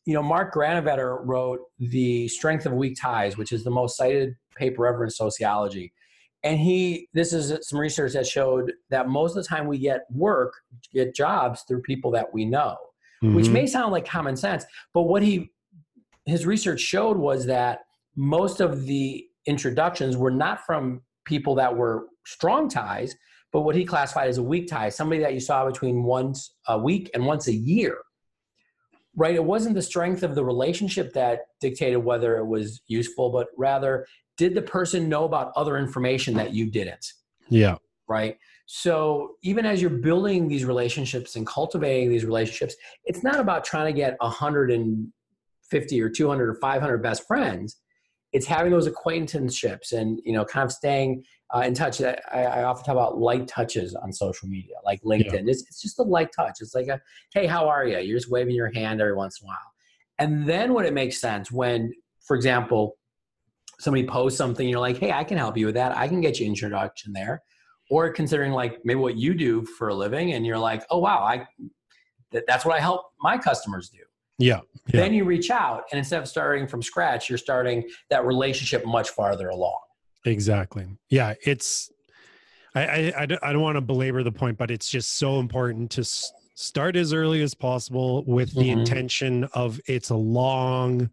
you 0.10 0.16
know, 0.16 0.24
Mark 0.24 0.56
Granovetter 0.56 1.20
wrote 1.22 1.60
The 1.78 2.28
Strength 2.30 2.66
of 2.66 2.74
Weak 2.74 2.98
Ties, 3.00 3.38
which 3.38 3.52
is 3.52 3.64
the 3.64 3.70
most 3.70 3.96
cited 3.96 4.34
paper 4.56 4.88
ever 4.88 5.04
in 5.04 5.12
sociology. 5.12 5.94
And 6.44 6.60
he, 6.60 7.08
this 7.14 7.32
is 7.32 7.54
some 7.62 7.78
research 7.78 8.14
that 8.14 8.26
showed 8.26 8.74
that 8.90 9.08
most 9.08 9.38
of 9.38 9.44
the 9.44 9.48
time 9.48 9.68
we 9.68 9.78
get 9.78 10.06
work, 10.10 10.52
get 10.92 11.14
jobs 11.14 11.62
through 11.68 11.84
people 11.84 12.10
that 12.10 12.34
we 12.34 12.44
know, 12.44 12.76
mm-hmm. 13.24 13.36
which 13.36 13.50
may 13.50 13.68
sound 13.68 13.92
like 13.92 14.08
common 14.08 14.36
sense, 14.36 14.66
but 14.96 15.04
what 15.04 15.22
he, 15.22 15.52
his 16.26 16.44
research 16.44 16.80
showed 16.80 17.18
was 17.18 17.46
that 17.46 17.82
most 18.16 18.62
of 18.62 18.88
the 18.88 19.24
introductions 19.46 20.18
were 20.18 20.32
not 20.32 20.66
from 20.66 21.04
people 21.26 21.54
that 21.54 21.78
were 21.78 22.08
strong 22.26 22.68
ties, 22.68 23.14
but 23.54 23.62
what 23.62 23.76
he 23.76 23.86
classified 23.86 24.28
as 24.28 24.40
a 24.40 24.44
weak 24.44 24.68
tie, 24.68 24.90
somebody 24.90 25.22
that 25.22 25.36
you 25.36 25.40
saw 25.40 25.68
between 25.68 26.02
once 26.02 26.56
a 26.68 26.80
week 26.80 27.12
and 27.14 27.28
once 27.28 27.48
a 27.48 27.54
year. 27.54 28.00
Right? 29.20 29.36
It 29.36 29.44
wasn't 29.44 29.76
the 29.76 29.82
strength 29.82 30.24
of 30.24 30.34
the 30.34 30.46
relationship 30.46 31.12
that 31.14 31.42
dictated 31.60 32.02
whether 32.04 32.38
it 32.38 32.46
was 32.46 32.82
useful, 32.88 33.30
but 33.30 33.48
rather, 33.58 34.08
did 34.38 34.56
the 34.56 34.62
person 34.62 35.10
know 35.10 35.26
about 35.26 35.52
other 35.58 35.78
information 35.78 36.34
that 36.36 36.54
you 36.54 36.72
didn't? 36.72 37.06
Yeah. 37.50 37.76
Right. 38.08 38.38
So 38.66 39.36
even 39.44 39.66
as 39.66 39.82
you're 39.82 39.90
building 39.90 40.48
these 40.48 40.64
relationships 40.64 41.36
and 41.36 41.46
cultivating 41.46 42.10
these 42.10 42.24
relationships, 42.24 42.76
it's 43.04 43.22
not 43.22 43.40
about 43.40 43.66
trying 43.66 43.94
to 43.94 43.98
get 43.98 44.16
150 44.22 46.02
or 46.02 46.10
200 46.10 46.50
or 46.50 46.56
500 46.56 46.98
best 47.00 47.28
friends 47.28 47.76
it's 48.32 48.46
having 48.46 48.72
those 48.72 48.88
acquaintanceships 48.88 49.92
and 49.92 50.20
you 50.24 50.34
know 50.34 50.46
kind 50.46 50.66
of 50.66 50.72
staying 50.72 51.24
uh, 51.54 51.60
in 51.60 51.74
touch. 51.74 52.02
I, 52.02 52.16
I, 52.32 52.64
often 52.64 52.86
talk 52.86 52.94
about 52.94 53.18
light 53.18 53.48
touches 53.48 53.96
on 53.96 54.14
social 54.14 54.48
media 54.48 54.76
like 54.86 55.02
linkedin. 55.02 55.46
Yeah. 55.46 55.52
it's, 55.52 55.64
it's 55.64 55.82
just 55.82 56.00
a 56.00 56.04
light 56.04 56.30
touch. 56.36 56.58
It's 56.62 56.76
like 56.76 56.88
a 56.88 57.02
hey 57.34 57.48
how 57.48 57.68
are 57.68 57.86
you 57.86 57.98
you're 58.00 58.18
just 58.18 58.32
waving 58.32 58.56
your 58.56 58.72
hand 58.72 59.02
every 59.02 59.16
once 59.16 59.40
in 59.42 59.46
a 59.46 59.48
while. 59.48 59.58
And 60.20 60.48
then 60.48 60.74
when 60.74 60.86
it 60.86 60.94
makes 60.94 61.20
sense 61.20 61.52
when 61.52 61.92
for 62.26 62.36
example 62.36 62.98
somebody 63.80 64.06
posts 64.06 64.38
something 64.38 64.68
you're 64.68 64.80
like 64.80 64.98
hey 64.98 65.12
i 65.12 65.24
can 65.24 65.38
help 65.38 65.58
you 65.58 65.68
with 65.68 65.76
that. 65.76 65.96
I 65.98 66.08
can 66.08 66.22
get 66.22 66.40
you 66.40 66.46
introduction 66.46 67.14
there. 67.14 67.42
Or 67.92 68.12
considering 68.12 68.52
like 68.52 68.78
maybe 68.84 69.00
what 69.00 69.18
you 69.18 69.34
do 69.34 69.66
for 69.66 69.88
a 69.88 69.96
living 69.96 70.34
and 70.34 70.46
you're 70.46 70.60
like 70.60 70.84
oh 70.92 71.00
wow 71.00 71.24
i 71.24 71.48
that's 72.48 72.64
what 72.64 72.76
i 72.78 72.80
help 72.80 73.06
my 73.22 73.36
customers 73.36 73.90
do 73.90 74.04
yeah, 74.40 74.62
yeah. 74.88 75.02
Then 75.02 75.14
you 75.14 75.26
reach 75.26 75.52
out, 75.52 75.84
and 75.92 76.00
instead 76.00 76.22
of 76.22 76.28
starting 76.28 76.68
from 76.68 76.82
scratch, 76.82 77.30
you're 77.30 77.38
starting 77.38 77.88
that 78.10 78.26
relationship 78.26 78.86
much 78.86 79.10
farther 79.10 79.50
along. 79.50 79.78
Exactly. 80.26 80.88
Yeah, 81.10 81.36
it's. 81.46 81.92
I 82.74 83.12
I, 83.12 83.28
I 83.44 83.54
don't 83.54 83.62
want 83.62 83.76
to 83.76 83.82
belabor 83.82 84.24
the 84.24 84.32
point, 84.32 84.58
but 84.58 84.72
it's 84.72 84.90
just 84.90 85.18
so 85.18 85.40
important 85.40 85.92
to 85.92 86.04
start 86.56 86.96
as 86.96 87.14
early 87.14 87.42
as 87.42 87.54
possible 87.54 88.24
with 88.26 88.54
the 88.54 88.62
mm-hmm. 88.62 88.80
intention 88.80 89.46
of 89.54 89.80
it's 89.88 90.10
a 90.10 90.16
long, 90.16 91.10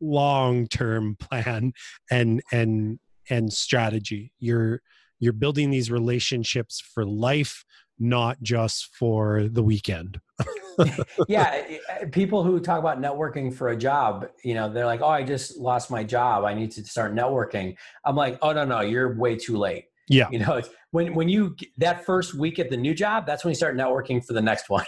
long 0.00 0.66
term 0.66 1.16
plan 1.20 1.72
and 2.10 2.42
and 2.50 2.98
and 3.28 3.52
strategy. 3.52 4.32
You're 4.38 4.80
you're 5.18 5.32
building 5.34 5.70
these 5.70 5.90
relationships 5.90 6.80
for 6.80 7.04
life, 7.04 7.64
not 8.00 8.42
just 8.42 8.94
for 8.96 9.46
the 9.48 9.62
weekend. 9.62 10.20
yeah, 11.28 11.62
people 12.10 12.42
who 12.42 12.58
talk 12.58 12.78
about 12.78 13.00
networking 13.00 13.54
for 13.54 13.68
a 13.68 13.76
job, 13.76 14.26
you 14.42 14.54
know, 14.54 14.72
they're 14.72 14.86
like, 14.86 15.02
"Oh, 15.02 15.08
I 15.08 15.22
just 15.22 15.58
lost 15.58 15.90
my 15.90 16.02
job. 16.02 16.44
I 16.44 16.54
need 16.54 16.70
to 16.72 16.84
start 16.84 17.14
networking." 17.14 17.76
I'm 18.04 18.16
like, 18.16 18.38
"Oh 18.40 18.52
no, 18.52 18.64
no, 18.64 18.80
you're 18.80 19.16
way 19.16 19.36
too 19.36 19.58
late." 19.58 19.84
Yeah, 20.08 20.28
you 20.32 20.38
know, 20.38 20.62
when 20.90 21.14
when 21.14 21.28
you 21.28 21.54
that 21.76 22.04
first 22.04 22.34
week 22.34 22.58
at 22.58 22.70
the 22.70 22.76
new 22.76 22.94
job, 22.94 23.26
that's 23.26 23.44
when 23.44 23.50
you 23.50 23.56
start 23.56 23.76
networking 23.76 24.24
for 24.24 24.32
the 24.32 24.42
next 24.42 24.70
one. 24.70 24.86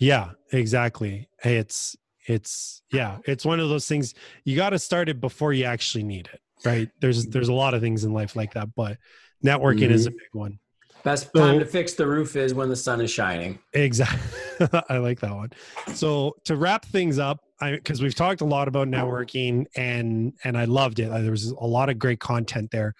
yeah, 0.00 0.30
exactly. 0.52 1.28
It's 1.42 1.96
it's 2.26 2.82
yeah, 2.92 3.18
it's 3.24 3.44
one 3.44 3.58
of 3.58 3.68
those 3.68 3.88
things 3.88 4.14
you 4.44 4.56
got 4.56 4.70
to 4.70 4.78
start 4.78 5.08
it 5.08 5.20
before 5.20 5.52
you 5.52 5.64
actually 5.64 6.04
need 6.04 6.28
it, 6.32 6.40
right? 6.64 6.88
There's 7.00 7.26
there's 7.26 7.48
a 7.48 7.52
lot 7.52 7.74
of 7.74 7.80
things 7.80 8.04
in 8.04 8.12
life 8.12 8.36
like 8.36 8.54
that, 8.54 8.74
but 8.76 8.98
networking 9.44 9.84
mm-hmm. 9.84 9.94
is 9.94 10.06
a 10.06 10.10
big 10.10 10.20
one. 10.32 10.60
Best 11.06 11.30
so, 11.32 11.40
time 11.40 11.60
to 11.60 11.64
fix 11.64 11.94
the 11.94 12.04
roof 12.04 12.34
is 12.34 12.52
when 12.52 12.68
the 12.68 12.74
sun 12.74 13.00
is 13.00 13.12
shining. 13.12 13.60
Exactly. 13.74 14.66
I 14.90 14.98
like 14.98 15.20
that 15.20 15.32
one. 15.32 15.52
So 15.94 16.34
to 16.42 16.56
wrap 16.56 16.84
things 16.84 17.20
up, 17.20 17.44
because 17.60 18.02
we've 18.02 18.16
talked 18.16 18.40
a 18.40 18.44
lot 18.44 18.66
about 18.66 18.88
networking 18.88 19.66
and 19.76 20.32
and 20.42 20.58
I 20.58 20.64
loved 20.64 20.98
it. 20.98 21.08
There 21.08 21.30
was 21.30 21.46
a 21.46 21.64
lot 21.64 21.90
of 21.90 22.00
great 22.00 22.18
content 22.18 22.72
there. 22.72 22.92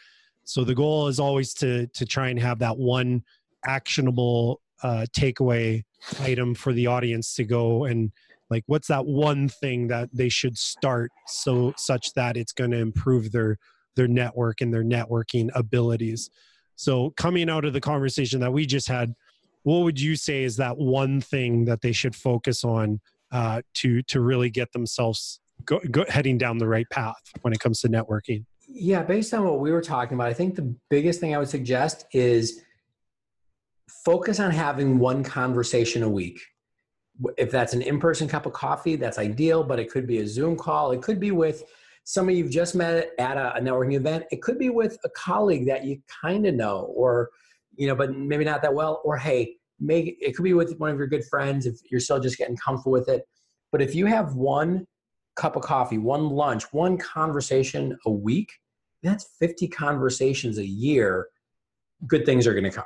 So 0.45 0.63
the 0.63 0.73
goal 0.73 1.09
is 1.09 1.19
always 1.19 1.53
to 1.55 1.89
to 1.89 2.07
try 2.07 2.29
and 2.29 2.39
have 2.39 2.61
that 2.61 2.79
one 2.79 3.25
actionable 3.65 4.61
uh, 4.85 5.07
takeaway 5.11 5.83
item 6.21 6.55
for 6.55 6.73
the 6.73 6.87
audience 6.87 7.35
to 7.35 7.45
go 7.45 7.87
and 7.87 8.13
like 8.51 8.63
what's 8.67 8.87
that 8.87 9.05
one 9.05 9.49
thing 9.49 9.89
that 9.89 10.11
they 10.13 10.29
should 10.29 10.57
start 10.57 11.11
so 11.27 11.75
such 11.77 12.13
that 12.13 12.37
it's 12.37 12.53
going 12.53 12.71
to 12.71 12.79
improve 12.79 13.33
their 13.33 13.59
their 13.97 14.07
network 14.07 14.61
and 14.61 14.73
their 14.73 14.85
networking 14.85 15.51
abilities 15.57 16.31
so, 16.77 17.11
coming 17.17 17.49
out 17.49 17.65
of 17.65 17.73
the 17.73 17.81
conversation 17.81 18.39
that 18.41 18.53
we 18.53 18.67
just 18.67 18.87
had, 18.87 19.15
what 19.63 19.79
would 19.79 19.99
you 19.99 20.15
say 20.15 20.45
is 20.45 20.57
that 20.59 20.77
one 20.77 21.21
thing 21.21 21.65
that 21.65 21.81
they 21.81 21.93
should 21.93 22.15
focus 22.15 22.65
on 22.65 23.01
uh, 23.33 23.63
to 23.75 24.03
to 24.03 24.21
really 24.21 24.51
get 24.51 24.71
themselves 24.73 25.41
go, 25.65 25.81
go, 25.91 26.05
heading 26.09 26.37
down 26.39 26.59
the 26.59 26.69
right 26.69 26.89
path 26.91 27.33
when 27.41 27.53
it 27.53 27.61
comes 27.61 27.81
to 27.81 27.89
networking? 27.89 28.45
Yeah, 28.69 29.03
based 29.03 29.33
on 29.33 29.45
what 29.45 29.61
we 29.61 29.73
were 29.73 29.81
talking 29.81 30.17
about, 30.17 30.29
I 30.29 30.35
think 30.35 30.55
the 30.55 30.75
biggest 30.91 31.19
thing 31.19 31.35
I 31.35 31.39
would 31.39 31.49
suggest 31.49 32.05
is 32.13 32.63
focus 34.05 34.39
on 34.39 34.51
having 34.51 34.99
one 34.99 35.25
conversation 35.25 36.03
a 36.03 36.09
week. 36.09 36.41
If 37.39 37.51
that's 37.51 37.73
an 37.73 37.81
in 37.81 37.99
person 37.99 38.29
cup 38.29 38.45
of 38.45 38.53
coffee, 38.53 38.97
that's 38.97 39.19
ideal, 39.19 39.65
but 39.65 39.79
it 39.79 39.91
could 39.91 40.07
be 40.07 40.19
a 40.19 40.27
Zoom 40.27 40.57
call. 40.57 40.93
It 40.93 41.01
could 41.01 41.19
be 41.19 41.31
with 41.31 41.65
somebody 42.07 42.39
you've 42.39 42.51
just 42.51 42.77
met 42.77 43.11
at 43.19 43.37
a, 43.37 43.57
a 43.57 43.61
networking 43.61 43.95
event. 43.95 44.25
It 44.31 44.41
could 44.41 44.59
be 44.59 44.71
with 44.71 44.97
a 45.05 45.09
colleague 45.11 45.67
that 45.67 45.85
you 45.85 46.01
kind 46.23 46.47
of 46.47 46.55
know, 46.55 46.93
or 46.95 47.31
you 47.75 47.89
know, 47.89 47.97
but 47.97 48.17
maybe 48.17 48.45
not 48.45 48.63
that 48.63 48.73
well. 48.73 49.03
Or 49.05 49.19
hey, 49.19 49.57
make 49.81 50.17
it 50.21 50.35
could 50.35 50.45
be 50.45 50.55
with 50.55 50.79
one 50.79 50.91
of 50.91 50.97
your 50.97 51.09
good 51.09 51.25
friends 51.25 51.67
if 51.67 51.81
you're 51.91 52.01
still 52.01 52.21
just 52.21 52.39
getting 52.39 52.57
comfortable 52.57 52.93
with 52.93 53.09
it. 53.09 53.25
But 53.73 53.83
if 53.83 53.95
you 53.95 54.07
have 54.07 54.35
one 54.35 54.87
cup 55.35 55.57
of 55.57 55.63
coffee, 55.63 55.99
one 55.99 56.31
lunch, 56.31 56.73
one 56.73 56.97
conversation 56.97 57.99
a 58.07 58.11
week, 58.11 58.53
that's 59.03 59.27
50 59.41 59.69
conversations 59.69 60.59
a 60.59 60.67
year. 60.67 61.27
Good 62.07 62.25
things 62.25 62.47
are 62.47 62.55
going 62.55 62.65
to 62.65 62.71
come 62.71 62.85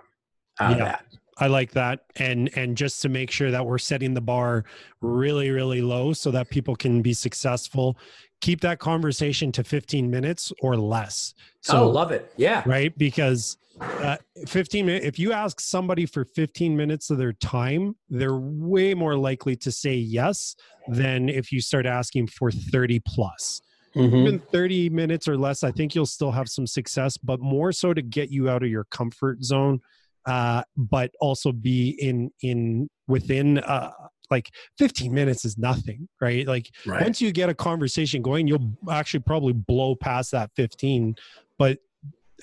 out 0.61 0.71
yeah. 0.71 0.73
of 0.77 0.79
that. 0.79 1.05
I 1.37 1.47
like 1.47 1.73
that. 1.73 2.05
And 2.17 2.51
and 2.57 2.77
just 2.77 3.03
to 3.03 3.11
make 3.11 3.31
sure 3.31 3.51
that 3.51 3.65
we're 3.65 3.79
setting 3.79 4.15
the 4.15 4.21
bar 4.21 4.65
really 5.03 5.51
really 5.51 5.83
low 5.83 6.15
so 6.15 6.31
that 6.31 6.49
people 6.49 6.75
can 6.75 7.03
be 7.03 7.13
successful, 7.13 7.99
keep 8.41 8.61
that 8.63 8.79
conversation 8.79 9.53
to 9.53 9.65
15 9.65 10.11
minutes 10.11 10.53
or 10.63 10.77
less. 10.77 11.35
So, 11.61 11.85
oh, 11.85 11.91
love 11.91 12.11
it. 12.11 12.33
Yeah. 12.37 12.63
Right? 12.67 12.97
Because 12.97 13.57
uh, 13.81 14.17
15 14.47 14.87
minutes 14.87 15.07
if 15.07 15.19
you 15.19 15.33
ask 15.33 15.61
somebody 15.61 16.07
for 16.07 16.25
15 16.25 16.77
minutes 16.77 17.11
of 17.11 17.19
their 17.19 17.33
time, 17.35 17.97
they're 18.09 18.39
way 18.39 18.95
more 18.95 19.17
likely 19.17 19.57
to 19.57 19.73
say 19.73 19.95
yes 19.95 20.57
than 20.89 21.29
if 21.29 21.53
you 21.53 21.61
start 21.61 21.87
asking 21.87 22.27
for 22.29 22.51
30 22.51 23.01
plus. 23.07 23.61
Mm-hmm. 23.95 24.17
Even 24.17 24.39
30 24.39 24.91
minutes 24.91 25.27
or 25.27 25.37
less, 25.37 25.65
I 25.65 25.73
think 25.73 25.95
you'll 25.95 26.07
still 26.07 26.31
have 26.31 26.49
some 26.49 26.67
success, 26.67 27.17
but 27.17 27.41
more 27.41 27.73
so 27.73 27.93
to 27.93 28.03
get 28.03 28.31
you 28.31 28.49
out 28.49 28.63
of 28.63 28.69
your 28.69 28.85
comfort 28.85 29.43
zone 29.43 29.81
uh, 30.27 30.63
but 30.77 31.11
also 31.21 31.53
be 31.53 31.91
in 31.91 32.31
in 32.43 32.89
within 33.09 33.59
uh, 33.59 33.91
like 34.31 34.51
15 34.79 35.13
minutes 35.13 35.45
is 35.45 35.59
nothing 35.59 36.09
right 36.21 36.47
like 36.47 36.71
right. 36.87 37.03
once 37.03 37.21
you 37.21 37.33
get 37.33 37.49
a 37.49 37.55
conversation 37.55 38.23
going 38.23 38.47
you'll 38.47 38.73
actually 38.91 39.21
probably 39.21 39.53
blow 39.53 39.95
past 39.95 40.31
that 40.33 40.51
15 40.57 41.15
but 41.59 41.79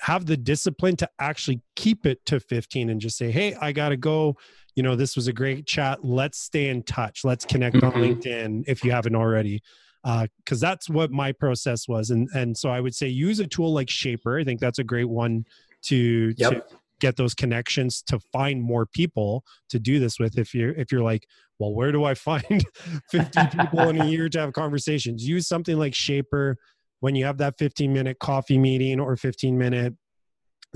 have 0.00 0.26
the 0.26 0.36
discipline 0.36 0.96
to 0.96 1.08
actually 1.18 1.60
keep 1.74 2.06
it 2.06 2.24
to 2.26 2.38
15 2.38 2.90
and 2.90 3.00
just 3.00 3.16
say 3.16 3.30
hey 3.30 3.54
i 3.60 3.72
gotta 3.72 3.96
go 3.96 4.36
you 4.74 4.82
know 4.82 4.94
this 4.94 5.16
was 5.16 5.26
a 5.26 5.32
great 5.32 5.66
chat 5.66 6.04
let's 6.04 6.38
stay 6.38 6.68
in 6.68 6.82
touch 6.82 7.24
let's 7.24 7.44
connect 7.44 7.76
mm-hmm. 7.76 7.86
on 7.86 7.92
linkedin 7.94 8.62
if 8.66 8.84
you 8.84 8.90
haven't 8.90 9.16
already 9.16 9.60
because 10.04 10.62
uh, 10.62 10.68
that's 10.68 10.88
what 10.88 11.10
my 11.10 11.32
process 11.32 11.88
was 11.88 12.10
and 12.10 12.28
and 12.34 12.56
so 12.56 12.70
i 12.70 12.80
would 12.80 12.94
say 12.94 13.08
use 13.08 13.40
a 13.40 13.46
tool 13.46 13.72
like 13.72 13.88
Shapr 13.88 14.40
i 14.40 14.44
think 14.44 14.60
that's 14.60 14.78
a 14.78 14.84
great 14.84 15.08
one 15.08 15.44
to, 15.82 16.34
yep. 16.36 16.68
to 16.68 16.76
get 17.00 17.16
those 17.16 17.34
connections 17.34 18.02
to 18.02 18.18
find 18.32 18.62
more 18.62 18.86
people 18.86 19.44
to 19.68 19.78
do 19.78 19.98
this 19.98 20.18
with 20.18 20.38
if 20.38 20.54
you're 20.54 20.72
if 20.72 20.90
you're 20.90 21.02
like 21.02 21.26
well 21.58 21.72
where 21.72 21.92
do 21.92 22.04
i 22.04 22.14
find 22.14 22.64
50 23.10 23.40
people 23.58 23.88
in 23.88 24.00
a 24.00 24.06
year 24.06 24.28
to 24.28 24.40
have 24.40 24.52
conversations 24.52 25.26
use 25.26 25.46
something 25.46 25.78
like 25.78 25.92
Shapr 25.92 26.54
when 27.00 27.14
you 27.14 27.24
have 27.24 27.38
that 27.38 27.58
15 27.58 27.92
minute 27.92 28.18
coffee 28.18 28.58
meeting 28.58 29.00
or 29.00 29.16
15 29.16 29.56
minute 29.56 29.94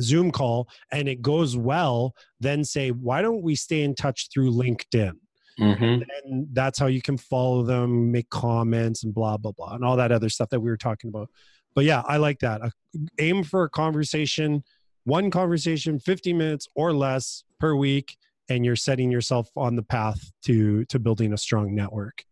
Zoom 0.00 0.30
call 0.30 0.68
and 0.90 1.08
it 1.08 1.22
goes 1.22 1.56
well, 1.56 2.14
then 2.40 2.64
say, 2.64 2.90
why 2.90 3.22
don't 3.22 3.42
we 3.42 3.54
stay 3.54 3.82
in 3.82 3.94
touch 3.94 4.28
through 4.32 4.52
LinkedIn? 4.52 5.12
Mm-hmm. 5.60 6.02
And 6.24 6.48
that's 6.52 6.78
how 6.78 6.86
you 6.86 7.02
can 7.02 7.18
follow 7.18 7.62
them, 7.62 8.10
make 8.10 8.30
comments, 8.30 9.04
and 9.04 9.12
blah, 9.12 9.36
blah, 9.36 9.52
blah, 9.52 9.74
and 9.74 9.84
all 9.84 9.96
that 9.96 10.12
other 10.12 10.30
stuff 10.30 10.48
that 10.50 10.60
we 10.60 10.70
were 10.70 10.78
talking 10.78 11.08
about. 11.08 11.28
But 11.74 11.84
yeah, 11.84 12.02
I 12.06 12.16
like 12.16 12.38
that. 12.40 12.62
Uh, 12.62 12.70
aim 13.18 13.44
for 13.44 13.64
a 13.64 13.68
conversation, 13.68 14.64
one 15.04 15.30
conversation, 15.30 15.98
50 15.98 16.32
minutes 16.32 16.68
or 16.74 16.92
less 16.92 17.44
per 17.58 17.74
week, 17.74 18.16
and 18.48 18.64
you're 18.64 18.76
setting 18.76 19.10
yourself 19.10 19.48
on 19.56 19.76
the 19.76 19.82
path 19.82 20.32
to 20.44 20.84
to 20.86 20.98
building 20.98 21.32
a 21.32 21.38
strong 21.38 21.74
network. 21.74 22.24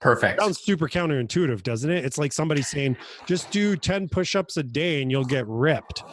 Perfect. 0.00 0.40
Sounds 0.40 0.60
super 0.60 0.86
counterintuitive, 0.86 1.62
doesn't 1.62 1.90
it? 1.90 2.04
It's 2.04 2.18
like 2.18 2.32
somebody 2.32 2.60
saying, 2.60 2.96
just 3.26 3.50
do 3.50 3.74
10 3.74 4.08
push-ups 4.10 4.58
a 4.58 4.62
day 4.62 5.00
and 5.00 5.10
you'll 5.10 5.24
get 5.24 5.46
ripped. 5.46 6.04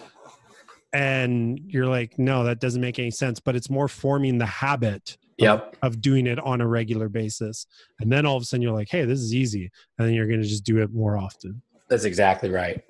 And 0.94 1.60
you're 1.68 1.88
like, 1.88 2.18
no, 2.18 2.44
that 2.46 2.60
doesn't 2.60 2.82
make 2.82 3.00
any 3.00 3.12
sense. 3.12 3.40
But 3.42 3.56
it's 3.56 3.70
more 3.70 3.88
forming 3.88 4.38
the 4.38 4.46
habit 4.46 5.18
Yep. 5.38 5.78
of 5.82 6.02
doing 6.02 6.28
it 6.28 6.38
on 6.40 6.62
a 6.62 6.68
regular 6.68 7.10
basis. 7.10 7.66
And 8.00 8.12
then 8.12 8.28
all 8.28 8.38
of 8.38 8.44
a 8.44 8.46
sudden 8.46 8.62
you're 8.62 8.74
like, 8.74 8.90
hey, 8.90 9.06
this 9.06 9.20
is 9.20 9.34
easy. 9.34 9.72
And 9.98 10.08
then 10.08 10.14
you're 10.14 10.28
going 10.28 10.42
to 10.42 10.48
just 10.48 10.64
do 10.64 10.78
it 10.84 10.94
more 10.94 11.18
often. 11.18 11.64
That's 11.90 12.04
exactly 12.04 12.52
right. 12.52 12.84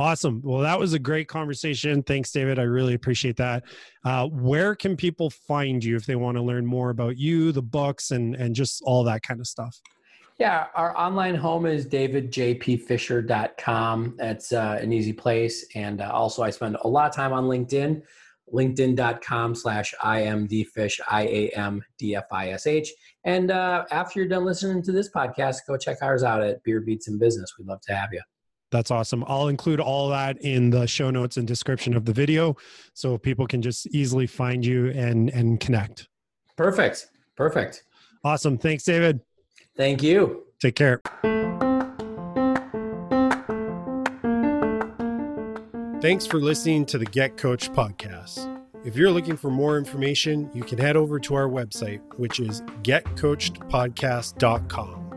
Awesome. 0.00 0.40
Well, 0.42 0.62
that 0.62 0.78
was 0.78 0.94
a 0.94 0.98
great 0.98 1.28
conversation. 1.28 2.02
Thanks, 2.02 2.32
David. 2.32 2.58
I 2.58 2.62
really 2.62 2.94
appreciate 2.94 3.36
that. 3.36 3.64
Uh, 4.02 4.28
where 4.28 4.74
can 4.74 4.96
people 4.96 5.28
find 5.28 5.84
you 5.84 5.94
if 5.94 6.06
they 6.06 6.16
want 6.16 6.38
to 6.38 6.42
learn 6.42 6.64
more 6.64 6.88
about 6.88 7.18
you, 7.18 7.52
the 7.52 7.60
books, 7.60 8.10
and 8.10 8.34
and 8.34 8.54
just 8.54 8.80
all 8.86 9.04
that 9.04 9.22
kind 9.22 9.40
of 9.40 9.46
stuff? 9.46 9.78
Yeah, 10.38 10.68
our 10.74 10.96
online 10.96 11.34
home 11.34 11.66
is 11.66 11.84
davidjpfisher.com. 11.84 14.14
That's 14.16 14.52
uh, 14.52 14.78
an 14.80 14.90
easy 14.90 15.12
place. 15.12 15.66
And 15.74 16.00
uh, 16.00 16.10
also, 16.10 16.42
I 16.42 16.48
spend 16.48 16.78
a 16.80 16.88
lot 16.88 17.10
of 17.10 17.14
time 17.14 17.34
on 17.34 17.44
LinkedIn, 17.44 18.00
linkedin.com 18.54 19.54
slash 19.54 19.92
iamdfish, 20.02 20.98
I-A-M-D-F-I-S-H. 21.10 22.92
And 23.24 23.50
uh, 23.50 23.84
after 23.90 24.18
you're 24.18 24.30
done 24.30 24.46
listening 24.46 24.82
to 24.84 24.92
this 24.92 25.10
podcast, 25.10 25.58
go 25.68 25.76
check 25.76 25.98
ours 26.00 26.22
out 26.22 26.42
at 26.42 26.64
Beer 26.64 26.80
Beats 26.80 27.08
and 27.08 27.20
Business. 27.20 27.52
We'd 27.58 27.68
love 27.68 27.82
to 27.82 27.94
have 27.94 28.14
you. 28.14 28.22
That's 28.70 28.90
awesome. 28.90 29.24
I'll 29.26 29.48
include 29.48 29.80
all 29.80 30.08
that 30.10 30.40
in 30.42 30.70
the 30.70 30.86
show 30.86 31.10
notes 31.10 31.36
and 31.36 31.46
description 31.46 31.96
of 31.96 32.04
the 32.04 32.12
video 32.12 32.56
so 32.94 33.18
people 33.18 33.46
can 33.46 33.62
just 33.62 33.86
easily 33.88 34.26
find 34.26 34.64
you 34.64 34.90
and 34.90 35.30
and 35.30 35.58
connect. 35.58 36.08
Perfect. 36.56 37.08
Perfect. 37.36 37.84
Awesome. 38.22 38.58
Thanks, 38.58 38.84
David. 38.84 39.20
Thank 39.76 40.02
you. 40.02 40.44
Take 40.60 40.76
care. 40.76 41.00
Thanks 46.00 46.26
for 46.26 46.38
listening 46.38 46.86
to 46.86 46.98
the 46.98 47.04
Get 47.04 47.36
Coached 47.36 47.72
podcast. 47.72 48.46
If 48.86 48.96
you're 48.96 49.10
looking 49.10 49.36
for 49.36 49.50
more 49.50 49.76
information, 49.76 50.48
you 50.54 50.62
can 50.62 50.78
head 50.78 50.96
over 50.96 51.20
to 51.20 51.34
our 51.34 51.46
website, 51.46 52.00
which 52.16 52.40
is 52.40 52.62
getcoachedpodcast.com. 52.82 55.09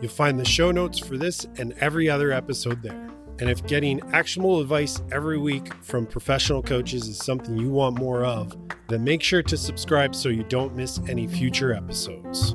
You'll 0.00 0.10
find 0.10 0.38
the 0.38 0.44
show 0.44 0.70
notes 0.70 0.98
for 0.98 1.16
this 1.16 1.46
and 1.56 1.74
every 1.80 2.08
other 2.08 2.32
episode 2.32 2.82
there. 2.82 3.08
And 3.40 3.48
if 3.48 3.66
getting 3.66 4.00
actionable 4.12 4.60
advice 4.60 5.02
every 5.12 5.38
week 5.38 5.72
from 5.82 6.06
professional 6.06 6.62
coaches 6.62 7.08
is 7.08 7.18
something 7.18 7.56
you 7.56 7.70
want 7.70 7.98
more 7.98 8.24
of, 8.24 8.54
then 8.88 9.02
make 9.02 9.22
sure 9.22 9.42
to 9.42 9.56
subscribe 9.56 10.14
so 10.14 10.28
you 10.28 10.44
don't 10.44 10.76
miss 10.76 11.00
any 11.08 11.26
future 11.26 11.72
episodes. 11.72 12.54